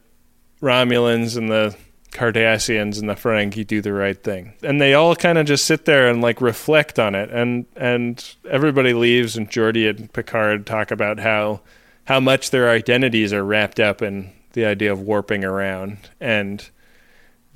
romulans 0.63 1.37
and 1.37 1.51
the 1.51 1.77
Cardassians 2.13 2.99
and 3.01 3.09
the 3.09 3.15
Ferengi 3.15 3.67
do 3.67 3.83
the 3.83 3.93
right 3.93 4.21
thing. 4.23 4.55
And 4.63 4.81
they 4.81 4.95
all 4.95 5.17
kind 5.17 5.37
of 5.37 5.47
just 5.47 5.65
sit 5.65 5.85
there 5.85 6.09
and 6.09 6.23
like 6.23 6.41
reflect 6.41 6.99
on 6.99 7.15
it. 7.15 7.31
And 7.31 7.67
and 7.77 8.35
everybody 8.49 8.95
leaves 8.95 9.37
and 9.37 9.51
Geordi 9.51 9.91
and 9.91 10.11
Picard 10.13 10.67
talk 10.67 10.91
about 10.91 11.19
how 11.19 11.61
how 12.05 12.21
much 12.21 12.51
their 12.51 12.71
identities 12.71 13.33
are 13.33 13.45
wrapped 13.45 13.81
up 13.81 14.01
in 14.01 14.31
the 14.53 14.65
idea 14.65 14.93
of 14.93 15.01
warping 15.01 15.45
around. 15.45 15.99
And 16.21 16.67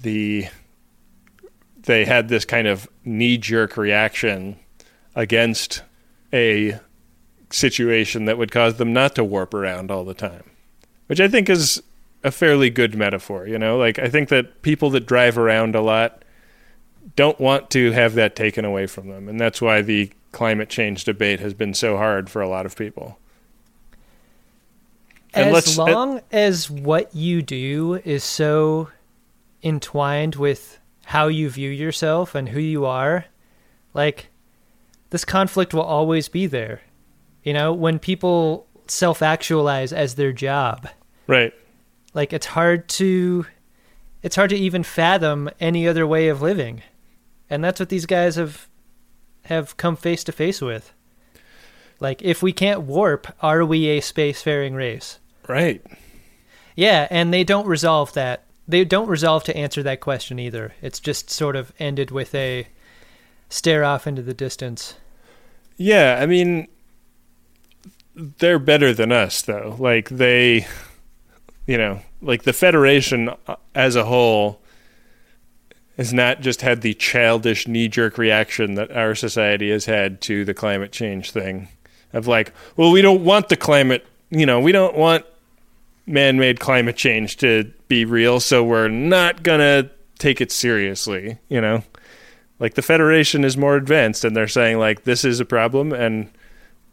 the 0.01 0.49
they 1.83 2.05
had 2.05 2.29
this 2.29 2.45
kind 2.45 2.67
of 2.67 2.89
knee 3.05 3.39
jerk 3.39 3.77
reaction 3.77 4.59
against 5.19 5.83
a 6.33 6.79
situation 7.51 8.27
that 8.27 8.39
would 8.39 8.53
cause 8.53 8.77
them 8.77 8.93
not 8.93 9.17
to 9.17 9.25
warp 9.25 9.53
around 9.53 9.91
all 9.91 10.05
the 10.05 10.15
time. 10.15 10.45
Which 11.09 11.21
I 11.21 11.27
think 11.27 11.51
is 11.51 11.83
a 12.23 12.31
fairly 12.31 12.71
good 12.71 12.95
metaphor, 12.95 13.47
you 13.47 13.59
know? 13.59 13.77
Like 13.77 13.99
I 13.99 14.09
think 14.09 14.29
that 14.29 14.63
people 14.63 14.91
that 14.91 15.07
drive 15.07 15.37
around 15.37 15.75
a 15.75 15.81
lot 15.81 16.23
don't 17.17 17.41
want 17.41 17.69
to 17.71 17.91
have 17.91 18.15
that 18.15 18.37
taken 18.37 18.65
away 18.65 18.87
from 18.87 19.09
them, 19.09 19.29
and 19.29 19.41
that's 19.41 19.61
why 19.61 19.83
the 19.83 20.13
climate 20.31 20.69
change 20.69 21.05
debate 21.05 21.41
has 21.41 21.53
been 21.53 21.75
so 21.75 21.97
hard 21.97 22.31
for 22.31 22.41
a 22.41 22.49
lot 22.49 22.65
of 22.65 22.77
people. 22.77 23.19
And 25.35 25.55
as 25.57 25.79
uh, 25.79 25.85
long 25.85 26.21
as 26.31 26.71
what 26.71 27.15
you 27.15 27.43
do 27.43 27.95
is 28.05 28.23
so 28.23 28.91
entwined 29.65 30.37
with 30.37 30.79
how 31.07 31.27
you 31.27 31.51
view 31.51 31.71
yourself 31.71 32.37
and 32.37 32.51
who 32.51 32.61
you 32.61 32.85
are, 32.85 33.25
like 33.95 34.29
this 35.11 35.25
conflict 35.25 35.73
will 35.75 35.83
always 35.83 36.29
be 36.29 36.47
there. 36.47 36.83
You 37.43 37.53
know, 37.53 37.73
when 37.73 37.99
people 37.99 38.67
self 38.87 39.23
actualize 39.23 39.93
as 39.93 40.15
their 40.15 40.33
job, 40.33 40.89
Right. 41.27 41.53
like 42.15 42.33
it's 42.33 42.47
hard 42.47 42.89
to 42.91 43.47
it's 44.23 44.37
hard 44.37 44.51
to 44.51 44.57
even 44.57 44.83
fathom 44.83 45.49
any 45.61 45.87
other 45.87 46.07
way 46.07 46.29
of 46.29 46.43
living. 46.43 46.83
And 47.49 47.63
that's 47.63 47.79
what 47.81 47.89
these 47.89 48.07
guys 48.07 48.37
have 48.37 48.69
have 49.45 49.77
come 49.77 49.97
face 49.97 50.25
to 50.25 50.33
face 50.33 50.61
with. 50.61 50.93
Like 52.01 52.23
if 52.23 52.43
we 52.43 52.53
can't 52.53 52.83
warp, 52.83 53.27
are 53.41 53.65
we 53.65 53.89
a 53.89 54.01
spacefaring 54.01 54.75
race? 54.75 55.19
Right. 55.49 55.83
Yeah, 56.77 57.09
and 57.11 57.33
they 57.33 57.45
don't 57.45 57.67
resolve 57.67 58.13
that. 58.13 58.45
They 58.69 58.85
don't 58.85 59.09
resolve 59.09 59.45
to 59.45 59.57
answer 59.57 59.83
that 59.83 60.01
question 60.01 60.39
either. 60.39 60.75
It's 60.83 61.01
just 61.01 61.31
sort 61.31 61.57
of 61.57 61.73
ended 61.79 62.11
with 62.11 62.35
a 62.35 62.69
stare 63.49 63.85
off 63.85 64.07
into 64.07 64.23
the 64.23 64.35
distance. 64.35 64.95
Yeah, 65.77 66.19
I 66.21 66.27
mean, 66.27 66.69
they're 68.15 68.59
better 68.59 68.93
than 68.93 69.13
us, 69.13 69.43
though. 69.43 69.77
Like, 69.79 70.09
they, 70.09 70.67
you 71.67 71.79
know, 71.79 72.01
like 72.21 72.43
the 72.43 72.53
Federation 72.53 73.31
uh, 73.47 73.57
as 73.75 73.97
a 73.97 74.05
whole 74.05 74.61
has 75.97 76.13
not 76.13 76.41
just 76.41 76.63
had 76.63 76.81
the 76.81 76.95
childish 76.95 77.67
knee 77.67 77.89
jerk 77.89 78.19
reaction 78.19 78.75
that 78.75 78.91
our 78.93 79.15
society 79.15 79.71
has 79.71 79.87
had 79.87 80.21
to 80.23 80.45
the 80.45 80.55
climate 80.55 80.93
change 80.93 81.33
thing 81.33 81.69
of 82.13 82.27
like, 82.27 82.53
well, 82.77 82.93
we 82.93 83.03
don't 83.03 83.25
want 83.25 83.49
the 83.49 83.57
climate, 83.57 84.07
you 84.31 84.47
know, 84.47 84.61
we 84.61 84.73
don't 84.73 84.97
want 84.97 85.25
man 86.07 86.39
made 86.39 86.61
climate 86.61 86.97
change 86.97 87.37
to 87.37 87.71
be 87.89 88.05
real, 88.05 88.41
so 88.41 88.65
we're 88.65 88.89
not 88.89 89.43
going 89.43 89.61
to 89.61 89.91
take 90.19 90.41
it 90.41 90.51
seriously, 90.51 91.39
you 91.49 91.61
know? 91.61 91.83
Like 92.61 92.75
the 92.75 92.83
Federation 92.83 93.45
is 93.45 93.57
more 93.57 93.77
advanced 93.77 94.25
and 94.25 94.37
they're 94.37 94.49
saying 94.49 94.79
like 94.79 95.05
this 95.05 95.25
is 95.25 95.41
a 95.41 95.45
problem 95.45 95.93
and 95.93 96.31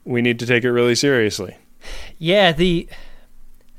we 0.03 0.21
need 0.21 0.39
to 0.39 0.45
take 0.45 0.63
it 0.63 0.71
really 0.71 0.95
seriously. 0.95 1.57
Yeah, 2.17 2.51
the 2.51 2.87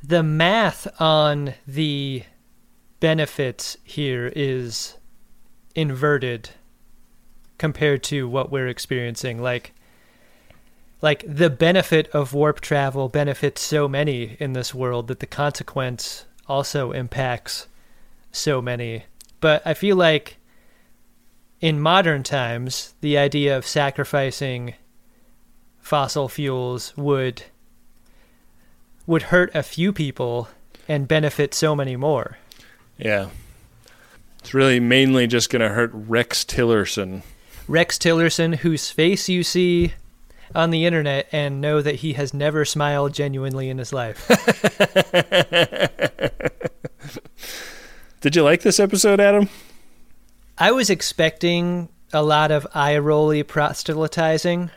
the 0.02 0.22
math 0.22 0.88
on 1.00 1.54
the 1.66 2.24
benefits 3.00 3.76
here 3.84 4.32
is 4.34 4.96
inverted 5.74 6.50
compared 7.58 8.02
to 8.04 8.28
what 8.28 8.50
we're 8.50 8.68
experiencing. 8.68 9.40
Like 9.40 9.72
like 11.02 11.24
the 11.28 11.50
benefit 11.50 12.08
of 12.08 12.32
warp 12.32 12.60
travel 12.60 13.08
benefits 13.08 13.60
so 13.60 13.86
many 13.86 14.36
in 14.40 14.54
this 14.54 14.74
world 14.74 15.08
that 15.08 15.20
the 15.20 15.26
consequence 15.26 16.24
also 16.48 16.92
impacts 16.92 17.68
so 18.32 18.62
many. 18.62 19.04
But 19.40 19.62
I 19.66 19.74
feel 19.74 19.96
like 19.96 20.38
in 21.60 21.80
modern 21.80 22.22
times, 22.22 22.94
the 23.00 23.18
idea 23.18 23.56
of 23.56 23.66
sacrificing 23.66 24.74
fossil 25.80 26.28
fuels 26.28 26.96
would 26.96 27.44
would 29.06 29.22
hurt 29.22 29.54
a 29.54 29.62
few 29.62 29.92
people 29.92 30.48
and 30.88 31.06
benefit 31.06 31.54
so 31.54 31.76
many 31.76 31.96
more. 31.96 32.38
Yeah. 32.98 33.28
It's 34.40 34.52
really 34.52 34.80
mainly 34.80 35.26
just 35.26 35.50
going 35.50 35.60
to 35.60 35.68
hurt 35.68 35.90
Rex 35.92 36.44
Tillerson. 36.44 37.22
Rex 37.68 37.98
Tillerson, 37.98 38.56
whose 38.56 38.90
face 38.90 39.28
you 39.28 39.44
see 39.44 39.94
on 40.54 40.70
the 40.70 40.84
internet 40.84 41.28
and 41.32 41.60
know 41.60 41.82
that 41.82 41.96
he 41.96 42.12
has 42.14 42.32
never 42.32 42.64
smiled 42.64 43.12
genuinely 43.12 43.68
in 43.68 43.78
his 43.78 43.92
life. 43.92 44.26
Did 48.20 48.36
you 48.36 48.42
like 48.42 48.62
this 48.62 48.80
episode, 48.80 49.20
Adam? 49.20 49.48
I 50.58 50.72
was 50.72 50.88
expecting 50.88 51.90
a 52.14 52.22
lot 52.22 52.50
of 52.50 52.66
eye 52.72 52.96
rolly 52.96 53.42
proselytizing 53.42 54.70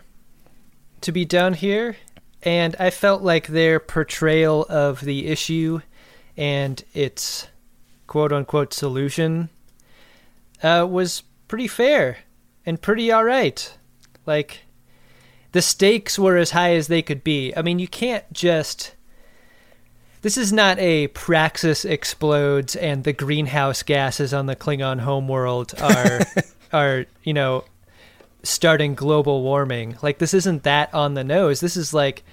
to 0.99 1.11
be 1.13 1.23
done 1.23 1.53
here, 1.53 1.95
and 2.43 2.75
I 2.77 2.89
felt 2.89 3.21
like 3.21 3.47
their 3.47 3.79
portrayal 3.79 4.65
of 4.67 4.99
the 4.99 5.27
issue 5.27 5.79
and 6.35 6.83
its 6.93 7.47
quote 8.07 8.33
unquote 8.33 8.73
solution 8.73 9.49
uh, 10.61 10.85
was 10.89 11.23
pretty 11.47 11.67
fair 11.67 12.17
and 12.65 12.81
pretty 12.81 13.13
alright. 13.13 13.77
Like, 14.25 14.65
the 15.53 15.61
stakes 15.61 16.19
were 16.19 16.35
as 16.35 16.51
high 16.51 16.73
as 16.73 16.87
they 16.87 17.01
could 17.01 17.23
be. 17.23 17.53
I 17.55 17.61
mean, 17.61 17.79
you 17.79 17.87
can't 17.87 18.31
just. 18.33 18.95
This 20.21 20.37
is 20.37 20.51
not 20.51 20.77
a 20.79 21.07
Praxis 21.07 21.85
explodes 21.85 22.75
and 22.75 23.03
the 23.03 23.13
greenhouse 23.13 23.83
gases 23.83 24.33
on 24.33 24.47
the 24.47 24.55
Klingon 24.55 24.99
homeworld 24.99 25.73
are 25.79 26.21
are, 26.73 27.05
you 27.23 27.33
know, 27.33 27.63
starting 28.43 28.95
global 28.95 29.43
warming. 29.43 29.97
Like 30.01 30.17
this 30.17 30.33
isn't 30.33 30.63
that 30.63 30.93
on 30.93 31.13
the 31.13 31.23
nose. 31.23 31.61
This 31.61 31.77
is 31.77 31.93
like 31.93 32.23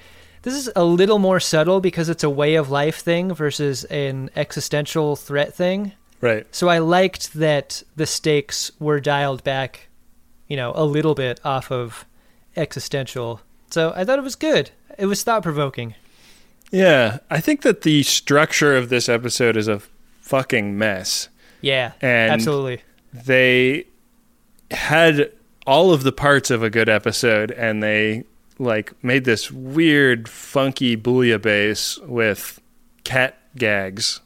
this 0.43 0.55
is 0.55 0.71
a 0.77 0.85
little 0.85 1.19
more 1.19 1.41
subtle 1.41 1.81
because 1.81 2.09
it's 2.09 2.25
a 2.25 2.31
way 2.31 2.57
of 2.57 2.71
life 2.71 3.01
thing 3.01 3.33
versus 3.35 3.85
an 3.85 4.31
existential 4.37 5.17
threat 5.17 5.55
thing. 5.55 5.93
Right. 6.21 6.47
So 6.55 6.69
I 6.69 6.79
liked 6.79 7.35
that 7.35 7.83
the 7.95 8.07
stakes 8.07 8.71
were 8.79 9.01
dialed 9.01 9.45
back, 9.45 9.89
you 10.49 10.57
know, 10.57 10.73
a 10.75 10.85
little 10.85 11.15
bit 11.15 11.41
off 11.45 11.71
of 11.71 12.05
existential. 12.57 13.41
So 13.71 13.93
I 13.95 14.05
thought 14.05 14.19
it 14.19 14.23
was 14.23 14.37
good. 14.37 14.71
It 14.99 15.07
was 15.07 15.23
thought 15.23 15.43
provoking. 15.43 15.95
Yeah, 16.77 17.21
I 17.31 17.41
think 17.41 17.63
that 17.63 17.83
the 17.83 18.03
structure 18.03 18.77
of 18.77 18.91
this 18.91 19.09
episode 19.09 19.57
is 19.57 19.67
a 19.67 19.81
fucking 20.21 20.77
mess. 20.77 21.31
Yeah, 21.63 21.93
And 22.03 22.33
absolutely. 22.33 22.83
They 23.15 23.87
had 24.71 25.33
all 25.67 25.91
of 25.91 26.03
the 26.03 26.13
parts 26.13 26.51
of 26.51 26.63
a 26.63 26.69
good 26.69 26.91
episode 26.91 27.51
and 27.51 27.83
they 27.83 28.25
like 28.59 28.93
made 29.03 29.25
this 29.25 29.51
weird 29.51 30.29
funky 30.29 30.99
bouillabaisse 30.99 32.07
with 32.07 32.61
cat 33.05 33.39
gags 33.57 34.21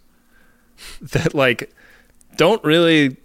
that 1.01 1.35
like 1.35 1.73
don't 2.37 2.63
really 2.65 3.17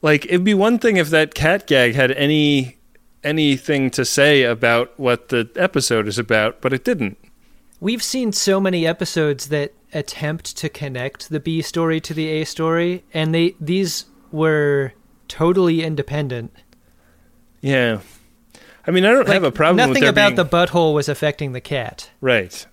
like 0.00 0.24
it'd 0.26 0.42
be 0.42 0.54
one 0.54 0.78
thing 0.78 0.96
if 0.96 1.10
that 1.10 1.34
cat 1.34 1.66
gag 1.66 1.94
had 1.94 2.12
any 2.12 2.76
anything 3.22 3.90
to 3.90 4.04
say 4.04 4.42
about 4.42 4.98
what 4.98 5.28
the 5.28 5.48
episode 5.56 6.08
is 6.08 6.18
about 6.18 6.60
but 6.60 6.72
it 6.72 6.84
didn't 6.84 7.18
We've 7.84 8.02
seen 8.02 8.32
so 8.32 8.60
many 8.60 8.86
episodes 8.86 9.48
that 9.48 9.74
attempt 9.92 10.56
to 10.56 10.70
connect 10.70 11.28
the 11.28 11.38
B 11.38 11.60
story 11.60 12.00
to 12.00 12.14
the 12.14 12.28
A 12.28 12.44
story, 12.44 13.04
and 13.12 13.34
they 13.34 13.56
these 13.60 14.06
were 14.32 14.94
totally 15.28 15.82
independent. 15.82 16.50
yeah 17.60 18.00
i 18.86 18.90
mean 18.90 19.04
i 19.04 19.10
don't 19.10 19.28
have 19.28 19.44
a 19.44 19.52
problem 19.52 19.76
with 19.88 19.96
Nothing 19.98 20.08
about 20.08 20.30
being- 20.30 20.36
the 20.36 20.44
butthole 20.46 20.94
was 20.94 21.10
affecting 21.10 21.52
the 21.52 21.60
cat. 21.60 22.08
Right. 22.22 22.66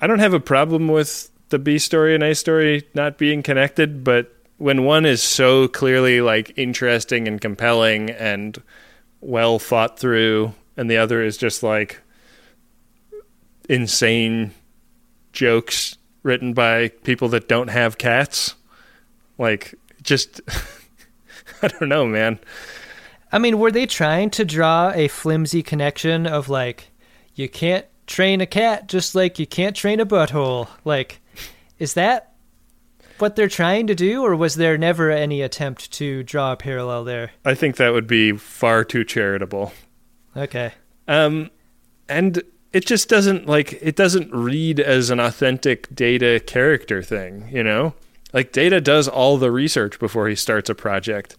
I 0.00 0.08
don't 0.08 0.18
have 0.18 0.34
a 0.34 0.40
problem 0.40 0.88
with 0.88 1.30
the 1.50 1.58
B 1.60 1.78
story 1.78 2.12
and 2.12 2.24
A 2.24 2.34
story 2.34 2.88
not 2.92 3.18
being 3.18 3.40
connected, 3.44 4.02
but 4.02 4.34
when 4.58 4.82
one 4.82 5.06
is 5.06 5.22
so 5.22 5.68
clearly 5.68 6.20
like 6.20 6.52
interesting 6.56 7.28
and 7.28 7.40
compelling 7.40 8.10
and 8.10 8.60
well 9.20 9.60
thought 9.60 9.96
through, 9.96 10.54
and 10.76 10.90
the 10.90 10.96
other 10.96 11.22
is 11.22 11.36
just 11.36 11.62
like 11.62 12.00
insane 13.68 14.52
jokes 15.32 15.96
written 16.22 16.52
by 16.52 16.88
people 16.88 17.28
that 17.28 17.48
don't 17.48 17.68
have 17.68 17.98
cats, 17.98 18.54
like 19.38 19.74
just 20.02 20.40
I 21.62 21.68
don't 21.68 21.88
know, 21.88 22.06
man. 22.06 22.38
I 23.32 23.38
mean, 23.38 23.58
were 23.58 23.70
they 23.70 23.86
trying 23.86 24.30
to 24.30 24.44
draw 24.44 24.92
a 24.94 25.08
flimsy 25.08 25.62
connection 25.62 26.26
of 26.26 26.48
like, 26.48 26.90
you 27.34 27.48
can't 27.48 27.86
train 28.06 28.40
a 28.40 28.46
cat 28.46 28.86
just 28.86 29.14
like 29.14 29.38
you 29.38 29.46
can't 29.46 29.76
train 29.76 30.00
a 30.00 30.06
butthole? 30.06 30.68
Like, 30.84 31.20
is 31.78 31.94
that 31.94 32.32
what 33.18 33.36
they're 33.36 33.48
trying 33.48 33.86
to 33.86 33.94
do, 33.94 34.22
or 34.22 34.36
was 34.36 34.56
there 34.56 34.76
never 34.76 35.10
any 35.10 35.42
attempt 35.42 35.90
to 35.92 36.22
draw 36.22 36.52
a 36.52 36.56
parallel 36.56 37.04
there? 37.04 37.32
I 37.44 37.54
think 37.54 37.76
that 37.76 37.92
would 37.92 38.06
be 38.06 38.32
far 38.32 38.84
too 38.84 39.04
charitable. 39.04 39.72
Okay. 40.36 40.72
Um, 41.08 41.50
and 42.08 42.42
it 42.72 42.86
just 42.86 43.08
doesn't 43.08 43.46
like 43.46 43.78
it 43.80 43.96
doesn't 43.96 44.32
read 44.32 44.80
as 44.80 45.10
an 45.10 45.20
authentic 45.20 45.94
data 45.94 46.40
character 46.46 47.02
thing, 47.02 47.48
you 47.50 47.62
know? 47.62 47.94
Like 48.32 48.52
data 48.52 48.80
does 48.80 49.08
all 49.08 49.38
the 49.38 49.50
research 49.50 49.98
before 49.98 50.28
he 50.28 50.34
starts 50.34 50.68
a 50.68 50.74
project. 50.74 51.36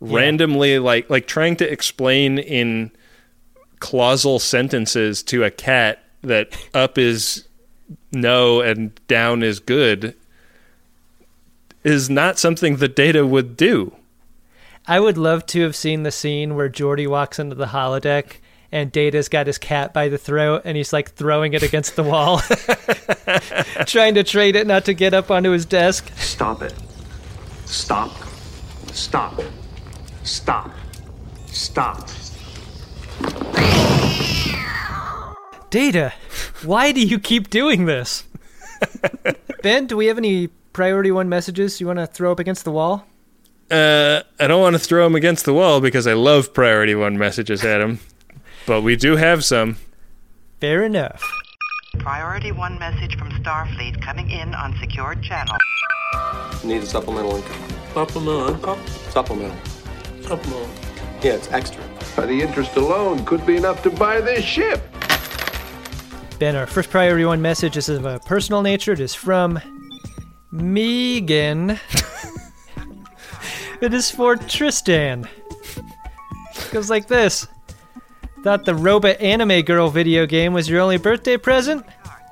Randomly 0.00 0.78
like 0.78 1.10
like 1.10 1.26
trying 1.26 1.56
to 1.56 1.70
explain 1.70 2.38
in 2.38 2.92
clausal 3.80 4.38
sentences 4.38 5.22
to 5.24 5.44
a 5.44 5.50
cat 5.50 6.02
that 6.22 6.56
up 6.74 6.98
is 6.98 7.48
no 8.12 8.60
and 8.60 8.98
down 9.06 9.42
is 9.42 9.60
good 9.60 10.14
is 11.84 12.10
not 12.10 12.38
something 12.38 12.76
that 12.76 12.96
data 12.96 13.26
would 13.26 13.56
do. 13.56 13.94
I 14.86 15.00
would 15.00 15.18
love 15.18 15.46
to 15.46 15.62
have 15.62 15.76
seen 15.76 16.02
the 16.02 16.10
scene 16.10 16.54
where 16.54 16.68
Geordi 16.68 17.06
walks 17.06 17.38
into 17.38 17.54
the 17.54 17.66
holodeck 17.66 18.36
and 18.70 18.92
Data's 18.92 19.28
got 19.28 19.46
his 19.46 19.58
cat 19.58 19.94
by 19.94 20.08
the 20.08 20.18
throat 20.18 20.62
and 20.64 20.76
he's 20.76 20.92
like 20.92 21.12
throwing 21.12 21.54
it 21.54 21.62
against 21.62 21.96
the 21.96 22.02
wall, 22.02 22.38
trying 23.86 24.14
to 24.14 24.24
trade 24.24 24.56
it 24.56 24.66
not 24.66 24.84
to 24.84 24.94
get 24.94 25.14
up 25.14 25.30
onto 25.30 25.50
his 25.50 25.64
desk. 25.64 26.10
Stop 26.16 26.62
it. 26.62 26.74
Stop. 27.64 28.12
Stop. 28.92 29.40
Stop. 30.22 30.70
Stop. 31.46 32.08
Data, 35.70 36.14
why 36.64 36.92
do 36.92 37.06
you 37.06 37.18
keep 37.18 37.50
doing 37.50 37.84
this? 37.84 38.24
ben, 39.62 39.86
do 39.86 39.96
we 39.96 40.06
have 40.06 40.18
any 40.18 40.48
priority 40.72 41.10
one 41.10 41.28
messages 41.28 41.80
you 41.80 41.86
want 41.86 41.98
to 41.98 42.06
throw 42.06 42.32
up 42.32 42.38
against 42.38 42.64
the 42.64 42.70
wall? 42.70 43.06
Uh, 43.70 44.22
I 44.40 44.46
don't 44.46 44.62
want 44.62 44.74
to 44.74 44.78
throw 44.78 45.04
them 45.04 45.14
against 45.14 45.44
the 45.44 45.52
wall 45.52 45.80
because 45.80 46.06
I 46.06 46.14
love 46.14 46.54
priority 46.54 46.94
one 46.94 47.18
messages, 47.18 47.64
Adam. 47.64 48.00
But 48.68 48.82
we 48.82 48.94
do 48.96 49.16
have 49.16 49.42
some. 49.46 49.78
Fair 50.60 50.84
enough. 50.84 51.24
Priority 51.98 52.52
one 52.52 52.78
message 52.78 53.16
from 53.16 53.30
Starfleet 53.30 54.02
coming 54.02 54.30
in 54.30 54.54
on 54.54 54.76
secured 54.78 55.22
channel. 55.22 55.56
Need 56.62 56.82
a 56.82 56.86
supplemental 56.86 57.36
income. 57.36 57.62
Supplemental 57.94 58.48
income? 58.54 58.86
Supplemental. 59.08 59.58
Supplemental. 60.20 60.68
Yeah, 61.22 61.32
it's 61.32 61.50
extra. 61.50 61.82
By 62.14 62.26
the 62.26 62.42
interest 62.42 62.76
alone 62.76 63.24
could 63.24 63.46
be 63.46 63.56
enough 63.56 63.82
to 63.84 63.90
buy 63.90 64.20
this 64.20 64.44
ship. 64.44 64.82
Ben, 66.38 66.54
our 66.54 66.66
first 66.66 66.90
priority 66.90 67.24
one 67.24 67.40
message 67.40 67.78
is 67.78 67.88
of 67.88 68.04
a 68.04 68.18
personal 68.20 68.60
nature. 68.60 68.92
It 68.92 69.00
is 69.00 69.14
from 69.14 69.58
Megan. 70.52 71.70
it 73.80 73.94
is 73.94 74.10
for 74.10 74.36
Tristan. 74.36 75.26
It 76.54 76.70
goes 76.70 76.90
like 76.90 77.08
this 77.08 77.48
Thought 78.42 78.64
the 78.64 78.74
Robot 78.74 79.20
Anime 79.20 79.62
Girl 79.62 79.90
video 79.90 80.24
game 80.24 80.52
was 80.52 80.68
your 80.68 80.80
only 80.80 80.96
birthday 80.96 81.36
present? 81.36 81.84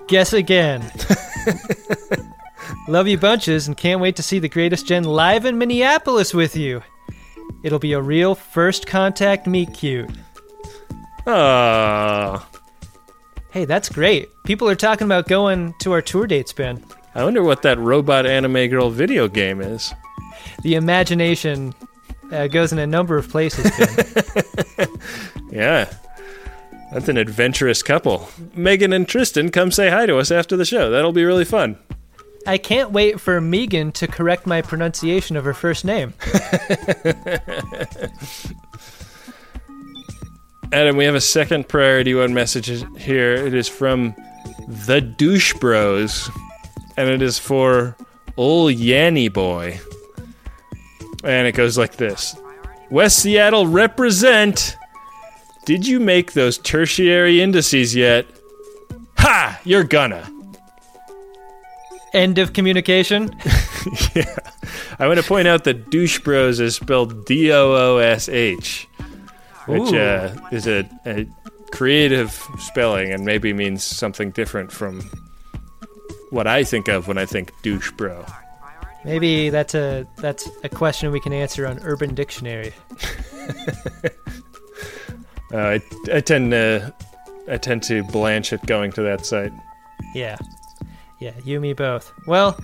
Guess 0.07 0.33
again. 0.33 0.89
Love 2.89 3.09
you 3.09 3.19
bunches 3.19 3.67
and 3.67 3.77
can't 3.77 4.01
wait 4.01 4.15
to 4.17 4.23
see 4.23 4.39
the 4.39 4.49
greatest 4.49 4.87
gen 4.87 5.03
live 5.03 5.45
in 5.45 5.59
Minneapolis 5.59 6.33
with 6.33 6.55
you. 6.57 6.81
It'll 7.65 7.81
be 7.81 7.93
a 7.93 8.01
real 8.01 8.37
first 8.37 8.87
contact 8.87 9.49
meet 9.49 9.75
cute. 9.75 10.11
Ah. 11.27 12.49
Hey, 13.51 13.65
that's 13.65 13.89
great. 13.89 14.29
People 14.45 14.69
are 14.69 14.77
talking 14.77 15.07
about 15.07 15.27
going 15.27 15.75
to 15.81 15.91
our 15.91 16.03
tour 16.03 16.29
dates, 16.29 16.53
Ben. 16.53 16.85
I 17.17 17.25
wonder 17.25 17.43
what 17.43 17.63
that 17.63 17.79
robot 17.79 18.27
anime 18.27 18.69
girl 18.69 18.91
video 18.91 19.27
game 19.27 19.61
is. 19.61 19.93
The 20.63 20.77
imagination 20.77 21.75
uh, 22.33 22.47
goes 22.49 22.72
in 22.72 22.79
a 22.79 22.87
number 22.87 23.16
of 23.16 23.29
places. 23.29 23.70
Yeah. 25.57 25.91
That's 26.93 27.09
an 27.09 27.16
adventurous 27.16 27.83
couple. 27.83 28.29
Megan 28.55 28.93
and 28.93 29.09
Tristan 29.09 29.51
come 29.51 29.70
say 29.70 29.89
hi 29.89 30.05
to 30.07 30.18
us 30.18 30.31
after 30.31 30.55
the 30.57 30.66
show. 30.66 30.91
That'll 30.91 31.12
be 31.12 31.24
really 31.24 31.47
fun. 31.47 31.79
I 32.47 32.59
can't 32.59 32.93
wait 32.93 33.18
for 33.20 33.41
Megan 33.41 33.91
to 33.93 34.07
correct 34.07 34.47
my 34.47 34.61
pronunciation 34.62 35.37
of 35.37 35.45
her 35.45 35.55
first 35.55 35.85
name. 35.85 36.14
Adam, 40.72 40.97
we 40.97 41.05
have 41.05 41.14
a 41.14 41.20
second 41.20 41.68
priority 41.68 42.14
one 42.14 42.35
message 42.35 42.85
here. 42.99 43.35
It 43.35 43.55
is 43.55 43.68
from 43.68 44.14
the 44.68 45.01
Douche 45.01 45.55
Bros, 45.55 46.31
and 46.97 47.09
it 47.09 47.22
is 47.22 47.39
for 47.39 47.97
Ol 48.37 48.66
Yanny 48.66 49.33
Boy. 49.33 49.81
And 51.27 51.47
it 51.47 51.53
goes 51.53 51.77
like 51.77 51.97
this 51.97 52.37
West 52.91 53.18
Seattle 53.18 53.66
represent. 53.66 54.77
Did 55.64 55.87
you 55.87 55.99
make 55.99 56.33
those 56.33 56.59
tertiary 56.59 57.41
indices 57.41 57.95
yet? 57.95 58.27
Ha! 59.18 59.61
You're 59.64 59.85
gonna. 59.85 60.31
End 62.12 62.39
of 62.39 62.53
communication. 62.53 63.37
yeah. 64.14 64.39
I 64.99 65.07
want 65.07 65.20
to 65.20 65.27
point 65.27 65.49
out 65.49 65.64
that 65.64 65.91
Douche 65.91 66.18
Bros 66.20 66.61
is 66.61 66.77
spelled 66.77 67.27
D 67.27 67.53
O 67.53 67.72
O 67.72 67.99
S 67.99 68.29
H, 68.29 68.89
which 69.66 69.93
uh, 69.93 70.35
is 70.51 70.66
a, 70.66 70.89
a 71.05 71.27
creative 71.70 72.31
spelling 72.59 73.12
and 73.12 73.24
maybe 73.24 73.53
means 73.53 73.85
something 73.85 74.31
different 74.31 74.72
from 74.72 75.03
what 76.31 76.47
I 76.47 76.64
think 76.64 76.89
of 76.89 77.09
when 77.09 77.18
I 77.18 77.27
think 77.27 77.53
douche 77.62 77.91
bro. 77.93 78.24
Maybe 79.07 79.51
that's 79.51 79.75
a 79.75 80.07
that's 80.17 80.49
a 80.65 80.69
question 80.69 81.13
we 81.13 81.21
can 81.21 81.33
answer 81.33 81.67
on 81.67 81.79
Urban 81.83 82.15
Dictionary. 82.15 82.75
Uh, 85.53 85.79
I, 85.79 85.81
I 86.13 86.21
tend 86.21 86.51
to 86.51 86.93
I 87.49 87.57
tend 87.57 87.85
to 87.85 88.03
blanch 88.03 88.53
at 88.53 88.67
going 88.67 88.91
to 88.93 89.03
that 89.03 89.25
site. 89.25 89.53
Yeah. 90.13 90.37
Yeah, 91.21 91.35
you 91.45 91.61
me 91.61 91.73
both. 91.73 92.13
Well, 92.27 92.59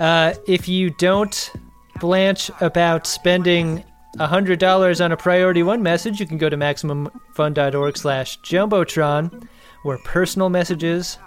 uh, 0.00 0.32
if 0.48 0.66
you 0.66 0.88
don't 0.88 1.52
blanch 2.00 2.50
about 2.62 3.06
spending 3.06 3.84
$100 4.16 5.04
on 5.04 5.12
a 5.12 5.16
priority 5.16 5.62
one 5.62 5.82
message, 5.82 6.18
you 6.18 6.26
can 6.26 6.38
go 6.38 6.48
to 6.48 6.56
MaximumFun.org 6.56 7.98
slash 7.98 8.40
Jumbotron, 8.40 9.46
where 9.82 9.98
personal 9.98 10.48
messages 10.48 11.18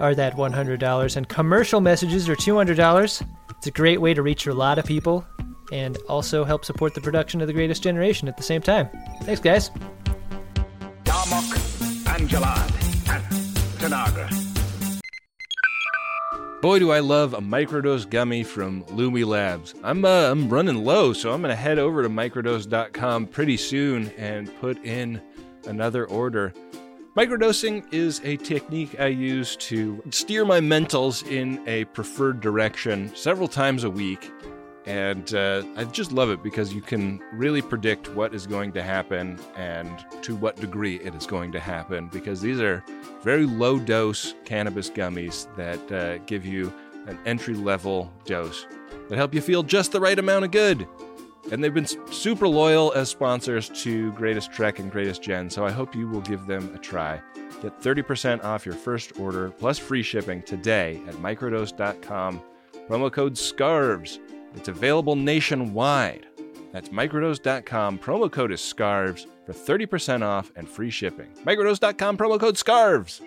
are 0.00 0.14
that 0.14 0.36
$100 0.36 1.16
and 1.16 1.28
commercial 1.28 1.80
messages 1.80 2.28
are 2.28 2.36
$200. 2.36 3.26
It's 3.60 3.66
a 3.66 3.70
great 3.70 4.00
way 4.00 4.14
to 4.14 4.22
reach 4.22 4.46
a 4.46 4.54
lot 4.54 4.78
of 4.78 4.86
people 4.86 5.22
and 5.70 5.98
also 6.08 6.44
help 6.44 6.64
support 6.64 6.94
the 6.94 7.00
production 7.02 7.42
of 7.42 7.46
The 7.46 7.52
Greatest 7.52 7.82
Generation 7.82 8.26
at 8.26 8.38
the 8.38 8.42
same 8.42 8.62
time. 8.62 8.88
Thanks, 9.24 9.38
guys. 9.38 9.68
Darmok, 11.04 12.16
and 12.16 12.26
Jalad, 12.26 12.70
and 13.10 13.22
Tanagra. 13.78 14.30
Boy, 16.62 16.78
do 16.78 16.90
I 16.90 17.00
love 17.00 17.34
a 17.34 17.40
microdose 17.42 18.08
gummy 18.08 18.44
from 18.44 18.82
Lumi 18.84 19.26
Labs. 19.26 19.74
I'm 19.84 20.06
uh, 20.06 20.30
I'm 20.30 20.48
running 20.48 20.82
low, 20.82 21.12
so 21.12 21.30
I'm 21.30 21.42
gonna 21.42 21.54
head 21.54 21.78
over 21.78 22.02
to 22.02 22.08
microdose.com 22.08 23.26
pretty 23.26 23.58
soon 23.58 24.08
and 24.16 24.58
put 24.62 24.82
in 24.86 25.20
another 25.66 26.06
order. 26.06 26.54
Microdosing 27.20 27.84
is 27.92 28.22
a 28.24 28.38
technique 28.38 28.98
I 28.98 29.08
use 29.08 29.54
to 29.56 30.02
steer 30.08 30.46
my 30.46 30.58
mentals 30.58 31.22
in 31.30 31.62
a 31.68 31.84
preferred 31.84 32.40
direction 32.40 33.14
several 33.14 33.46
times 33.46 33.84
a 33.84 33.90
week. 33.90 34.32
And 34.86 35.34
uh, 35.34 35.62
I 35.76 35.84
just 35.84 36.12
love 36.12 36.30
it 36.30 36.42
because 36.42 36.72
you 36.72 36.80
can 36.80 37.20
really 37.34 37.60
predict 37.60 38.08
what 38.14 38.34
is 38.34 38.46
going 38.46 38.72
to 38.72 38.82
happen 38.82 39.38
and 39.54 39.90
to 40.22 40.34
what 40.34 40.56
degree 40.56 40.98
it 41.00 41.14
is 41.14 41.26
going 41.26 41.52
to 41.52 41.60
happen. 41.60 42.08
Because 42.08 42.40
these 42.40 42.58
are 42.58 42.82
very 43.22 43.44
low 43.44 43.78
dose 43.78 44.34
cannabis 44.46 44.88
gummies 44.88 45.54
that 45.56 45.92
uh, 45.92 46.16
give 46.24 46.46
you 46.46 46.72
an 47.06 47.18
entry 47.26 47.52
level 47.52 48.10
dose 48.24 48.66
that 49.10 49.16
help 49.16 49.34
you 49.34 49.42
feel 49.42 49.62
just 49.62 49.92
the 49.92 50.00
right 50.00 50.18
amount 50.18 50.46
of 50.46 50.52
good. 50.52 50.88
And 51.50 51.62
they've 51.62 51.74
been 51.74 51.86
super 51.86 52.46
loyal 52.46 52.92
as 52.94 53.08
sponsors 53.08 53.68
to 53.82 54.12
Greatest 54.12 54.52
Trek 54.52 54.78
and 54.78 54.90
Greatest 54.90 55.22
Gen, 55.22 55.50
so 55.50 55.64
I 55.64 55.70
hope 55.70 55.94
you 55.94 56.08
will 56.08 56.20
give 56.20 56.46
them 56.46 56.72
a 56.74 56.78
try. 56.78 57.20
Get 57.62 57.80
30% 57.80 58.44
off 58.44 58.64
your 58.64 58.74
first 58.74 59.18
order 59.18 59.50
plus 59.50 59.78
free 59.78 60.02
shipping 60.02 60.42
today 60.42 61.00
at 61.06 61.14
microdose.com. 61.14 62.42
Promo 62.88 63.12
code 63.12 63.36
SCARVES. 63.36 64.18
It's 64.54 64.68
available 64.68 65.16
nationwide. 65.16 66.26
That's 66.72 66.88
microdose.com. 66.88 67.98
Promo 67.98 68.30
code 68.30 68.52
is 68.52 68.60
SCARVES 68.60 69.26
for 69.46 69.52
30% 69.52 70.22
off 70.22 70.52
and 70.56 70.68
free 70.68 70.90
shipping. 70.90 71.30
Microdose.com, 71.44 72.16
promo 72.16 72.38
code 72.38 72.56
SCARVES. 72.56 73.20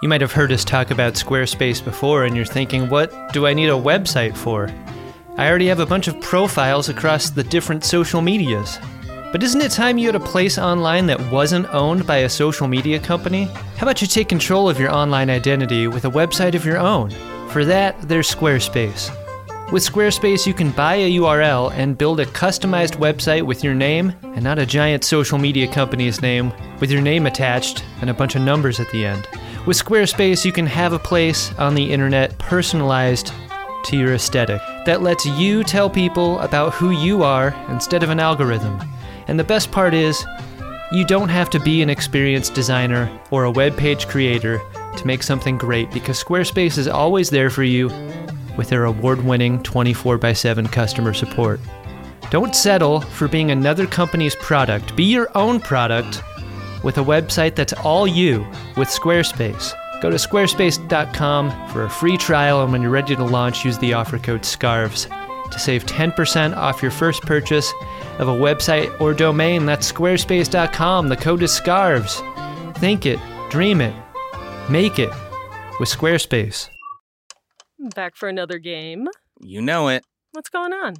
You 0.00 0.08
might 0.08 0.20
have 0.20 0.32
heard 0.32 0.52
us 0.52 0.64
talk 0.64 0.90
about 0.90 1.14
Squarespace 1.14 1.84
before, 1.84 2.24
and 2.24 2.36
you're 2.36 2.44
thinking, 2.44 2.88
what 2.88 3.32
do 3.32 3.46
I 3.46 3.52
need 3.52 3.68
a 3.68 3.72
website 3.72 4.36
for? 4.36 4.68
I 5.38 5.48
already 5.48 5.68
have 5.68 5.78
a 5.78 5.86
bunch 5.86 6.08
of 6.08 6.20
profiles 6.20 6.88
across 6.88 7.30
the 7.30 7.44
different 7.44 7.84
social 7.84 8.20
medias. 8.20 8.80
But 9.30 9.44
isn't 9.44 9.60
it 9.60 9.70
time 9.70 9.96
you 9.96 10.06
had 10.06 10.16
a 10.16 10.20
place 10.20 10.58
online 10.58 11.06
that 11.06 11.30
wasn't 11.30 11.72
owned 11.72 12.04
by 12.08 12.18
a 12.18 12.28
social 12.28 12.66
media 12.66 12.98
company? 12.98 13.44
How 13.76 13.86
about 13.86 14.02
you 14.02 14.08
take 14.08 14.28
control 14.28 14.68
of 14.68 14.80
your 14.80 14.90
online 14.90 15.30
identity 15.30 15.86
with 15.86 16.06
a 16.06 16.10
website 16.10 16.56
of 16.56 16.66
your 16.66 16.78
own? 16.78 17.10
For 17.50 17.64
that, 17.64 18.00
there's 18.08 18.28
Squarespace. 18.28 19.14
With 19.70 19.84
Squarespace, 19.84 20.44
you 20.44 20.54
can 20.54 20.72
buy 20.72 20.96
a 20.96 21.12
URL 21.12 21.72
and 21.72 21.96
build 21.96 22.18
a 22.18 22.26
customized 22.26 22.96
website 22.96 23.44
with 23.44 23.62
your 23.62 23.74
name 23.74 24.12
and 24.34 24.42
not 24.42 24.58
a 24.58 24.66
giant 24.66 25.04
social 25.04 25.38
media 25.38 25.72
company's 25.72 26.20
name 26.20 26.52
with 26.80 26.90
your 26.90 27.00
name 27.00 27.26
attached 27.26 27.84
and 28.00 28.10
a 28.10 28.14
bunch 28.14 28.34
of 28.34 28.42
numbers 28.42 28.80
at 28.80 28.90
the 28.90 29.06
end. 29.06 29.28
With 29.66 29.78
Squarespace, 29.78 30.44
you 30.44 30.50
can 30.50 30.66
have 30.66 30.94
a 30.94 30.98
place 30.98 31.54
on 31.58 31.76
the 31.76 31.92
internet 31.92 32.36
personalized 32.38 33.32
to 33.84 33.96
your 33.96 34.14
aesthetic 34.14 34.60
that 34.86 35.02
lets 35.02 35.24
you 35.24 35.64
tell 35.64 35.88
people 35.90 36.38
about 36.40 36.74
who 36.74 36.90
you 36.90 37.22
are 37.22 37.54
instead 37.68 38.02
of 38.02 38.10
an 38.10 38.20
algorithm. 38.20 38.80
And 39.26 39.38
the 39.38 39.44
best 39.44 39.70
part 39.70 39.94
is, 39.94 40.24
you 40.90 41.04
don't 41.04 41.28
have 41.28 41.50
to 41.50 41.60
be 41.60 41.82
an 41.82 41.90
experienced 41.90 42.54
designer 42.54 43.10
or 43.30 43.44
a 43.44 43.50
web 43.50 43.76
page 43.76 44.08
creator 44.08 44.60
to 44.96 45.06
make 45.06 45.22
something 45.22 45.58
great 45.58 45.90
because 45.90 46.22
Squarespace 46.22 46.78
is 46.78 46.88
always 46.88 47.28
there 47.28 47.50
for 47.50 47.62
you 47.62 47.88
with 48.56 48.70
their 48.70 48.84
award 48.84 49.22
winning 49.22 49.62
24 49.62 50.24
x 50.24 50.40
7 50.40 50.66
customer 50.66 51.12
support. 51.12 51.60
Don't 52.30 52.54
settle 52.54 53.00
for 53.00 53.28
being 53.28 53.50
another 53.50 53.86
company's 53.86 54.34
product. 54.36 54.96
Be 54.96 55.04
your 55.04 55.30
own 55.34 55.60
product 55.60 56.22
with 56.82 56.98
a 56.98 57.02
website 57.02 57.54
that's 57.54 57.72
all 57.72 58.06
you 58.06 58.46
with 58.76 58.88
Squarespace. 58.88 59.74
Go 60.00 60.10
to 60.10 60.16
squarespace.com 60.16 61.68
for 61.68 61.84
a 61.84 61.90
free 61.90 62.16
trial, 62.16 62.62
and 62.62 62.72
when 62.72 62.82
you're 62.82 62.90
ready 62.90 63.16
to 63.16 63.24
launch, 63.24 63.64
use 63.64 63.78
the 63.78 63.94
offer 63.94 64.18
code 64.18 64.44
SCARVES 64.44 65.08
to 65.50 65.58
save 65.58 65.86
10% 65.86 66.56
off 66.56 66.82
your 66.82 66.90
first 66.90 67.22
purchase 67.22 67.72
of 68.18 68.28
a 68.28 68.32
website 68.32 69.00
or 69.00 69.14
domain. 69.14 69.66
That's 69.66 69.90
squarespace.com. 69.90 71.08
The 71.08 71.16
code 71.16 71.42
is 71.42 71.52
SCARVES. 71.52 72.22
Think 72.78 73.06
it, 73.06 73.18
dream 73.50 73.80
it, 73.80 73.94
make 74.70 74.98
it 74.98 75.10
with 75.80 75.88
Squarespace. 75.88 76.68
Back 77.94 78.16
for 78.16 78.28
another 78.28 78.58
game. 78.58 79.08
You 79.40 79.62
know 79.62 79.88
it. 79.88 80.04
What's 80.32 80.48
going 80.48 80.72
on? 80.72 80.96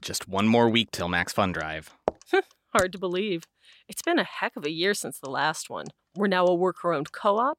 Just 0.00 0.28
one 0.28 0.46
more 0.46 0.68
week 0.68 0.90
till 0.90 1.08
Max 1.08 1.32
Fun 1.32 1.52
Drive. 1.52 1.94
Hard 2.74 2.92
to 2.92 2.98
believe. 2.98 3.44
It's 3.88 4.02
been 4.02 4.18
a 4.18 4.24
heck 4.24 4.56
of 4.56 4.64
a 4.64 4.70
year 4.70 4.94
since 4.94 5.18
the 5.18 5.30
last 5.30 5.68
one. 5.68 5.86
We're 6.16 6.26
now 6.26 6.46
a 6.46 6.54
worker 6.54 6.92
owned 6.92 7.12
co 7.12 7.38
op. 7.38 7.58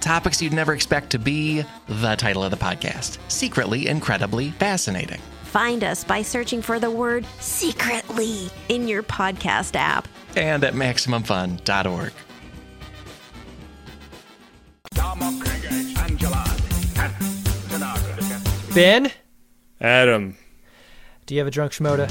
Topics 0.00 0.40
you'd 0.40 0.52
never 0.52 0.72
expect 0.72 1.10
to 1.10 1.18
be 1.18 1.62
the 1.86 2.16
title 2.16 2.42
of 2.42 2.50
the 2.50 2.56
podcast 2.56 3.18
Secretly 3.28 3.86
Incredibly 3.86 4.50
Fascinating. 4.52 5.20
Find 5.44 5.84
us 5.84 6.04
by 6.04 6.22
searching 6.22 6.62
for 6.62 6.78
the 6.78 6.90
word 6.90 7.26
secretly 7.38 8.48
in 8.68 8.88
your 8.88 9.02
podcast 9.02 9.76
app 9.76 10.08
and 10.36 10.64
at 10.64 10.74
MaximumFun.org. 10.74 12.12
Ben? 18.74 19.10
Adam. 19.80 20.36
Do 21.26 21.34
you 21.34 21.40
have 21.40 21.48
a 21.48 21.50
drunk 21.50 21.72
Shimoda? 21.72 22.08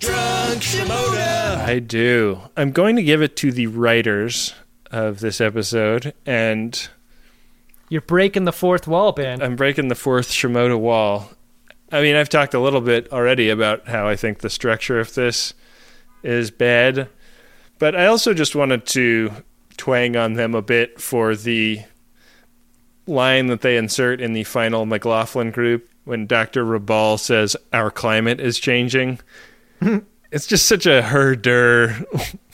Drunk 0.00 0.60
Shimoda! 0.60 1.56
I 1.64 1.78
do. 1.78 2.40
I'm 2.56 2.72
going 2.72 2.96
to 2.96 3.02
give 3.02 3.22
it 3.22 3.36
to 3.36 3.52
the 3.52 3.68
writers 3.68 4.54
of 4.90 5.20
this 5.20 5.40
episode, 5.40 6.12
and 6.24 6.88
You're 7.88 8.00
breaking 8.00 8.44
the 8.44 8.52
fourth 8.52 8.88
wall, 8.88 9.12
Ben. 9.12 9.42
I'm 9.42 9.56
breaking 9.56 9.88
the 9.88 9.94
fourth 9.94 10.28
Shimoda 10.28 10.78
wall. 10.78 11.30
I 11.92 12.02
mean, 12.02 12.16
I've 12.16 12.28
talked 12.28 12.54
a 12.54 12.60
little 12.60 12.80
bit 12.80 13.12
already 13.12 13.48
about 13.48 13.88
how 13.88 14.08
I 14.08 14.16
think 14.16 14.38
the 14.38 14.50
structure 14.50 14.98
of 14.98 15.14
this 15.14 15.54
is 16.24 16.50
bad, 16.50 17.08
but 17.78 17.94
I 17.94 18.06
also 18.06 18.34
just 18.34 18.56
wanted 18.56 18.86
to 18.86 19.30
twang 19.76 20.16
on 20.16 20.32
them 20.32 20.54
a 20.54 20.62
bit 20.62 21.00
for 21.00 21.36
the 21.36 21.82
line 23.06 23.46
that 23.46 23.60
they 23.60 23.76
insert 23.76 24.20
in 24.20 24.32
the 24.32 24.42
final 24.42 24.84
McLaughlin 24.84 25.52
group 25.52 25.88
when 26.04 26.26
Dr. 26.26 26.64
Rabal 26.64 27.20
says, 27.20 27.56
Our 27.72 27.92
climate 27.92 28.40
is 28.40 28.58
changing. 28.58 29.20
it's 30.32 30.46
just 30.46 30.66
such 30.66 30.86
a 30.86 31.02
herder. 31.02 32.04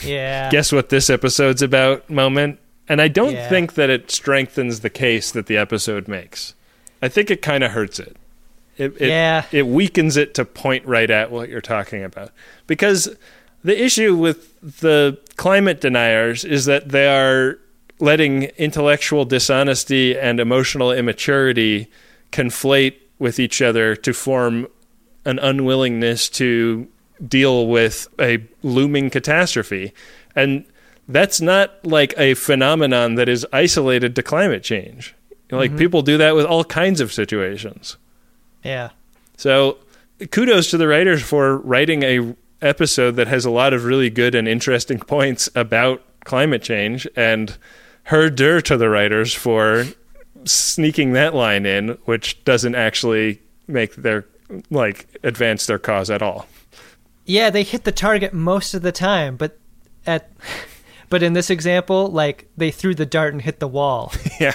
Yeah. 0.05 0.51
Guess 0.51 0.72
what 0.72 0.89
this 0.89 1.09
episode's 1.09 1.62
about 1.62 2.11
moment. 2.11 2.59
And 2.89 3.01
I 3.01 3.09
don't 3.09 3.33
Yeah. 3.35 3.49
think 3.49 3.74
that 3.74 3.91
it 3.91 4.11
strengthens 4.11 4.80
the 4.80 4.91
case 4.91 5.30
that 5.33 5.47
the 5.47 5.57
episode 5.57 6.09
makes. 6.09 6.55
I 7.01 7.09
think 7.09 7.30
it 7.30 7.43
kind 7.43 7.64
of 7.64 7.72
hurts 7.72 7.99
it. 7.99 8.16
It, 8.78 8.95
it, 9.01 9.09
Yeah. 9.09 9.45
it 9.53 9.66
weakens 9.66 10.16
it 10.16 10.35
to 10.35 10.45
point 10.45 10.85
right 10.87 11.11
at 11.11 11.30
what 11.30 11.49
you're 11.49 11.61
talking 11.61 12.03
about. 12.03 12.30
Because 12.66 13.14
the 13.62 13.80
issue 13.80 14.16
with 14.16 14.61
the 14.80 15.18
climate 15.37 15.80
deniers 15.80 16.45
is 16.45 16.64
that 16.64 16.89
they 16.89 17.07
are 17.07 17.59
letting 18.01 18.45
intellectual 18.59 19.24
dishonesty 19.24 20.18
and 20.18 20.41
emotional 20.41 20.91
immaturity 20.91 21.89
conflate 22.33 22.95
with 23.18 23.39
each 23.39 23.62
other 23.62 23.95
to 23.95 24.12
form 24.12 24.66
an 25.24 25.39
unwillingness 25.39 26.28
to 26.28 26.89
deal 27.28 27.68
with 27.68 28.09
a 28.18 28.39
looming 28.62 29.09
catastrophe. 29.11 29.93
And 30.35 30.64
that's 31.09 31.41
not 31.41 31.85
like 31.85 32.15
a 32.17 32.35
phenomenon 32.35 33.15
that 33.17 33.29
is 33.29 33.47
isolated 33.53 34.15
to 34.17 34.23
climate 34.23 34.63
change. 34.63 35.15
Like 35.51 35.73
Mhm. 35.73 35.79
people 35.79 36.03
do 36.03 36.17
that 36.19 36.35
with 36.35 36.47
all 36.47 36.65
kinds 36.65 37.01
of 37.01 37.13
situations. 37.13 37.97
Yeah. 38.65 38.91
So 39.37 39.79
kudos 40.31 40.71
to 40.71 40.77
the 40.79 40.89
writers 40.89 41.23
for 41.23 41.59
writing 41.59 42.03
a 42.03 42.35
episode 42.63 43.17
that 43.17 43.27
has 43.27 43.45
a 43.45 43.51
lot 43.51 43.73
of 43.75 43.85
really 43.85 44.09
good 44.09 44.35
and 44.35 44.47
interesting 44.49 44.99
points 45.17 45.49
about 45.55 46.03
climate 46.25 46.63
change 46.63 47.07
and 47.17 47.57
herder 48.05 48.61
to 48.63 48.77
the 48.77 48.89
writers 48.89 49.35
for 49.35 49.85
sneaking 50.45 51.13
that 51.13 51.35
line 51.35 51.67
in 51.67 51.99
which 52.05 52.43
doesn't 52.45 52.75
actually 52.75 53.41
make 53.67 53.95
their 53.97 54.25
like 54.71 55.07
advance 55.23 55.67
their 55.67 55.79
cause 55.79 56.09
at 56.11 56.23
all. 56.23 56.47
Yeah, 57.25 57.51
they 57.51 57.63
hit 57.63 57.85
the 57.85 57.93
target 57.93 58.33
most 58.33 58.75
of 58.75 58.83
the 58.83 58.93
time, 58.93 59.37
but 59.37 59.59
at 60.07 60.31
but 61.13 61.23
in 61.23 61.35
this 61.35 61.51
example, 61.51 62.09
like 62.09 62.49
they 62.57 62.71
threw 62.71 62.95
the 62.95 63.05
dart 63.05 63.35
and 63.35 63.43
hit 63.43 63.61
the 63.61 63.69
wall. 63.69 64.15
yeah. 64.41 64.55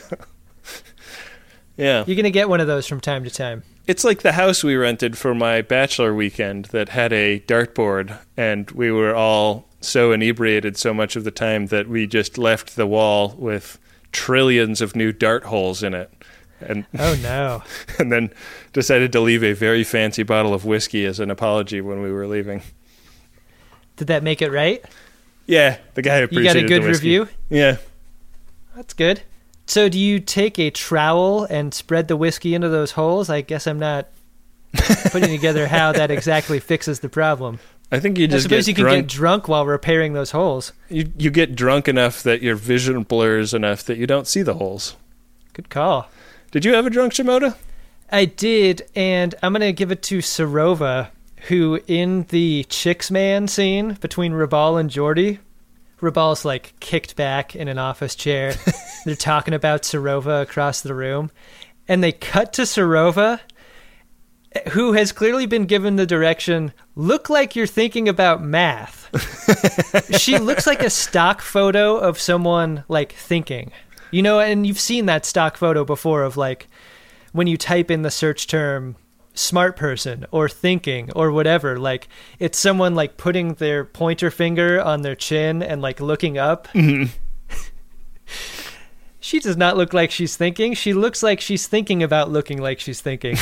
Yeah. 1.78 2.04
You're 2.08 2.16
gonna 2.16 2.32
get 2.32 2.50
one 2.50 2.60
of 2.60 2.66
those 2.66 2.88
from 2.88 3.00
time 3.00 3.24
to 3.26 3.30
time. 3.30 3.62
It's 3.86 4.04
like 4.04 4.24
the 4.24 4.32
house 4.32 4.64
we 4.64 4.76
rented 4.76 5.20
for 5.20 5.36
my 5.36 5.62
bachelor 5.62 6.16
weekend 6.16 6.66
that 6.66 6.90
had 6.90 7.14
a 7.14 7.42
dartboard, 7.42 8.18
and 8.36 8.72
we 8.72 8.92
were 8.92 9.14
all 9.14 9.70
so 9.82 10.12
inebriated 10.12 10.78
so 10.78 10.96
much 10.96 11.16
of 11.16 11.26
the 11.26 11.30
time 11.30 11.68
that 11.68 11.88
we 11.88 12.08
just 12.08 12.40
left 12.40 12.76
the 12.76 12.88
wall 12.88 13.36
with 13.38 13.78
trillions 14.12 14.82
of 14.82 14.96
new 14.96 15.12
dart 15.12 15.44
holes 15.44 15.84
in 15.84 15.94
it. 15.94 16.12
And 16.60 16.88
Oh 16.98 17.16
no. 17.22 17.62
and 18.00 18.12
then 18.12 18.32
decided 18.74 19.12
to 19.12 19.20
leave 19.20 19.44
a 19.44 19.54
very 19.54 19.84
fancy 19.84 20.24
bottle 20.24 20.56
of 20.56 20.66
whiskey 20.66 21.06
as 21.06 21.20
an 21.20 21.30
apology 21.30 21.82
when 21.82 22.02
we 22.02 22.12
were 22.12 22.26
leaving. 22.26 22.64
Did 23.96 24.08
that 24.08 24.24
make 24.24 24.42
it 24.42 24.52
right? 24.52 24.84
Yeah, 25.48 25.78
the 25.96 26.02
guy 26.02 26.20
You 26.20 26.26
appreciated 26.26 26.70
got 26.70 26.76
a 26.76 26.80
good 26.80 26.84
review? 26.84 27.28
Yeah. 27.50 27.78
That's 28.76 28.94
good. 28.94 29.22
So 29.66 29.90
do 29.90 29.98
you 29.98 30.20
take 30.20 30.60
a 30.60 30.70
trowel 30.70 31.46
and 31.46 31.74
spread 31.74 32.08
the 32.08 32.16
whiskey 32.16 32.54
into 32.54 32.70
those 32.70 32.92
holes? 32.92 33.30
I 33.30 33.42
guess 33.42 33.66
I'm 33.66 33.80
not 33.80 34.08
putting 35.12 35.30
together 35.30 35.68
how 35.68 35.92
that 35.94 36.12
exactly 36.12 36.60
fixes 36.60 37.00
the 37.00 37.10
problem. 37.10 37.60
I 37.92 38.00
think 38.00 38.18
you 38.18 38.28
just 38.28 38.46
I 38.46 38.50
suppose 38.50 38.68
you 38.68 38.74
can 38.74 38.86
get 38.86 39.08
drunk 39.08 39.48
while 39.48 39.66
repairing 39.66 40.12
those 40.14 40.32
holes. 40.32 40.74
you 40.90 41.12
you 41.18 41.32
get 41.32 41.56
drunk 41.56 41.88
enough 41.88 42.22
that 42.24 42.42
your 42.42 42.56
vision 42.56 43.04
blurs 43.04 43.54
enough 43.54 43.84
that 43.86 43.98
you 43.98 44.06
don't 44.06 44.28
see 44.28 44.42
the 44.42 44.56
holes. 44.56 44.98
Good 45.54 45.70
call. 45.70 46.10
Did 46.52 46.66
you 46.66 46.74
have 46.74 46.86
a 46.86 46.90
drunk 46.90 47.14
Shimoda? 47.14 47.56
I 48.12 48.26
did, 48.26 48.90
and 48.96 49.36
I'm 49.42 49.54
gonna 49.54 49.72
give 49.72 49.92
it 49.92 50.02
to 50.04 50.20
Serova, 50.20 51.10
who 51.48 51.80
in 51.88 52.24
the 52.30 52.66
Chicks 52.66 53.12
Man 53.12 53.48
scene 53.48 53.94
between 53.94 54.34
Rabal 54.34 54.80
and 54.80 54.90
Geordi, 54.90 55.40
Rabal's 56.02 56.46
like 56.46 56.74
kicked 56.80 57.16
back 57.16 57.56
in 57.56 57.68
an 57.68 57.78
office 57.78 58.16
chair. 58.16 58.54
They're 59.06 59.16
talking 59.16 59.54
about 59.54 59.84
Serova 59.84 60.42
across 60.42 60.82
the 60.82 60.94
room, 60.94 61.32
and 61.88 62.04
they 62.04 62.12
cut 62.12 62.54
to 62.54 62.64
Serova, 62.64 63.40
who 64.72 64.94
has 64.94 65.12
clearly 65.12 65.46
been 65.46 65.66
given 65.66 65.96
the 65.96 66.06
direction 66.06 66.74
look 66.96 67.30
like 67.30 67.56
you're 67.56 67.68
thinking 67.68 68.10
about 68.10 68.44
math. 68.44 69.08
she 70.20 70.38
looks 70.38 70.68
like 70.68 70.84
a 70.84 70.90
stock 70.90 71.42
photo 71.42 71.98
of 71.98 72.20
someone 72.20 72.84
like 72.88 73.14
thinking. 73.14 73.72
You 74.12 74.22
know, 74.22 74.40
and 74.40 74.66
you've 74.66 74.80
seen 74.80 75.06
that 75.08 75.26
stock 75.26 75.58
photo 75.58 75.84
before 75.84 76.24
of 76.24 76.38
like 76.38 76.68
when 77.34 77.48
you 77.48 77.58
type 77.58 77.92
in 77.92 78.04
the 78.04 78.12
search 78.12 78.48
term 78.48 78.96
smart 79.38 79.76
person 79.76 80.26
or 80.32 80.50
thinking 80.50 81.12
or 81.16 81.32
whatever, 81.32 81.78
like 81.78 82.08
it's 82.40 82.58
someone 82.58 82.96
like 82.96 83.18
putting 83.18 83.56
their 83.56 83.86
pointer 83.86 84.32
finger 84.32 84.82
on 84.82 85.02
their 85.02 85.16
chin 85.16 85.62
and 85.64 85.82
like 85.82 86.00
looking 86.00 86.38
up. 86.38 86.68
Mhm. 86.70 87.10
She 89.28 89.42
does 89.42 89.58
not 89.58 89.76
look 89.76 89.94
like 89.94 90.10
she's 90.10 90.38
thinking. 90.38 90.74
She 90.74 90.94
looks 90.94 91.22
like 91.22 91.42
she's 91.42 91.68
thinking 91.68 92.02
about 92.02 92.32
looking 92.32 92.62
like 92.62 92.80
she's 92.80 93.02
thinking. 93.02 93.36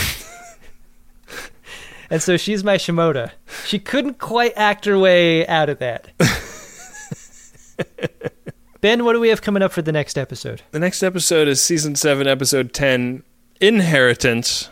and 2.10 2.24
so 2.24 2.38
she's 2.38 2.64
my 2.64 2.78
Shimoda. 2.78 3.34
She 3.68 3.78
couldn't 3.78 4.18
quite 4.18 4.54
act 4.56 4.86
her 4.86 4.98
way 4.98 5.46
out 5.46 5.70
of 5.70 5.78
that. 5.78 6.08
ben, 8.82 9.06
what 9.06 9.14
do 9.14 9.20
we 9.20 9.30
have 9.30 9.44
coming 9.44 9.62
up 9.62 9.72
for 9.72 9.84
the 9.84 9.92
next 9.92 10.18
episode? 10.18 10.64
The 10.72 10.80
next 10.80 11.04
episode 11.04 11.48
is 11.48 11.62
season 11.62 11.96
7, 11.96 12.28
episode 12.28 12.74
10 12.74 13.22
Inheritance. 13.62 14.70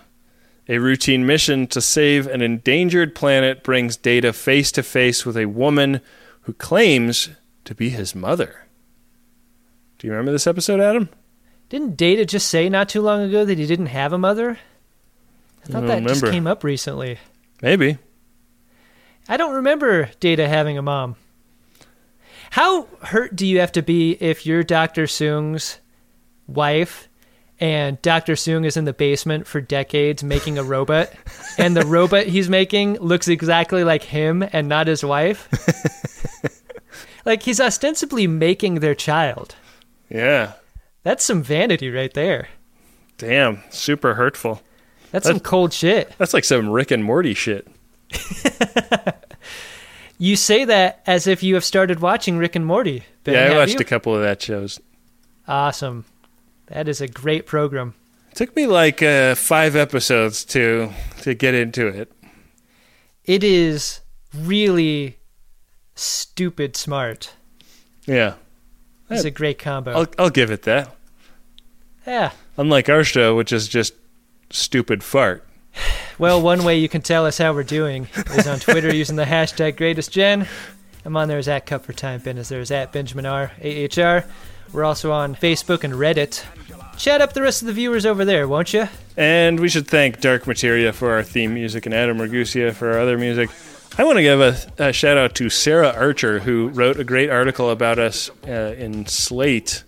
A 0.69 0.77
routine 0.77 1.25
mission 1.25 1.67
to 1.67 1.81
save 1.81 2.25
an 2.27 2.41
endangered 2.41 3.15
planet 3.15 3.63
brings 3.63 3.97
Data 3.97 4.31
face 4.31 4.71
to 4.73 4.83
face 4.83 5.25
with 5.25 5.35
a 5.35 5.45
woman 5.45 5.99
who 6.41 6.53
claims 6.53 7.29
to 7.65 7.75
be 7.75 7.89
his 7.89 8.15
mother. 8.15 8.65
Do 9.99 10.07
you 10.07 10.13
remember 10.13 10.31
this 10.31 10.47
episode, 10.47 10.79
Adam? 10.79 11.09
Didn't 11.69 11.97
Data 11.97 12.25
just 12.25 12.47
say 12.47 12.69
not 12.69 12.87
too 12.87 13.01
long 13.01 13.21
ago 13.21 13.43
that 13.43 13.57
he 13.57 13.65
didn't 13.65 13.87
have 13.87 14.13
a 14.13 14.17
mother? 14.17 14.59
I 15.63 15.67
thought 15.67 15.83
I 15.83 15.87
that 15.87 15.95
don't 15.95 16.07
just 16.07 16.25
came 16.25 16.47
up 16.47 16.63
recently. 16.63 17.19
Maybe. 17.61 17.97
I 19.27 19.37
don't 19.37 19.55
remember 19.55 20.09
Data 20.19 20.47
having 20.47 20.77
a 20.77 20.81
mom. 20.81 21.15
How 22.51 22.87
hurt 23.01 23.35
do 23.35 23.45
you 23.47 23.59
have 23.59 23.71
to 23.73 23.81
be 23.81 24.11
if 24.11 24.45
you're 24.45 24.63
Dr. 24.63 25.07
Soong's 25.07 25.79
wife 26.47 27.07
and 27.63 28.01
Dr. 28.01 28.33
Soong 28.33 28.65
is 28.65 28.75
in 28.75 28.83
the 28.83 28.91
basement 28.91 29.47
for 29.47 29.61
decades 29.61 30.21
making 30.21 30.57
a 30.57 30.63
robot 30.63 31.09
and 31.57 31.77
the 31.77 31.85
robot 31.85 32.25
he's 32.25 32.49
making 32.49 32.95
looks 32.95 33.29
exactly 33.29 33.85
like 33.85 34.03
him 34.03 34.43
and 34.51 34.67
not 34.67 34.87
his 34.87 35.01
wife? 35.01 35.47
like 37.25 37.41
he's 37.43 37.61
ostensibly 37.61 38.27
making 38.27 38.81
their 38.81 38.93
child. 38.93 39.55
Yeah. 40.09 40.55
That's 41.03 41.23
some 41.23 41.41
vanity 41.41 41.89
right 41.89 42.13
there. 42.13 42.49
Damn. 43.17 43.63
Super 43.69 44.15
hurtful. 44.15 44.61
That's 45.11 45.25
some 45.25 45.39
cold 45.39 45.71
shit. 45.71 46.11
That's 46.17 46.33
like 46.33 46.43
some 46.43 46.69
Rick 46.69 46.91
and 46.91 47.05
Morty 47.05 47.33
shit. 47.33 47.65
You 50.19 50.37
say 50.37 50.63
that 50.63 51.01
as 51.05 51.27
if 51.27 51.43
you 51.43 51.55
have 51.55 51.65
started 51.65 51.99
watching 51.99 52.37
Rick 52.37 52.55
and 52.55 52.65
Morty. 52.65 53.03
Ben, 53.25 53.33
yeah, 53.33 53.55
I 53.55 53.57
watched 53.57 53.73
you? 53.73 53.79
a 53.79 53.83
couple 53.83 54.15
of 54.15 54.21
that 54.21 54.41
shows. 54.41 54.79
Awesome. 55.47 56.05
That 56.67 56.87
is 56.87 57.01
a 57.01 57.07
great 57.07 57.45
program. 57.45 57.93
It 58.31 58.35
took 58.35 58.55
me 58.55 58.65
like 58.65 59.01
uh, 59.03 59.35
five 59.35 59.75
episodes 59.75 60.43
to 60.45 60.91
to 61.21 61.33
get 61.33 61.53
into 61.53 61.87
it. 61.87 62.11
It 63.25 63.43
is 63.43 64.01
really 64.33 65.17
stupid 65.95 66.75
smart. 66.75 67.33
Yeah. 68.05 68.35
It's 69.09 69.23
a 69.25 69.31
great 69.31 69.59
combo. 69.59 69.91
I'll, 69.91 70.07
I'll 70.17 70.29
give 70.31 70.49
it 70.49 70.63
that. 70.63 70.89
yeah. 72.07 72.31
Unlike 72.57 72.89
our 72.89 73.03
show, 73.03 73.35
which 73.35 73.53
is 73.53 73.67
just 73.67 73.93
stupid 74.49 75.03
fart. 75.03 75.45
Well, 76.17 76.41
one 76.41 76.63
way 76.63 76.77
you 76.79 76.89
can 76.89 77.01
tell 77.01 77.25
us 77.25 77.37
how 77.37 77.53
we're 77.53 77.63
doing 77.63 78.07
is 78.31 78.47
on 78.47 78.59
Twitter 78.59 78.93
using 78.93 79.15
the 79.15 79.25
hashtag 79.25 79.75
greatestgen. 79.75 80.47
I'm 81.05 81.15
on 81.17 81.27
there 81.27 81.37
as 81.37 81.47
at 81.47 81.65
Cup 81.65 81.85
for 81.85 81.93
Time. 81.93 82.21
Ben 82.21 82.37
is 82.37 82.49
there 82.49 82.61
as 82.61 82.71
at 82.71 82.91
Benjamin 82.91 83.25
R. 83.25 83.51
AHR. 83.63 84.25
We're 84.71 84.83
also 84.83 85.11
on 85.11 85.35
Facebook 85.35 85.83
and 85.83 85.93
Reddit. 85.93 86.43
Chat 86.97 87.21
up 87.21 87.33
the 87.33 87.41
rest 87.41 87.61
of 87.61 87.67
the 87.67 87.73
viewers 87.73 88.05
over 88.05 88.23
there, 88.23 88.47
won't 88.47 88.73
you? 88.73 88.87
And 89.17 89.59
we 89.59 89.69
should 89.69 89.87
thank 89.87 90.21
Dark 90.21 90.47
Materia 90.47 90.93
for 90.93 91.11
our 91.11 91.23
theme 91.23 91.53
music 91.53 91.85
and 91.85 91.93
Adam 91.93 92.17
Ragusea 92.17 92.73
for 92.73 92.91
our 92.93 92.99
other 92.99 93.17
music. 93.17 93.49
I 93.97 94.03
want 94.03 94.17
to 94.17 94.23
give 94.23 94.41
a, 94.41 94.57
a 94.79 94.93
shout 94.93 95.17
out 95.17 95.35
to 95.35 95.49
Sarah 95.49 95.93
Archer, 95.95 96.39
who 96.39 96.69
wrote 96.69 96.99
a 96.99 97.03
great 97.03 97.29
article 97.29 97.69
about 97.69 97.99
us 97.99 98.31
uh, 98.47 98.75
in 98.77 99.05
Slate. 99.05 99.83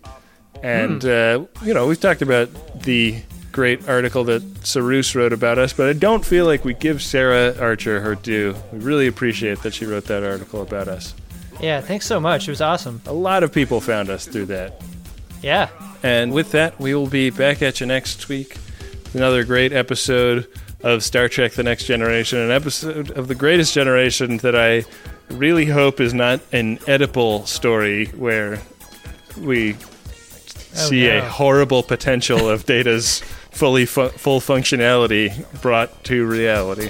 And, 0.61 1.03
uh, 1.03 1.45
you 1.63 1.73
know, 1.73 1.88
we've 1.88 1.99
talked 1.99 2.21
about 2.21 2.49
the 2.82 3.21
great 3.51 3.88
article 3.88 4.23
that 4.26 4.43
Sarus 4.65 5.15
wrote 5.15 5.34
about 5.34 5.57
us, 5.57 5.73
but 5.73 5.88
I 5.88 5.93
don't 5.93 6.26
feel 6.26 6.45
like 6.45 6.65
we 6.65 6.73
give 6.73 7.01
Sarah 7.01 7.55
Archer 7.59 8.01
her 8.01 8.13
due. 8.13 8.55
We 8.71 8.80
really 8.80 9.07
appreciate 9.07 9.61
that 9.63 9.73
she 9.73 9.86
wrote 9.86 10.05
that 10.05 10.23
article 10.23 10.61
about 10.61 10.88
us. 10.88 11.15
Yeah, 11.62 11.82
thanks 11.82 12.06
so 12.06 12.20
much. 12.20 12.47
It 12.47 12.51
was 12.51 12.62
awesome. 12.62 13.01
A 13.06 13.14
lot 13.14 13.43
of 13.43 13.51
people 13.53 13.80
found 13.82 14.10
us 14.10 14.26
through 14.28 14.47
that. 14.47 14.82
Yeah. 15.41 15.70
And 16.03 16.32
with 16.34 16.51
that, 16.51 16.80
we 16.80 16.93
will 16.93 17.08
be 17.08 17.30
back 17.30 17.62
at 17.62 17.80
you 17.80 17.88
next 17.88 18.28
week 18.30 18.58
another 19.14 19.43
great 19.45 19.72
episode 19.72 20.47
of 20.84 21.01
Star 21.03 21.30
Trek 21.30 21.53
The 21.53 21.64
Next 21.64 21.86
Generation, 21.86 22.38
an 22.39 22.51
episode 22.51 23.12
of 23.12 23.28
the 23.30 23.36
greatest 23.36 23.74
generation 23.74 24.38
that 24.38 24.56
I 24.56 24.84
really 25.34 25.66
hope 25.66 25.99
is 26.01 26.14
not 26.14 26.41
an 26.51 26.78
Oedipal 26.80 27.47
story 27.47 28.08
where 28.08 28.60
we 29.39 29.76
Oh, 30.78 30.89
see 30.89 31.08
no. 31.08 31.20
a 31.20 31.22
horrible 31.22 31.82
potential 31.84 32.49
of 32.49 32.66
Data's 32.66 33.20
fully 33.51 33.86
fu- 33.86 34.10
full 34.10 34.41
functionality 34.41 35.45
brought 35.62 36.03
to 36.03 36.26
reality. 36.28 36.89